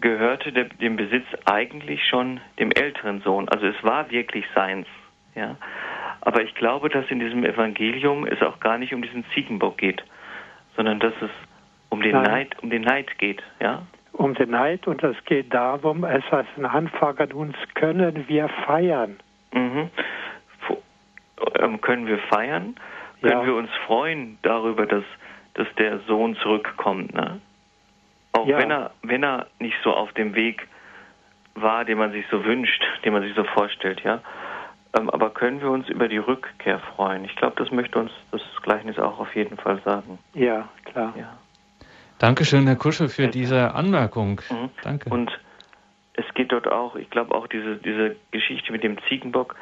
gehörte 0.01 0.53
der, 0.53 0.65
dem 0.65 0.97
Besitz 0.97 1.27
eigentlich 1.47 2.05
schon 2.05 2.41
dem 2.59 2.71
älteren 2.73 3.23
Sohn. 3.23 3.49
Also 3.49 3.67
es 3.67 3.83
war 3.83 4.11
wirklich 4.11 4.45
seins. 4.55 4.87
Ja. 5.35 5.57
Aber 6.21 6.43
ich 6.43 6.55
glaube, 6.55 6.89
dass 6.89 7.11
in 7.11 7.21
diesem 7.21 7.45
Evangelium 7.45 8.27
es 8.27 8.43
auch 8.43 8.61
gar 8.61 8.79
nicht 8.79 8.93
um 8.93 9.03
diesen 9.03 9.25
Ziegenbock 9.33 9.79
geht, 9.79 10.03
sondern 10.77 11.01
dass 11.01 11.15
es 11.21 11.31
um 11.89 12.01
den 12.03 12.13
Neid, 12.13 12.57
um 12.63 12.71
den 12.71 12.83
Neid 12.83 13.19
geht. 13.19 13.43
Ja. 13.61 13.83
Um 14.13 14.35
den 14.35 14.51
Neid 14.51 14.87
und 14.87 15.03
es 15.03 15.17
geht 15.25 15.53
darum, 15.53 16.05
es 16.05 16.23
heißt 16.31 16.51
ein 16.57 16.67
Anfang 16.67 17.19
an 17.19 17.33
uns 17.33 17.57
können 17.75 18.29
wir 18.29 18.49
feiern. 18.67 19.19
Mhm. 19.53 19.91
Ähm, 21.59 21.81
können 21.81 22.07
wir 22.07 22.19
feiern? 22.19 22.77
Können 23.23 23.41
ja. 23.41 23.47
wir 23.47 23.55
uns 23.55 23.71
freuen 23.87 24.39
darüber, 24.43 24.87
dass, 24.87 25.05
dass 25.55 25.69
der 25.79 26.01
Sohn 26.01 26.37
zurückkommt? 26.37 27.15
Ne? 27.15 27.41
Auch 28.33 28.47
ja. 28.47 28.59
wenn 28.59 28.71
er, 28.71 28.91
wenn 29.03 29.23
er 29.23 29.47
nicht 29.59 29.77
so 29.85 29.93
auf 29.93 30.13
dem 30.13 30.35
Weg 30.35 30.69
war, 31.55 31.85
den 31.85 31.99
man 31.99 32.13
sich 32.13 32.25
so 32.31 32.45
wünscht, 32.45 32.83
den 33.05 33.13
man 33.13 33.23
sich 33.23 33.35
so 33.35 33.45
vorstellt, 33.45 34.03
ja. 34.03 34.21
Ähm, 34.99 35.09
aber 35.11 35.31
können 35.31 35.61
wir 35.61 35.71
uns 35.71 35.89
über 35.89 36.09
die 36.09 36.19
Rückkehr 36.19 36.79
freuen? 36.97 37.25
Ich 37.25 37.35
glaube, 37.37 37.55
das 37.57 37.71
möchte 37.71 37.99
uns 37.99 38.11
das 38.31 38.43
Gleichnis 38.63 38.99
auch 38.99 39.19
auf 39.19 39.35
jeden 39.35 39.57
Fall 39.57 39.81
sagen. 39.85 40.19
Ja, 40.35 40.69
klar. 40.85 41.15
Ja. 41.17 41.39
Dankeschön, 42.19 42.67
Herr 42.67 42.77
Kuschel, 42.77 43.09
für 43.09 43.29
diese 43.29 43.75
Anmerkung. 43.75 44.41
Mhm. 44.51 44.71
Danke. 44.83 45.11
Und 45.11 45.31
es 46.15 46.25
geht 46.35 46.53
dort 46.53 46.69
auch, 46.69 46.97
ich 46.97 47.09
glaube 47.11 47.35
auch 47.35 47.47
diese, 47.47 47.77
diese 47.77 48.17
Geschichte 48.31 48.71
mit 48.73 48.83
dem 48.83 48.97
Ziegenbock, 49.09 49.57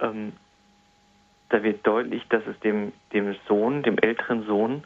ähm, 0.00 0.32
da 1.48 1.62
wird 1.62 1.86
deutlich, 1.86 2.26
dass 2.28 2.46
es 2.46 2.58
dem, 2.60 2.92
dem 3.12 3.36
Sohn, 3.46 3.82
dem 3.82 3.98
älteren 3.98 4.44
Sohn, 4.46 4.84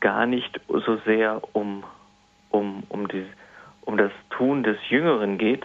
gar 0.00 0.26
nicht 0.26 0.60
so 0.68 0.96
sehr 1.04 1.40
um 1.52 1.84
um, 2.50 2.82
um, 2.88 3.08
die, 3.08 3.26
um 3.82 3.96
das 3.96 4.12
Tun 4.30 4.62
des 4.62 4.76
Jüngeren 4.88 5.38
geht, 5.38 5.64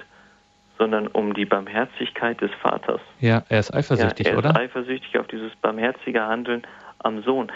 sondern 0.77 1.07
um 1.07 1.33
die 1.33 1.45
Barmherzigkeit 1.45 2.39
des 2.41 2.51
Vaters. 2.61 3.01
Ja, 3.19 3.43
er 3.49 3.59
ist 3.59 3.73
eifersüchtig, 3.73 4.27
ja, 4.27 4.33
er 4.33 4.37
oder? 4.37 4.49
Er 4.49 4.55
ist 4.55 4.61
eifersüchtig 4.61 5.17
auf 5.17 5.27
dieses 5.27 5.55
barmherzige 5.57 6.21
Handeln 6.21 6.63
am 6.99 7.21
Sohn. 7.23 7.51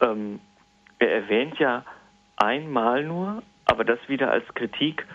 Ähm, 0.00 0.40
er 0.98 1.12
erwähnt 1.12 1.58
ja 1.58 1.84
einmal 2.36 3.04
nur, 3.04 3.42
aber 3.64 3.84
das 3.84 3.98
wieder 4.08 4.30
als 4.30 4.44
Kritik 4.54 5.06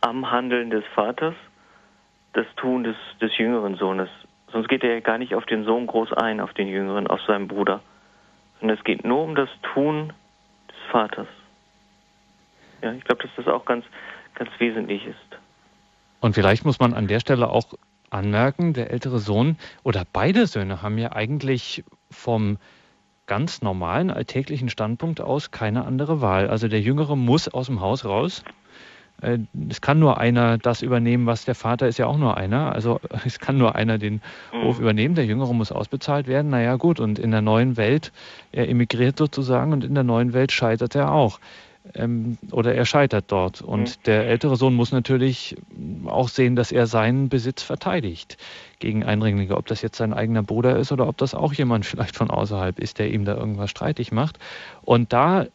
am 0.00 0.30
Handeln 0.30 0.70
des 0.70 0.84
Vaters, 0.94 1.34
das 2.34 2.46
Tun 2.56 2.84
des, 2.84 2.96
des 3.20 3.36
jüngeren 3.38 3.76
Sohnes. 3.76 4.08
Sonst 4.56 4.68
geht 4.68 4.82
er 4.84 4.94
ja 4.94 5.00
gar 5.00 5.18
nicht 5.18 5.34
auf 5.34 5.44
den 5.44 5.64
Sohn 5.64 5.86
groß 5.86 6.14
ein, 6.14 6.40
auf 6.40 6.54
den 6.54 6.66
jüngeren, 6.66 7.06
auf 7.08 7.20
seinen 7.26 7.46
Bruder. 7.46 7.82
Sondern 8.58 8.78
es 8.78 8.84
geht 8.84 9.04
nur 9.04 9.22
um 9.22 9.34
das 9.34 9.50
Tun 9.74 10.14
des 10.70 10.76
Vaters. 10.90 11.26
Ja, 12.80 12.90
ich 12.94 13.04
glaube, 13.04 13.22
dass 13.22 13.30
das 13.36 13.48
auch 13.48 13.66
ganz, 13.66 13.84
ganz 14.34 14.48
wesentlich 14.56 15.04
ist. 15.04 15.38
Und 16.20 16.34
vielleicht 16.34 16.64
muss 16.64 16.80
man 16.80 16.94
an 16.94 17.06
der 17.06 17.20
Stelle 17.20 17.50
auch 17.50 17.74
anmerken, 18.08 18.72
der 18.72 18.90
ältere 18.90 19.18
Sohn 19.18 19.58
oder 19.82 20.04
beide 20.10 20.46
Söhne 20.46 20.80
haben 20.80 20.96
ja 20.96 21.12
eigentlich 21.12 21.84
vom 22.10 22.56
ganz 23.26 23.60
normalen 23.60 24.10
alltäglichen 24.10 24.70
Standpunkt 24.70 25.20
aus 25.20 25.50
keine 25.50 25.84
andere 25.84 26.22
Wahl. 26.22 26.48
Also 26.48 26.66
der 26.68 26.80
Jüngere 26.80 27.14
muss 27.14 27.46
aus 27.46 27.66
dem 27.66 27.82
Haus 27.82 28.06
raus. 28.06 28.42
Äh, 29.22 29.38
es 29.68 29.80
kann 29.80 29.98
nur 29.98 30.18
einer 30.18 30.58
das 30.58 30.82
übernehmen, 30.82 31.26
was 31.26 31.44
der 31.44 31.54
Vater 31.54 31.88
ist 31.88 31.98
ja 31.98 32.06
auch 32.06 32.18
nur 32.18 32.36
einer. 32.36 32.72
Also 32.72 33.00
es 33.24 33.38
kann 33.38 33.58
nur 33.58 33.74
einer 33.74 33.98
den 33.98 34.20
mhm. 34.52 34.62
Hof 34.62 34.80
übernehmen. 34.80 35.14
Der 35.14 35.26
Jüngere 35.26 35.54
muss 35.54 35.72
ausbezahlt 35.72 36.26
werden. 36.26 36.50
Naja 36.50 36.76
gut, 36.76 37.00
und 37.00 37.18
in 37.18 37.30
der 37.30 37.42
neuen 37.42 37.76
Welt, 37.76 38.12
er 38.52 38.68
emigriert 38.68 39.18
sozusagen 39.18 39.72
und 39.72 39.84
in 39.84 39.94
der 39.94 40.04
neuen 40.04 40.32
Welt 40.32 40.52
scheitert 40.52 40.94
er 40.94 41.12
auch 41.12 41.40
ähm, 41.94 42.38
oder 42.50 42.74
er 42.74 42.84
scheitert 42.84 43.26
dort. 43.28 43.62
Und 43.62 43.90
mhm. 43.90 44.02
der 44.06 44.26
ältere 44.26 44.56
Sohn 44.56 44.74
muss 44.74 44.92
natürlich 44.92 45.56
auch 46.06 46.28
sehen, 46.28 46.56
dass 46.56 46.72
er 46.72 46.86
seinen 46.86 47.28
Besitz 47.28 47.62
verteidigt 47.62 48.36
gegen 48.78 49.04
Eindringlinge. 49.04 49.56
Ob 49.56 49.66
das 49.66 49.82
jetzt 49.82 49.96
sein 49.96 50.12
eigener 50.12 50.42
Bruder 50.42 50.76
ist 50.78 50.92
oder 50.92 51.08
ob 51.08 51.16
das 51.16 51.34
auch 51.34 51.52
jemand 51.52 51.86
vielleicht 51.86 52.16
von 52.16 52.30
außerhalb 52.30 52.78
ist, 52.78 52.98
der 52.98 53.10
ihm 53.10 53.24
da 53.24 53.36
irgendwas 53.36 53.70
streitig 53.70 54.12
macht. 54.12 54.38
Und 54.82 55.12
da 55.12 55.46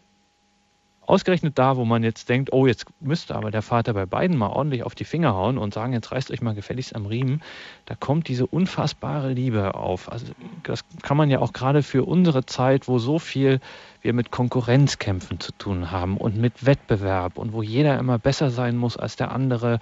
Ausgerechnet 1.12 1.60
da, 1.60 1.76
wo 1.76 1.84
man 1.84 2.04
jetzt 2.04 2.30
denkt, 2.30 2.54
oh, 2.54 2.66
jetzt 2.66 2.86
müsste 3.02 3.36
aber 3.36 3.52
der 3.52 3.62
Vater 3.62 3.94
bei 3.94 4.06
beiden 4.06 4.38
mal 4.38 4.48
ordentlich 4.48 4.84
auf 4.84 4.96
die 4.96 5.04
Finger 5.04 5.34
hauen 5.34 5.58
und 5.58 5.74
sagen, 5.74 5.92
jetzt 5.92 6.14
reißt 6.14 6.32
euch 6.32 6.42
mal 6.42 6.56
gefälligst 6.56 6.96
am 6.96 7.06
Riemen, 7.06 7.42
da 7.86 7.96
kommt 7.96 8.30
diese 8.30 8.48
unfassbare 8.48 9.34
Liebe 9.34 9.76
auf. 9.76 10.10
Also 10.10 10.28
das 10.64 10.86
kann 11.02 11.18
man 11.18 11.30
ja 11.30 11.40
auch 11.40 11.52
gerade 11.52 11.84
für 11.84 12.06
unsere 12.06 12.46
Zeit, 12.46 12.88
wo 12.88 12.98
so 12.98 13.20
viel 13.20 13.60
wir 14.02 14.14
mit 14.14 14.32
Konkurrenzkämpfen 14.32 15.42
zu 15.42 15.52
tun 15.52 15.92
haben 15.92 16.16
und 16.16 16.38
mit 16.38 16.66
Wettbewerb 16.66 17.38
und 17.38 17.52
wo 17.52 17.62
jeder 17.62 18.00
immer 18.00 18.18
besser 18.18 18.50
sein 18.50 18.78
muss 18.78 18.96
als 18.96 19.18
der 19.18 19.34
andere, 19.34 19.82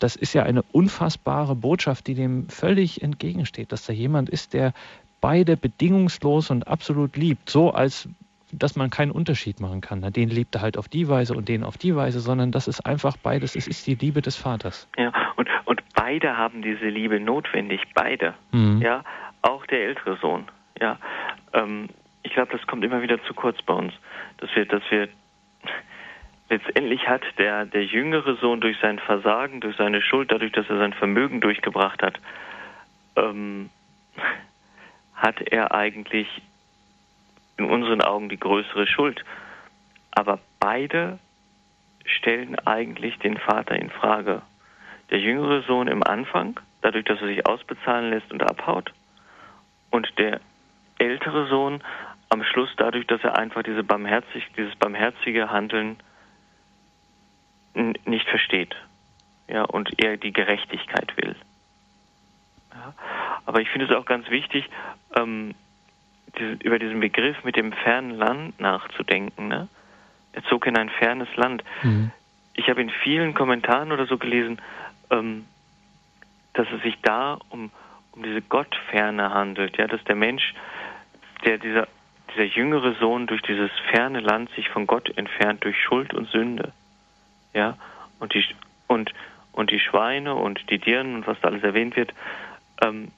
das 0.00 0.16
ist 0.16 0.32
ja 0.32 0.42
eine 0.42 0.64
unfassbare 0.72 1.54
Botschaft, 1.54 2.08
die 2.08 2.16
dem 2.16 2.48
völlig 2.48 3.00
entgegensteht, 3.00 3.70
dass 3.70 3.86
da 3.86 3.92
jemand 3.92 4.28
ist, 4.28 4.54
der 4.54 4.72
beide 5.20 5.56
bedingungslos 5.56 6.50
und 6.50 6.66
absolut 6.66 7.16
liebt, 7.16 7.48
so 7.48 7.70
als 7.70 8.08
dass 8.58 8.76
man 8.76 8.90
keinen 8.90 9.10
Unterschied 9.10 9.60
machen 9.60 9.80
kann. 9.80 10.00
Den 10.12 10.28
liebt 10.28 10.54
er 10.54 10.62
halt 10.62 10.76
auf 10.76 10.88
die 10.88 11.08
Weise 11.08 11.34
und 11.34 11.48
den 11.48 11.64
auf 11.64 11.78
die 11.78 11.94
Weise, 11.94 12.20
sondern 12.20 12.52
das 12.52 12.68
ist 12.68 12.84
einfach 12.86 13.16
beides. 13.16 13.56
Es 13.56 13.66
ist 13.66 13.86
die 13.86 13.94
Liebe 13.94 14.22
des 14.22 14.36
Vaters. 14.36 14.88
Ja, 14.96 15.12
und, 15.36 15.48
und 15.64 15.82
beide 15.94 16.36
haben 16.36 16.62
diese 16.62 16.86
Liebe 16.86 17.20
notwendig, 17.20 17.80
beide. 17.94 18.34
Mhm. 18.52 18.80
Ja, 18.80 19.04
auch 19.42 19.66
der 19.66 19.84
ältere 19.84 20.16
Sohn. 20.18 20.46
Ja, 20.80 20.98
ähm, 21.52 21.88
ich 22.22 22.32
glaube, 22.32 22.52
das 22.52 22.66
kommt 22.66 22.84
immer 22.84 23.02
wieder 23.02 23.22
zu 23.24 23.34
kurz 23.34 23.60
bei 23.62 23.74
uns, 23.74 23.92
dass 24.38 24.54
wir, 24.54 24.66
dass 24.66 24.82
wir 24.90 25.08
letztendlich 26.48 27.08
hat 27.08 27.22
der, 27.38 27.66
der 27.66 27.84
jüngere 27.84 28.36
Sohn 28.36 28.60
durch 28.60 28.78
sein 28.80 28.98
Versagen, 28.98 29.60
durch 29.60 29.76
seine 29.76 30.02
Schuld, 30.02 30.30
dadurch, 30.32 30.52
dass 30.52 30.68
er 30.68 30.78
sein 30.78 30.92
Vermögen 30.92 31.40
durchgebracht 31.40 32.02
hat, 32.02 32.18
ähm, 33.16 33.70
hat 35.14 35.40
er 35.40 35.72
eigentlich 35.72 36.42
in 37.56 37.66
unseren 37.66 38.00
Augen 38.00 38.28
die 38.28 38.38
größere 38.38 38.86
Schuld. 38.86 39.24
Aber 40.10 40.38
beide 40.60 41.18
stellen 42.04 42.58
eigentlich 42.60 43.18
den 43.18 43.38
Vater 43.38 43.76
in 43.76 43.90
Frage. 43.90 44.42
Der 45.10 45.18
jüngere 45.18 45.62
Sohn 45.62 45.88
im 45.88 46.02
Anfang, 46.02 46.60
dadurch, 46.82 47.04
dass 47.04 47.20
er 47.20 47.28
sich 47.28 47.46
ausbezahlen 47.46 48.10
lässt 48.10 48.30
und 48.32 48.42
abhaut, 48.42 48.92
und 49.90 50.18
der 50.18 50.40
ältere 50.98 51.46
Sohn 51.48 51.82
am 52.28 52.42
Schluss 52.42 52.70
dadurch, 52.76 53.06
dass 53.06 53.22
er 53.22 53.38
einfach 53.38 53.62
diese 53.62 53.84
barmherzig, 53.84 54.44
dieses 54.56 54.74
barmherzige 54.76 55.50
Handeln 55.50 55.96
nicht 57.74 58.28
versteht. 58.28 58.74
Ja, 59.48 59.62
und 59.64 60.02
er 60.02 60.16
die 60.16 60.32
Gerechtigkeit 60.32 61.16
will. 61.16 61.36
Ja, 62.72 62.94
aber 63.46 63.60
ich 63.60 63.68
finde 63.68 63.86
es 63.86 63.92
auch 63.92 64.06
ganz 64.06 64.28
wichtig, 64.30 64.68
ähm, 65.16 65.54
über 66.38 66.78
diesen 66.78 67.00
Begriff 67.00 67.42
mit 67.44 67.56
dem 67.56 67.72
fernen 67.72 68.10
Land 68.10 68.60
nachzudenken. 68.60 69.48
Ne? 69.48 69.68
Er 70.32 70.42
zog 70.44 70.66
in 70.66 70.76
ein 70.76 70.88
fernes 70.88 71.28
Land. 71.36 71.62
Mhm. 71.82 72.10
Ich 72.54 72.68
habe 72.68 72.82
in 72.82 72.90
vielen 72.90 73.34
Kommentaren 73.34 73.92
oder 73.92 74.06
so 74.06 74.18
gelesen, 74.18 74.60
ähm, 75.10 75.46
dass 76.54 76.66
es 76.70 76.82
sich 76.82 76.96
da 77.02 77.38
um, 77.50 77.70
um 78.12 78.22
diese 78.22 78.42
Gottferne 78.42 79.34
handelt, 79.34 79.76
ja, 79.76 79.86
dass 79.86 80.02
der 80.04 80.16
Mensch, 80.16 80.54
der 81.44 81.58
dieser, 81.58 81.88
dieser 82.32 82.44
jüngere 82.44 82.94
Sohn 82.94 83.26
durch 83.26 83.42
dieses 83.42 83.70
ferne 83.90 84.20
Land 84.20 84.50
sich 84.50 84.68
von 84.70 84.86
Gott 84.86 85.16
entfernt 85.16 85.64
durch 85.64 85.76
Schuld 85.82 86.14
und 86.14 86.28
Sünde, 86.30 86.72
ja, 87.52 87.76
und 88.18 88.34
die 88.34 88.44
und 88.86 89.12
und 89.52 89.70
die 89.70 89.80
Schweine 89.80 90.34
und 90.34 90.68
die 90.70 90.78
Dirnen 90.78 91.14
und 91.16 91.26
was 91.26 91.40
da 91.40 91.48
alles 91.48 91.62
erwähnt 91.62 91.96
wird, 91.96 92.12
ähm, 92.82 93.12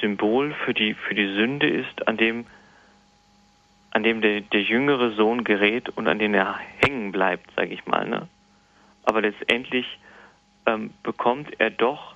Symbol 0.00 0.52
für 0.64 0.74
die 0.74 0.94
für 0.94 1.14
die 1.14 1.32
Sünde 1.34 1.68
ist, 1.68 2.08
an 2.08 2.16
dem 2.16 2.46
an 3.90 4.02
dem 4.02 4.20
der, 4.20 4.42
der 4.42 4.62
jüngere 4.62 5.12
Sohn 5.12 5.44
gerät 5.44 5.88
und 5.90 6.08
an 6.08 6.18
dem 6.18 6.34
er 6.34 6.58
hängen 6.84 7.12
bleibt, 7.12 7.50
sage 7.56 7.72
ich 7.72 7.86
mal. 7.86 8.06
Ne? 8.06 8.28
Aber 9.04 9.22
letztendlich 9.22 9.98
ähm, 10.66 10.92
bekommt 11.02 11.58
er 11.58 11.70
doch 11.70 12.14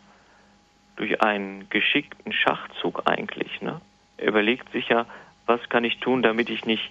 durch 0.96 1.22
einen 1.22 1.68
geschickten 1.70 2.32
Schachzug 2.32 3.02
eigentlich. 3.06 3.62
Ne? 3.62 3.80
Er 4.18 4.28
überlegt 4.28 4.70
sich 4.72 4.88
ja, 4.88 5.06
was 5.46 5.66
kann 5.68 5.84
ich 5.84 5.98
tun, 5.98 6.22
damit 6.22 6.50
ich 6.50 6.66
nicht, 6.66 6.90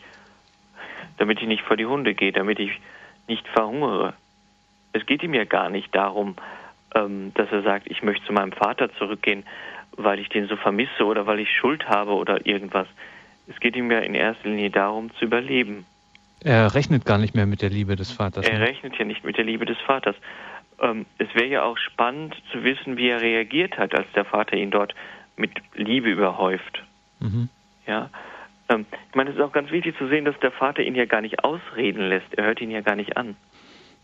damit 1.18 1.42
ich 1.42 1.48
nicht 1.48 1.64
vor 1.64 1.78
die 1.78 1.86
Hunde 1.86 2.16
gehe, 2.16 2.32
damit 2.32 2.60
ich 2.60 2.80
nicht 3.28 3.48
verhungere. 3.48 4.14
Es 4.94 5.06
geht 5.06 5.22
ihm 5.22 5.36
ja 5.36 5.46
gar 5.46 5.70
nicht 5.70 5.94
darum, 5.96 6.36
ähm, 6.96 7.32
dass 7.36 7.52
er 7.52 7.62
sagt, 7.62 7.90
ich 7.90 8.02
möchte 8.02 8.26
zu 8.26 8.34
meinem 8.34 8.52
Vater 8.52 8.92
zurückgehen, 8.96 9.44
weil 9.92 10.20
ich 10.20 10.30
den 10.30 10.48
so 10.48 10.56
vermisse 10.56 11.06
oder 11.06 11.28
weil 11.28 11.40
ich 11.40 11.56
Schuld 11.56 11.88
habe 11.88 12.14
oder 12.14 12.46
irgendwas. 12.46 12.88
Es 13.50 13.60
geht 13.60 13.76
ihm 13.76 13.90
ja 13.92 14.00
in 14.00 14.14
erster 14.14 14.48
Linie 14.48 14.70
darum, 14.70 15.12
zu 15.16 15.26
überleben. 15.26 15.86
Er 16.42 16.74
rechnet 16.74 17.06
gar 17.06 17.18
nicht 17.18 17.36
mehr 17.36 17.46
mit 17.46 17.62
der 17.62 17.70
Liebe 17.70 17.96
des 17.96 18.12
Vaters. 18.12 18.48
Er 18.48 18.60
ne? 18.60 18.68
rechnet 18.68 18.98
ja 18.98 19.06
nicht 19.06 19.26
mit 19.26 19.38
der 19.38 19.44
Liebe 19.44 19.66
des 19.66 19.78
Vaters. 19.80 20.16
Ähm, 20.82 21.06
es 21.18 21.28
wäre 21.34 21.48
ja 21.48 21.64
auch 21.64 21.78
spannend 21.78 22.36
zu 22.52 22.64
wissen, 22.64 22.96
wie 22.96 23.10
er 23.10 23.22
reagiert 23.22 23.78
hat, 23.78 23.94
als 23.94 24.08
der 24.14 24.24
Vater 24.24 24.56
ihn 24.56 24.72
dort 24.72 24.96
mit 25.36 25.52
Liebe 25.74 26.10
überhäuft. 26.10 26.84
Mhm. 27.20 27.50
Ja. 27.88 28.10
Ähm, 28.70 28.86
ich 29.10 29.16
meine, 29.16 29.32
es 29.32 29.36
ist 29.36 29.42
auch 29.42 29.52
ganz 29.52 29.72
wichtig 29.72 29.98
zu 29.98 30.08
sehen, 30.08 30.26
dass 30.26 30.40
der 30.40 30.52
Vater 30.52 30.84
ihn 30.84 30.96
ja 30.96 31.06
gar 31.06 31.22
nicht 31.22 31.44
ausreden 31.44 32.08
lässt. 32.08 32.34
Er 32.36 32.46
hört 32.46 32.62
ihn 32.62 32.72
ja 32.72 32.82
gar 32.82 32.96
nicht 32.96 33.18
an. 33.18 33.36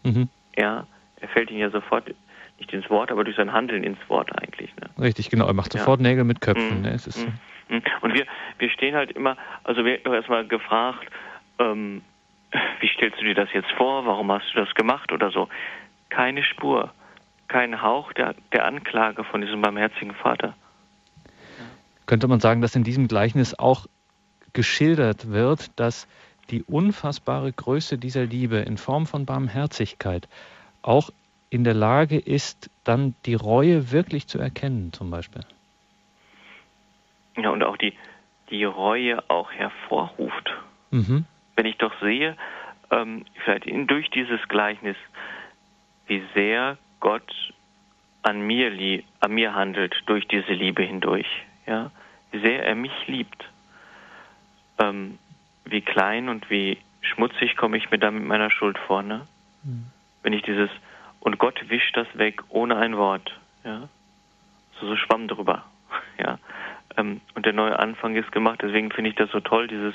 Mhm. 0.04 0.28
Ja. 0.58 0.88
Er 1.22 1.28
fällt 1.30 1.50
ihn 1.50 1.60
ja 1.60 1.70
sofort 1.70 2.14
nicht 2.60 2.72
ins 2.74 2.90
Wort, 2.90 3.12
aber 3.12 3.24
durch 3.24 3.36
sein 3.36 3.52
Handeln 3.52 3.84
ins 3.84 4.00
Wort 4.08 4.32
eigentlich. 4.42 4.74
Ne? 4.78 4.90
Richtig, 5.00 5.30
genau. 5.30 5.48
Er 5.48 5.54
macht 5.54 5.74
sofort 5.74 6.00
ja. 6.00 6.08
Nägel 6.08 6.24
mit 6.24 6.42
Köpfen. 6.42 6.78
Mhm. 6.78 6.82
Ne? 6.84 6.94
Es 6.94 7.08
ist 7.08 7.26
mhm. 7.26 7.34
mhm. 7.70 7.82
Und 8.02 8.14
wir, 8.14 8.26
wir 8.60 8.70
stehen 8.70 8.96
halt 8.96 9.12
immer, 9.12 9.38
also 9.64 9.84
wir 9.84 10.00
haben 10.06 10.14
erstmal 10.14 10.48
gefragt, 10.48 11.10
ähm, 11.60 12.02
wie 12.80 12.88
stellst 12.88 13.20
du 13.20 13.26
dir 13.26 13.36
das 13.36 13.50
jetzt 13.54 13.72
vor? 13.72 14.06
Warum 14.06 14.32
hast 14.32 14.54
du 14.54 14.60
das 14.60 14.74
gemacht 14.76 15.12
oder 15.12 15.32
so? 15.32 15.50
Keine 16.10 16.44
Spur, 16.44 16.92
kein 17.48 17.82
Hauch 17.82 18.14
der, 18.14 18.36
der 18.54 18.66
Anklage 18.66 19.24
von 19.24 19.42
diesem 19.42 19.62
barmherzigen 19.62 20.14
Vater. 20.14 20.56
Könnte 22.06 22.28
man 22.28 22.40
sagen, 22.40 22.62
dass 22.62 22.76
in 22.76 22.84
diesem 22.84 23.08
Gleichnis 23.08 23.58
auch 23.58 23.88
geschildert 24.54 25.32
wird, 25.32 25.78
dass 25.80 26.08
die 26.52 26.64
unfassbare 26.64 27.52
Größe 27.52 27.98
dieser 27.98 28.26
Liebe 28.26 28.58
in 28.58 28.78
Form 28.78 29.08
von 29.08 29.26
Barmherzigkeit 29.26 30.28
auch 30.84 31.10
in 31.56 31.64
der 31.64 31.74
Lage 31.74 32.18
ist, 32.18 32.70
dann 32.84 33.16
die 33.26 33.34
Reue 33.34 33.92
wirklich 33.92 34.28
zu 34.28 34.40
erkennen, 34.40 34.94
zum 34.94 35.10
Beispiel. 35.10 35.42
Ja, 37.38 37.50
und 37.50 37.64
auch 37.64 37.78
die, 37.78 37.94
die 38.50 38.64
Reue 38.64 39.24
auch 39.30 39.52
hervorruft. 39.52 40.54
Mhm. 40.92 41.26
Wenn 41.56 41.66
ich 41.66 41.78
doch 41.78 41.94
sehe, 42.02 42.36
ähm, 42.92 43.26
vielleicht 43.44 43.66
in, 43.66 43.88
durch 43.88 44.10
dieses 44.10 44.46
Gleichnis, 44.48 44.98
wie 46.08 46.24
sehr 46.34 46.78
Gott 47.00 47.54
an 48.22 48.42
mir, 48.42 49.04
an 49.20 49.34
mir 49.34 49.56
handelt 49.56 49.96
durch 50.06 50.28
diese 50.28 50.54
Liebe 50.54 50.84
hindurch, 50.84 51.28
ja, 51.66 51.92
wie 52.32 52.40
sehr 52.40 52.66
er 52.66 52.76
mich 52.76 53.08
liebt, 53.08 53.46
ähm, 54.80 55.18
wie 55.64 55.82
klein 55.82 56.30
und 56.30 56.50
wie 56.50 56.78
schmutzig 57.02 57.56
komme 57.56 57.78
ich 57.78 57.92
mir 57.92 58.00
da 58.00 58.12
mit 58.12 58.24
meiner 58.24 58.52
Schuld 58.52 58.78
vor, 58.78 59.04
ne? 59.04 59.26
Mhm. 59.64 59.86
Wenn 60.22 60.34
ich 60.34 60.42
dieses 60.42 60.70
und 61.26 61.40
Gott 61.40 61.60
wischt 61.70 61.98
das 61.98 62.08
weg 62.14 62.44
ohne 62.50 62.78
ein 62.78 62.98
Wort. 62.98 63.38
Ja? 63.64 63.90
So, 64.80 64.88
so 64.88 64.96
schwamm 64.96 65.28
drüber. 65.28 65.66
Ja? 66.18 66.40
Ähm, 66.96 67.20
und 67.34 67.46
der 67.46 67.52
neue 67.52 67.78
Anfang 67.78 68.16
ist 68.16 68.32
gemacht, 68.32 68.60
deswegen 68.62 68.90
finde 68.90 69.10
ich 69.10 69.18
das 69.18 69.30
so 69.32 69.42
toll, 69.42 69.68
dieses, 69.68 69.94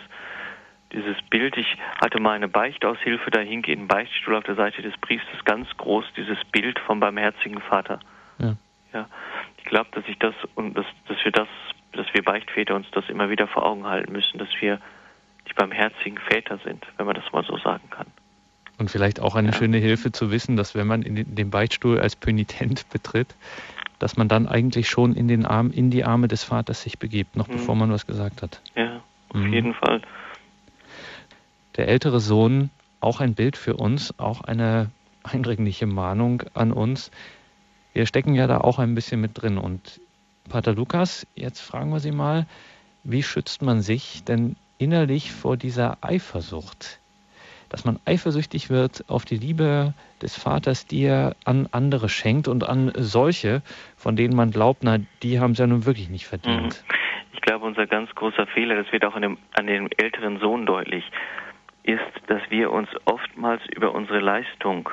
dieses 0.93 1.17
Bild. 1.31 1.57
Ich 1.57 1.79
hatte 1.99 2.21
mal 2.21 2.33
eine 2.33 2.49
Beichtaushilfe, 2.49 3.31
da 3.31 3.41
hing 3.41 3.65
in 3.65 3.87
Beichtstuhl 3.87 4.35
auf 4.35 4.45
der 4.45 4.57
Seite 4.57 4.83
des 4.83 4.95
Priesters 4.99 5.45
ganz 5.45 5.67
groß 5.79 6.05
dieses 6.17 6.37
Bild 6.53 6.79
vom 6.81 7.01
barmherzigen 7.01 7.63
Vater. 7.63 8.01
Ja. 8.39 8.57
ja. 8.93 9.07
Ich 9.57 9.65
glaube, 9.65 9.89
dass 9.93 10.05
ich 10.09 10.19
das 10.19 10.35
und 10.57 10.77
dass, 10.77 10.87
dass 11.09 11.25
wir 11.25 11.33
das, 11.33 11.49
dass 11.93 12.07
wir 12.13 12.23
Beichtväter 12.23 12.75
uns 12.75 12.91
das 12.91 13.09
immer 13.09 13.31
wieder 13.31 13.47
vor 13.47 13.65
Augen 13.65 13.87
halten 13.87 14.13
müssen, 14.13 14.39
dass 14.39 14.51
wir 14.61 14.79
die 15.49 15.55
barmherzigen 15.55 16.19
Väter 16.19 16.59
sind, 16.65 16.85
wenn 16.99 17.07
man 17.07 17.15
das 17.15 17.33
mal 17.33 17.45
so 17.45 17.57
sagen 17.57 17.89
kann. 17.89 18.07
Und 18.81 18.91
vielleicht 18.91 19.21
auch 19.21 19.35
eine 19.35 19.51
ja. 19.51 19.55
schöne 19.55 19.77
Hilfe 19.77 20.11
zu 20.11 20.31
wissen, 20.31 20.57
dass 20.57 20.75
wenn 20.75 20.87
man 20.87 21.03
in 21.03 21.35
den 21.35 21.51
Beichtstuhl 21.51 22.01
als 22.01 22.17
Pönitent 22.17 22.89
betritt, 22.93 23.37
dass 23.99 24.17
man 24.17 24.27
dann 24.27 24.49
eigentlich 24.49 24.89
schon 24.89 25.15
in 25.15 25.29
den 25.29 25.45
Arm, 25.45 25.71
in 25.71 25.91
die 25.91 26.03
Arme 26.03 26.29
des 26.29 26.45
Vaters 26.45 26.81
sich 26.81 26.99
begibt, 26.99 27.37
noch 27.37 27.47
mhm. 27.47 27.53
bevor 27.53 27.77
man 27.77 27.93
was 27.93 28.07
gesagt 28.07 28.41
hat. 28.41 28.63
Ja, 28.75 29.03
auf 29.29 29.37
mhm. 29.37 29.53
jeden 29.53 29.75
Fall. 29.75 30.01
Der 31.77 31.89
ältere 31.89 32.21
Sohn, 32.21 32.71
auch 33.01 33.21
ein 33.21 33.35
Bild 33.35 33.59
für 33.59 33.77
uns, 33.77 34.19
auch 34.19 34.41
eine 34.41 34.91
eindringliche 35.23 35.87
Mahnung 35.87 36.43
an 36.55 36.73
uns. 36.73 37.11
Wir 37.93 38.07
stecken 38.07 38.35
ja 38.35 38.47
da 38.47 38.59
auch 38.63 38.79
ein 38.79 38.95
bisschen 38.95 39.21
mit 39.21 39.33
drin. 39.35 39.59
Und 39.59 40.01
Pater 40.49 40.73
Lukas, 40.73 41.27
jetzt 41.35 41.61
fragen 41.61 41.91
wir 41.91 42.01
Sie 42.01 42.13
mal, 42.13 42.47
wie 43.05 43.23
schützt 43.23 43.61
man 43.61 43.83
sich 43.83 44.25
denn 44.25 44.57
innerlich 44.79 45.33
vor 45.33 45.59
dieser 45.59 45.99
Eifersucht? 46.01 46.99
Dass 47.71 47.85
man 47.85 47.99
eifersüchtig 48.05 48.69
wird 48.69 49.05
auf 49.09 49.25
die 49.25 49.37
Liebe 49.37 49.95
des 50.21 50.37
Vaters, 50.37 50.87
die 50.87 51.05
er 51.05 51.37
an 51.45 51.69
andere 51.71 52.09
schenkt 52.09 52.49
und 52.49 52.69
an 52.69 52.93
solche, 52.97 53.63
von 53.97 54.17
denen 54.17 54.37
man 54.37 54.51
glaubt, 54.51 54.81
na, 54.83 54.99
die 55.23 55.41
haben 55.41 55.53
es 55.53 55.59
ja 55.59 55.67
nun 55.67 55.87
wirklich 55.87 56.11
nicht 56.11 56.27
verdient. 56.27 56.85
Mhm. 56.87 56.95
Ich 57.33 57.41
glaube, 57.41 57.65
unser 57.65 57.87
ganz 57.87 58.15
großer 58.15 58.47
Fehler, 58.49 58.83
das 58.83 58.93
wird 58.93 59.05
auch 59.05 59.15
an 59.15 59.23
dem, 59.23 59.39
an 59.55 59.67
dem 59.67 59.89
älteren 59.97 60.41
Sohn 60.41 60.67
deutlich, 60.67 61.05
ist, 61.85 62.01
dass 62.27 62.43
wir 62.51 62.71
uns 62.71 62.89
oftmals 63.07 63.63
über 63.75 63.95
unsere 63.95 64.21
Leistung 64.21 64.91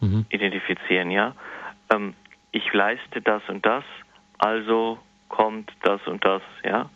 mhm. 0.00 0.24
identifizieren, 0.30 1.10
ja. 1.10 1.34
Ähm, 1.92 2.14
ich 2.52 2.72
leiste 2.72 3.20
das 3.20 3.42
und 3.48 3.66
das, 3.66 3.84
also 4.38 4.98
kommt 5.28 5.70
das 5.82 6.00
und 6.06 6.24
das, 6.24 6.42
ja. 6.64 6.88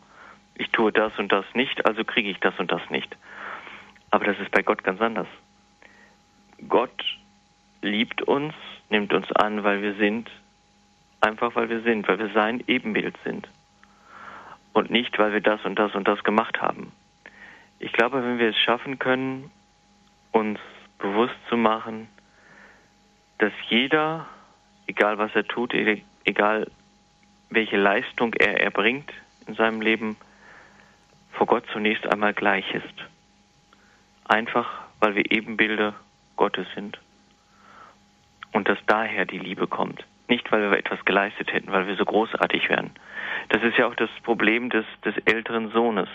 Ich 0.55 0.71
tue 0.71 0.93
das 0.93 1.19
und 1.19 1.33
das 1.33 1.45
nicht, 1.55 1.85
also 1.85 2.05
kriege 2.05 2.31
ich 2.31 2.39
das 2.39 2.59
und 2.59 2.71
das 2.71 2.83
nicht. 2.91 3.17
Aber 4.13 4.27
das 4.27 4.39
ist 4.39 4.51
bei 4.51 4.63
Gott 4.63 4.85
ganz 4.85 5.01
anders. 5.01 5.27
Gott 6.69 7.03
liebt 7.81 8.23
uns, 8.23 8.55
nimmt 8.91 9.13
uns 9.15 9.33
an, 9.33 9.65
weil 9.65 9.81
wir 9.83 9.95
sind, 9.95 10.31
einfach 11.21 11.57
weil 11.57 11.71
wir 11.71 11.81
sind, 11.81 12.07
weil 12.07 12.19
wir 12.19 12.31
sein 12.33 12.63
Ebenbild 12.67 13.17
sind. 13.25 13.49
Und 14.75 14.91
nicht, 14.91 15.19
weil 15.19 15.33
wir 15.33 15.41
das 15.41 15.65
und 15.65 15.79
das 15.79 15.95
und 15.95 16.07
das 16.07 16.23
gemacht 16.25 16.61
haben. 16.61 16.93
Ich 17.79 17.93
glaube, 17.93 18.23
wenn 18.23 18.39
wir 18.39 18.51
es 18.51 18.59
schaffen 18.59 18.99
können, 18.99 19.51
uns 20.31 20.61
bewusst 20.99 21.35
zu 21.49 21.57
machen, 21.57 22.07
dass 23.39 23.53
jeder, 23.71 24.27
egal 24.87 25.17
was 25.17 25.35
er 25.35 25.45
tut, 25.45 25.73
egal 26.25 26.71
welche 27.49 27.79
Leistung 27.79 28.35
er 28.35 28.61
erbringt 28.61 29.11
in 29.47 29.55
seinem 29.55 29.81
Leben, 29.81 30.17
vor 31.33 31.47
Gott 31.47 31.65
zunächst 31.73 32.07
einmal 32.07 32.35
gleich 32.35 32.71
ist 32.75 33.12
einfach 34.25 34.83
weil 35.03 35.17
wir 35.17 35.33
Ebenbilder 35.33 35.95
Gottes 36.37 36.67
sind. 36.77 36.99
Und 38.53 38.69
dass 38.69 38.79
daher 38.87 39.27
die 39.27 39.39
Liebe 39.39 39.67
kommt. 39.67 40.07
Nicht, 40.29 40.51
weil 40.53 40.71
wir 40.71 40.79
etwas 40.79 41.05
geleistet 41.05 41.53
hätten, 41.53 41.73
weil 41.73 41.89
wir 41.89 41.97
so 41.97 42.05
großartig 42.05 42.69
wären. 42.69 42.93
Das 43.49 43.65
ist 43.65 43.77
ja 43.77 43.87
auch 43.89 43.97
das 43.97 44.11
Problem 44.23 44.71
des, 44.71 44.87
des 45.05 45.17
älteren 45.25 45.73
Sohnes, 45.73 46.09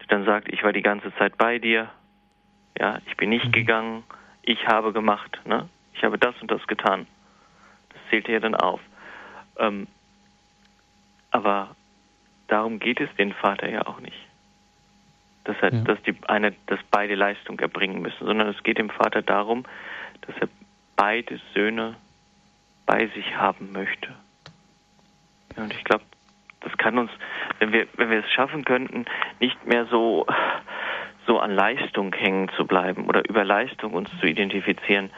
der 0.00 0.08
dann 0.08 0.26
sagt, 0.26 0.52
ich 0.52 0.62
war 0.62 0.74
die 0.74 0.82
ganze 0.82 1.14
Zeit 1.16 1.38
bei 1.38 1.58
dir, 1.58 1.88
ja, 2.78 2.98
ich 3.06 3.16
bin 3.16 3.30
nicht 3.30 3.46
mhm. 3.46 3.52
gegangen, 3.52 4.02
ich 4.42 4.66
habe 4.66 4.92
gemacht, 4.92 5.40
ne? 5.46 5.68
ich 5.94 6.04
habe 6.04 6.18
das 6.18 6.34
und 6.42 6.50
das 6.50 6.66
getan. 6.66 7.06
Das 7.88 8.00
zählt 8.10 8.28
ja 8.28 8.38
dann 8.38 8.54
auf. 8.54 8.80
Ähm, 9.56 9.86
aber 11.30 11.74
darum 12.48 12.80
geht 12.80 13.00
es 13.00 13.08
den 13.16 13.32
Vater 13.32 13.70
ja 13.70 13.86
auch 13.86 14.00
nicht 14.00 14.33
dass, 15.44 15.56
er, 15.60 15.72
ja. 15.72 15.80
dass, 15.82 16.02
die 16.02 16.16
eine, 16.26 16.52
dass 16.66 16.80
beide 16.90 17.14
Leistung 17.14 17.58
erbringen 17.60 18.02
müssen, 18.02 18.26
sondern 18.26 18.48
es 18.48 18.62
geht 18.62 18.78
dem 18.78 18.90
Vater 18.90 19.22
darum, 19.22 19.64
dass 20.22 20.36
er 20.40 20.48
beide 20.96 21.40
Söhne 21.54 21.96
bei 22.86 23.06
sich 23.08 23.36
haben 23.36 23.72
möchte. 23.72 24.14
Ja, 25.56 25.64
und 25.64 25.72
ich 25.72 25.84
glaube, 25.84 26.04
das 26.60 26.76
kann 26.78 26.98
uns, 26.98 27.10
wenn 27.58 27.72
wir, 27.72 27.86
wenn 27.96 28.10
wir 28.10 28.24
es 28.24 28.30
schaffen 28.30 28.64
könnten, 28.64 29.04
nicht 29.38 29.66
mehr 29.66 29.86
so, 29.86 30.26
so 31.26 31.38
an 31.38 31.54
Leistung 31.54 32.12
hängen 32.14 32.50
zu 32.56 32.66
bleiben 32.66 33.06
oder 33.06 33.28
über 33.28 33.44
Leistung 33.44 33.92
uns 33.92 34.08
zu 34.20 34.26
identifizieren, 34.26 35.10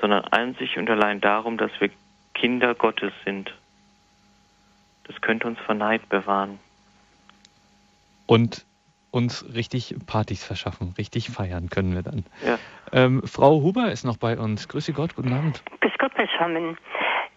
sondern 0.00 0.24
einzig 0.24 0.76
und 0.78 0.88
allein 0.90 1.20
darum, 1.20 1.58
dass 1.58 1.70
wir 1.80 1.90
Kinder 2.34 2.74
Gottes 2.74 3.12
sind. 3.24 3.54
Das 5.04 5.20
könnte 5.20 5.46
uns 5.46 5.58
vor 5.60 5.74
Neid 5.74 6.08
bewahren. 6.08 6.58
Und 8.26 8.64
uns 9.14 9.46
richtig 9.54 9.94
Partys 10.06 10.44
verschaffen, 10.44 10.92
richtig 10.98 11.30
feiern 11.30 11.70
können 11.70 11.94
wir 11.94 12.02
dann. 12.02 12.24
Ja. 12.44 12.58
Ähm, 12.92 13.22
Frau 13.24 13.62
Huber 13.62 13.92
ist 13.92 14.04
noch 14.04 14.16
bei 14.16 14.36
uns. 14.36 14.68
Grüße 14.68 14.92
Gott, 14.92 15.14
guten 15.14 15.32
Abend. 15.32 15.62
Grüß 15.80 15.92
Gott 15.98 16.12
zusammen. 16.16 16.76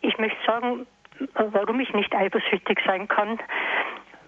Ich 0.01 0.17
möchte 0.17 0.37
sagen, 0.45 0.87
warum 1.35 1.79
ich 1.79 1.93
nicht 1.93 2.13
eifersüchtig 2.15 2.79
sein 2.85 3.07
kann, 3.07 3.39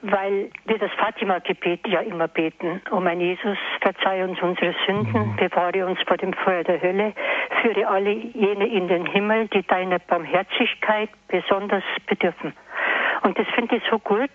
weil 0.02 0.50
wir 0.66 0.78
das 0.78 0.92
Fatima-Gebet 0.94 1.88
ja 1.88 2.00
immer 2.02 2.28
beten. 2.28 2.82
O 2.92 3.00
mein 3.00 3.20
Jesus, 3.20 3.58
verzeih 3.82 4.24
uns 4.24 4.40
unsere 4.42 4.74
Sünden, 4.86 5.32
mhm. 5.32 5.36
bewahre 5.36 5.86
uns 5.86 6.00
vor 6.08 6.18
dem 6.18 6.34
Feuer 6.34 6.64
der 6.64 6.82
Hölle, 6.82 7.14
führe 7.62 7.88
alle 7.88 8.12
jene 8.12 8.68
in 8.68 8.88
den 8.88 9.06
Himmel, 9.06 9.48
die 9.50 9.64
deiner 9.64 10.00
Barmherzigkeit 10.00 11.10
besonders 11.28 11.84
bedürfen. 12.08 12.54
Und 13.24 13.38
das 13.38 13.48
finde 13.54 13.76
ich 13.76 13.84
so 13.90 14.00
gut, 14.00 14.30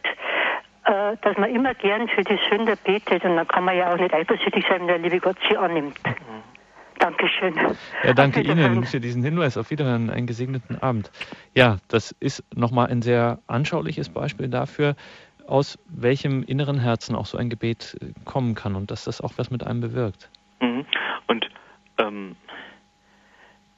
äh, 0.85 1.17
dass 1.23 1.37
man 1.39 1.51
immer 1.55 1.75
gern 1.75 2.09
für 2.09 2.23
die 2.23 2.39
Sünder 2.51 2.77
betet 2.77 3.25
und 3.25 3.37
dann 3.37 3.49
kann 3.49 3.65
man 3.65 3.77
ja 3.77 3.93
auch 3.93 3.99
nicht 3.99 4.13
eifersüchtig 4.13 4.65
sein, 4.69 4.81
wenn 4.81 4.87
der 4.89 4.99
liebe 4.99 5.21
Gott 5.21 5.37
sie 5.49 5.57
annimmt. 5.57 5.99
Mhm. 6.05 6.43
Dankeschön. 6.99 7.55
Ja, 8.03 8.15
danke 8.15 8.41
Ihnen 8.41 8.85
für 8.85 9.01
diesen 9.01 9.23
Hinweis. 9.23 9.59
Auf 9.59 9.71
Wiederhören, 9.71 10.11
einen 10.11 10.27
gesegneten 10.27 10.81
Abend. 10.81 11.11
Ja, 11.55 11.79
das 11.89 12.13
ist 12.13 12.43
nochmal 12.55 12.87
ein 12.87 13.03
sehr 13.03 13.41
anschauliches 13.47 14.09
Beispiel 14.09 14.49
dafür, 14.49 14.95
aus 15.47 15.79
welchem 15.87 16.43
inneren 16.45 16.79
Herzen 16.79 17.15
auch 17.15 17.27
so 17.27 17.37
ein 17.37 17.51
Gebet 17.51 17.97
äh, 18.01 18.13
kommen 18.25 18.55
kann 18.55 18.75
und 18.75 18.91
dass 18.91 19.05
das 19.05 19.21
auch 19.21 19.33
was 19.37 19.51
mit 19.51 19.67
einem 19.67 19.81
bewirkt. 19.81 20.31
Mhm. 20.61 20.87
Und 21.27 21.49
ähm, 21.99 22.37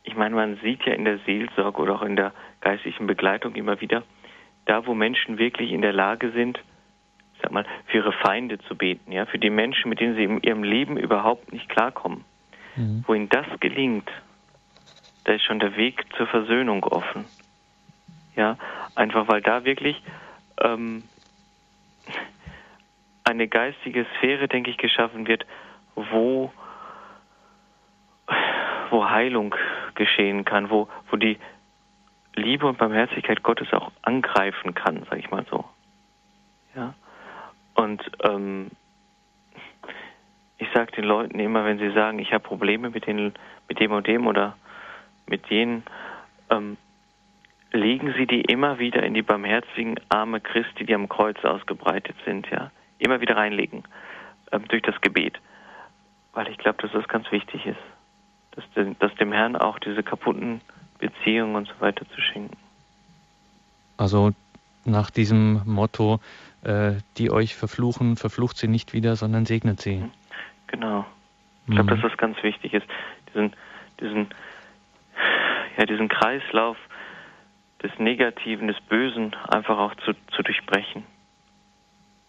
ich 0.02 0.14
meine, 0.14 0.34
man 0.34 0.58
sieht 0.62 0.84
ja 0.84 0.94
in 0.94 1.04
der 1.04 1.18
Seelsorge 1.26 1.82
oder 1.82 1.96
auch 1.96 2.02
in 2.02 2.16
der 2.16 2.32
geistlichen 2.60 3.06
Begleitung 3.06 3.54
immer 3.54 3.80
wieder, 3.80 4.02
da 4.66 4.86
wo 4.86 4.94
Menschen 4.94 5.38
wirklich 5.38 5.72
in 5.72 5.82
der 5.82 5.92
Lage 5.92 6.30
sind, 6.30 6.60
sag 7.42 7.52
mal, 7.52 7.66
für 7.86 7.98
ihre 7.98 8.12
Feinde 8.12 8.58
zu 8.58 8.76
beten, 8.76 9.12
ja, 9.12 9.26
für 9.26 9.38
die 9.38 9.50
Menschen, 9.50 9.88
mit 9.88 10.00
denen 10.00 10.16
sie 10.16 10.24
in 10.24 10.42
ihrem 10.42 10.62
Leben 10.62 10.96
überhaupt 10.96 11.52
nicht 11.52 11.68
klarkommen. 11.68 12.24
Mhm. 12.76 13.04
Wo 13.06 13.14
ihnen 13.14 13.28
das 13.28 13.46
gelingt, 13.60 14.10
da 15.24 15.32
ist 15.32 15.42
schon 15.42 15.58
der 15.58 15.76
Weg 15.76 16.04
zur 16.16 16.26
Versöhnung 16.26 16.84
offen. 16.84 17.24
Ja, 18.36 18.58
einfach 18.94 19.28
weil 19.28 19.40
da 19.40 19.64
wirklich 19.64 20.02
ähm, 20.60 21.02
eine 23.24 23.48
geistige 23.48 24.06
Sphäre, 24.16 24.46
denke 24.46 24.70
ich, 24.70 24.76
geschaffen 24.76 25.26
wird, 25.26 25.46
wo, 25.94 26.52
wo 28.90 29.08
Heilung 29.08 29.54
geschehen 29.94 30.44
kann, 30.44 30.70
wo, 30.70 30.88
wo 31.10 31.16
die 31.16 31.38
Liebe 32.34 32.66
und 32.66 32.78
Barmherzigkeit 32.78 33.42
Gottes 33.42 33.72
auch 33.72 33.90
angreifen 34.02 34.74
kann, 34.74 35.02
sage 35.04 35.18
ich 35.18 35.30
mal 35.30 35.44
so. 35.50 35.64
Ja. 36.74 36.94
Und 37.76 38.02
ähm, 38.22 38.70
ich 40.58 40.68
sage 40.74 40.92
den 40.92 41.04
Leuten 41.04 41.38
immer, 41.38 41.64
wenn 41.64 41.78
sie 41.78 41.92
sagen, 41.92 42.18
ich 42.18 42.32
habe 42.32 42.42
Probleme 42.42 42.90
mit, 42.90 43.06
den, 43.06 43.34
mit 43.68 43.78
dem 43.78 43.92
und 43.92 44.06
dem 44.06 44.26
oder 44.26 44.56
mit 45.26 45.46
jenen, 45.48 45.82
ähm, 46.50 46.76
legen 47.72 48.14
sie 48.16 48.26
die 48.26 48.40
immer 48.40 48.78
wieder 48.78 49.02
in 49.02 49.14
die 49.14 49.22
barmherzigen 49.22 50.00
Arme 50.08 50.40
Christi, 50.40 50.86
die 50.86 50.94
am 50.94 51.08
Kreuz 51.08 51.44
ausgebreitet 51.44 52.16
sind, 52.24 52.48
ja. 52.50 52.70
Immer 52.98 53.20
wieder 53.20 53.36
reinlegen 53.36 53.84
ähm, 54.52 54.66
durch 54.68 54.82
das 54.82 54.98
Gebet. 55.02 55.38
Weil 56.32 56.48
ich 56.48 56.56
glaube, 56.56 56.80
dass 56.80 56.92
das 56.92 57.06
ganz 57.08 57.30
wichtig 57.30 57.66
ist. 57.66 57.76
Dass, 58.52 58.64
de, 58.74 58.94
dass 58.98 59.14
dem 59.16 59.32
Herrn 59.32 59.54
auch 59.54 59.78
diese 59.78 60.02
kaputten 60.02 60.62
Beziehungen 60.98 61.56
und 61.56 61.68
so 61.68 61.74
weiter 61.80 62.08
zu 62.08 62.20
schenken. 62.22 62.56
Also 63.98 64.32
nach 64.86 65.10
diesem 65.10 65.60
Motto, 65.66 66.20
die 67.16 67.30
euch 67.30 67.54
verfluchen, 67.54 68.16
verflucht 68.16 68.56
sie 68.56 68.68
nicht 68.68 68.92
wieder, 68.92 69.16
sondern 69.16 69.46
segnet 69.46 69.80
sie. 69.80 69.98
Mhm. 69.98 70.10
Genau. 70.66 71.06
Ich 71.66 71.74
glaube, 71.74 71.94
mhm. 71.94 72.00
dass 72.00 72.10
das 72.10 72.18
ganz 72.18 72.42
wichtig 72.42 72.74
ist, 72.74 72.86
diesen, 73.28 73.54
diesen, 74.00 74.28
ja, 75.76 75.86
diesen 75.86 76.08
Kreislauf 76.08 76.76
des 77.82 77.90
Negativen, 77.98 78.68
des 78.68 78.80
Bösen 78.88 79.34
einfach 79.48 79.78
auch 79.78 79.94
zu, 79.96 80.12
zu 80.34 80.42
durchbrechen. 80.42 81.04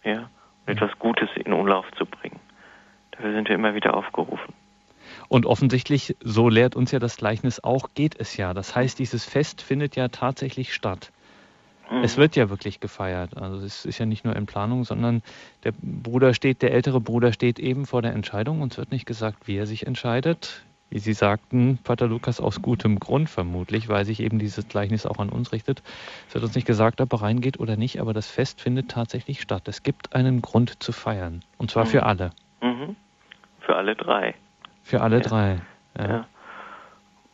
Ja, 0.03 0.29
und 0.65 0.73
etwas 0.73 0.97
Gutes 0.99 1.29
in 1.35 1.53
Umlauf 1.53 1.85
zu 1.97 2.05
bringen. 2.05 2.39
Dafür 3.11 3.33
sind 3.33 3.47
wir 3.47 3.55
immer 3.55 3.73
wieder 3.73 3.95
aufgerufen. 3.95 4.53
Und 5.29 5.45
offensichtlich, 5.45 6.15
so 6.21 6.49
lehrt 6.49 6.75
uns 6.75 6.91
ja 6.91 6.99
das 6.99 7.17
Gleichnis 7.17 7.63
auch, 7.63 7.89
geht 7.93 8.19
es 8.19 8.38
ja. 8.38 8.53
Das 8.53 8.75
heißt, 8.75 8.99
dieses 8.99 9.25
Fest 9.25 9.61
findet 9.61 9.95
ja 9.95 10.09
tatsächlich 10.09 10.73
statt. 10.73 11.11
Mhm. 11.89 12.03
Es 12.03 12.17
wird 12.17 12.35
ja 12.35 12.49
wirklich 12.49 12.79
gefeiert. 12.79 13.38
Also 13.38 13.65
es 13.65 13.85
ist 13.85 13.97
ja 13.97 14.05
nicht 14.05 14.25
nur 14.25 14.35
in 14.35 14.45
Planung, 14.45 14.83
sondern 14.83 15.21
der 15.63 15.73
Bruder 15.81 16.33
steht, 16.33 16.61
der 16.61 16.73
ältere 16.73 16.99
Bruder 17.01 17.33
steht 17.33 17.59
eben 17.59 17.85
vor 17.85 18.01
der 18.01 18.13
Entscheidung 18.13 18.61
und 18.61 18.73
es 18.73 18.77
wird 18.77 18.91
nicht 18.91 19.05
gesagt, 19.05 19.47
wie 19.47 19.57
er 19.57 19.65
sich 19.65 19.88
entscheidet 19.88 20.63
wie 20.89 20.99
Sie 20.99 21.13
sagten, 21.13 21.79
Pater 21.83 22.07
Lukas, 22.07 22.39
aus 22.39 22.61
gutem 22.61 22.99
Grund 22.99 23.29
vermutlich, 23.29 23.89
weil 23.89 24.05
sich 24.05 24.21
eben 24.21 24.39
dieses 24.39 24.67
Gleichnis 24.67 25.05
auch 25.05 25.19
an 25.19 25.29
uns 25.29 25.51
richtet. 25.51 25.83
Es 26.27 26.35
wird 26.35 26.43
uns 26.43 26.55
nicht 26.55 26.67
gesagt, 26.67 27.01
ob 27.01 27.11
er 27.13 27.21
reingeht 27.21 27.59
oder 27.59 27.75
nicht, 27.75 27.99
aber 27.99 28.13
das 28.13 28.27
Fest 28.27 28.61
findet 28.61 28.89
tatsächlich 28.89 29.41
statt. 29.41 29.67
Es 29.67 29.83
gibt 29.83 30.15
einen 30.15 30.41
Grund 30.41 30.81
zu 30.81 30.91
feiern. 30.91 31.43
Und 31.57 31.71
zwar 31.71 31.85
mhm. 31.85 31.89
für 31.89 32.03
alle. 32.03 32.31
Mhm. 32.61 32.95
Für 33.59 33.75
alle 33.75 33.95
drei. 33.95 34.35
Für 34.83 35.01
alle 35.01 35.17
ja. 35.17 35.23
drei. 35.23 35.61
Ja. 35.97 36.07
ja. 36.07 36.27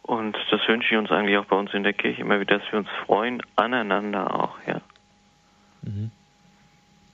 Und 0.04 0.38
das 0.51 0.60
wünsche 0.68 0.93
ich 0.93 0.97
uns 0.97 1.12
eigentlich 1.12 1.38
auch 1.38 1.45
bei 1.45 1.56
uns 1.56 1.74
in 1.74 1.84
der 1.84 1.93
Kirche 1.93 2.22
immer 2.22 2.39
wieder, 2.39 2.60
dass 2.60 2.72
wir 2.72 2.80
uns 2.80 2.89
freuen 3.06 3.41
aneinander 3.56 4.36
auch, 4.36 4.56
ja. 4.68 4.82
Mhm. 5.82 6.12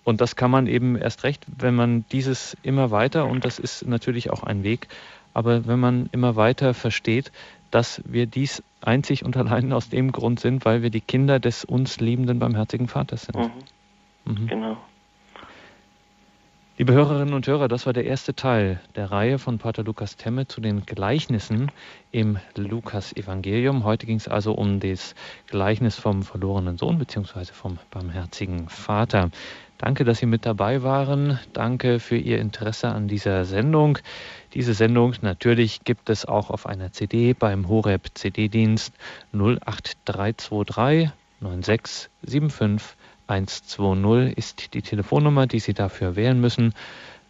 Und 0.03 0.21
das 0.21 0.35
kann 0.35 0.49
man 0.49 0.65
eben 0.65 0.97
erst 0.97 1.23
recht, 1.23 1.45
wenn 1.57 1.75
man 1.75 2.03
dieses 2.11 2.57
immer 2.63 2.89
weiter, 2.89 3.27
und 3.27 3.45
das 3.45 3.59
ist 3.59 3.85
natürlich 3.85 4.31
auch 4.31 4.41
ein 4.41 4.63
Weg, 4.63 4.87
aber 5.35 5.67
wenn 5.67 5.79
man 5.79 6.09
immer 6.11 6.35
weiter 6.35 6.73
versteht, 6.73 7.31
dass 7.69 8.01
wir 8.05 8.25
dies 8.25 8.63
einzig 8.81 9.23
und 9.23 9.37
allein 9.37 9.71
aus 9.71 9.89
dem 9.89 10.11
Grund 10.11 10.39
sind, 10.39 10.65
weil 10.65 10.81
wir 10.81 10.89
die 10.89 11.01
Kinder 11.01 11.39
des 11.39 11.63
uns 11.63 11.99
liebenden, 11.99 12.39
barmherzigen 12.39 12.87
Vaters 12.87 13.23
sind. 13.23 13.37
Mhm. 13.37 13.51
Mhm. 14.25 14.47
Genau. 14.47 14.77
Liebe 16.80 16.93
Hörerinnen 16.93 17.34
und 17.34 17.45
Hörer, 17.45 17.67
das 17.67 17.86
war 17.88 17.91
der 17.91 18.05
erste 18.05 18.34
Teil 18.34 18.80
der 18.95 19.11
Reihe 19.11 19.38
von 19.38 19.57
Pater 19.57 19.84
Lukas 19.84 20.15
Temme 20.15 20.47
zu 20.47 20.61
den 20.61 20.86
Gleichnissen 20.86 21.73
im 22.13 22.38
Lukas-Evangelium. 22.55 23.84
Heute 23.84 24.05
ging 24.05 24.15
es 24.15 24.30
also 24.30 24.53
um 24.53 24.80
das 24.80 25.13
Gleichnis 25.47 25.97
vom 25.97 26.23
verlorenen 26.23 26.77
Sohn 26.77 26.97
bzw. 26.97 27.51
vom 27.51 27.80
barmherzigen 27.91 28.69
Vater. 28.69 29.30
Danke, 29.77 30.05
dass 30.05 30.19
Sie 30.19 30.25
mit 30.25 30.45
dabei 30.45 30.82
waren. 30.82 31.38
Danke 31.51 31.99
für 31.99 32.15
Ihr 32.15 32.39
Interesse 32.39 32.88
an 32.88 33.09
dieser 33.09 33.43
Sendung. 33.43 33.97
Diese 34.53 34.73
Sendung 34.73 35.15
natürlich 35.21 35.84
gibt 35.84 36.09
es 36.09 36.25
auch 36.25 36.49
auf 36.49 36.65
einer 36.65 36.93
CD 36.93 37.34
beim 37.34 37.67
Horeb 37.67 38.07
CD-Dienst 38.13 38.93
08323 39.34 41.09
9675 41.41 42.98
120 43.30 44.36
ist 44.38 44.73
die 44.73 44.82
Telefonnummer, 44.82 45.45
die 45.45 45.59
Sie 45.59 45.73
dafür 45.73 46.15
wählen 46.15 46.41
müssen. 46.41 46.73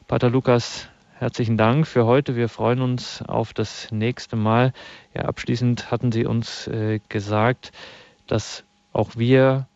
Pater 0.07 0.29
Lukas, 0.31 0.89
herzlichen 1.25 1.57
Dank 1.57 1.87
für 1.87 2.05
heute. 2.05 2.37
Wir 2.37 2.51
freuen 2.51 2.83
uns 2.83 3.22
auf 3.22 3.55
das 3.55 3.91
nächste 3.91 4.37
Mal. 4.37 4.75
Ja, 5.14 5.22
abschließend 5.22 5.91
hatten 5.91 6.12
Sie 6.12 6.27
uns 6.27 6.66
äh, 6.66 7.01
gesagt, 7.09 7.72
dass 8.27 8.62
auch 8.93 9.16
wir 9.16 9.66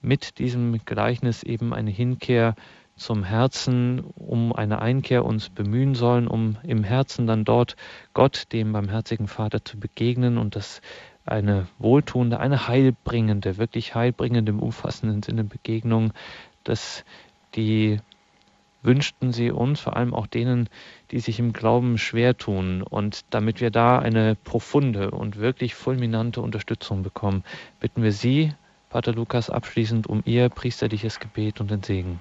mit 0.00 0.38
diesem 0.38 0.82
Gleichnis 0.86 1.42
eben 1.42 1.74
eine 1.74 1.90
Hinkehr 1.90 2.54
zum 2.96 3.22
Herzen, 3.22 4.00
um 4.16 4.54
eine 4.54 4.80
Einkehr 4.80 5.26
uns 5.26 5.50
bemühen 5.50 5.94
sollen, 5.94 6.26
um 6.26 6.56
im 6.62 6.84
Herzen 6.84 7.26
dann 7.26 7.44
dort 7.44 7.76
Gott, 8.14 8.44
dem 8.52 8.72
barmherzigen 8.72 9.28
Vater, 9.28 9.62
zu 9.62 9.78
begegnen 9.78 10.38
und 10.38 10.56
das 10.56 10.80
eine 11.26 11.66
wohltuende, 11.80 12.40
eine 12.40 12.66
heilbringende, 12.66 13.58
wirklich 13.58 13.94
heilbringende 13.94 14.52
im 14.52 14.60
umfassenden 14.60 15.22
Sinne 15.22 15.44
Begegnung, 15.44 16.14
dass 16.64 17.04
die 17.56 18.00
wünschten 18.82 19.32
sie 19.32 19.50
uns, 19.50 19.80
vor 19.80 19.96
allem 19.96 20.14
auch 20.14 20.26
denen, 20.26 20.68
die 21.10 21.20
sich 21.20 21.38
im 21.38 21.52
Glauben 21.52 21.98
schwer 21.98 22.36
tun. 22.36 22.82
Und 22.82 23.32
damit 23.32 23.60
wir 23.60 23.70
da 23.70 23.98
eine 23.98 24.36
profunde 24.44 25.10
und 25.10 25.38
wirklich 25.38 25.74
fulminante 25.74 26.40
Unterstützung 26.40 27.02
bekommen, 27.02 27.44
bitten 27.80 28.02
wir 28.02 28.12
Sie, 28.12 28.52
Pater 28.90 29.12
Lukas, 29.12 29.50
abschließend 29.50 30.06
um 30.06 30.22
Ihr 30.26 30.48
priesterliches 30.48 31.20
Gebet 31.20 31.60
und 31.60 31.70
den 31.70 31.82
Segen. 31.82 32.20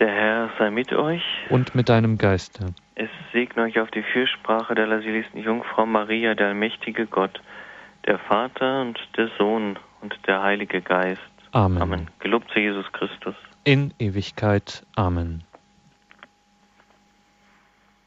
Der 0.00 0.10
Herr 0.10 0.50
sei 0.58 0.70
mit 0.70 0.92
euch. 0.92 1.22
Und 1.50 1.74
mit 1.74 1.88
deinem 1.88 2.18
Geiste. 2.18 2.74
Es 2.96 3.08
segne 3.32 3.62
euch 3.62 3.78
auf 3.78 3.90
die 3.92 4.02
Fürsprache 4.02 4.74
der 4.74 4.86
lasilisten 4.86 5.40
Jungfrau 5.40 5.86
Maria, 5.86 6.34
der 6.34 6.48
allmächtige 6.48 7.06
Gott, 7.06 7.40
der 8.06 8.18
Vater 8.18 8.82
und 8.82 8.98
der 9.16 9.28
Sohn 9.38 9.78
und 10.00 10.14
der 10.26 10.42
Heilige 10.42 10.82
Geist. 10.82 11.20
Amen. 11.52 11.80
Amen. 11.80 12.10
Gelobt 12.18 12.50
sei 12.52 12.62
Jesus 12.62 12.90
Christus. 12.92 13.36
In 13.66 13.94
Ewigkeit. 13.98 14.84
Amen. 14.94 15.42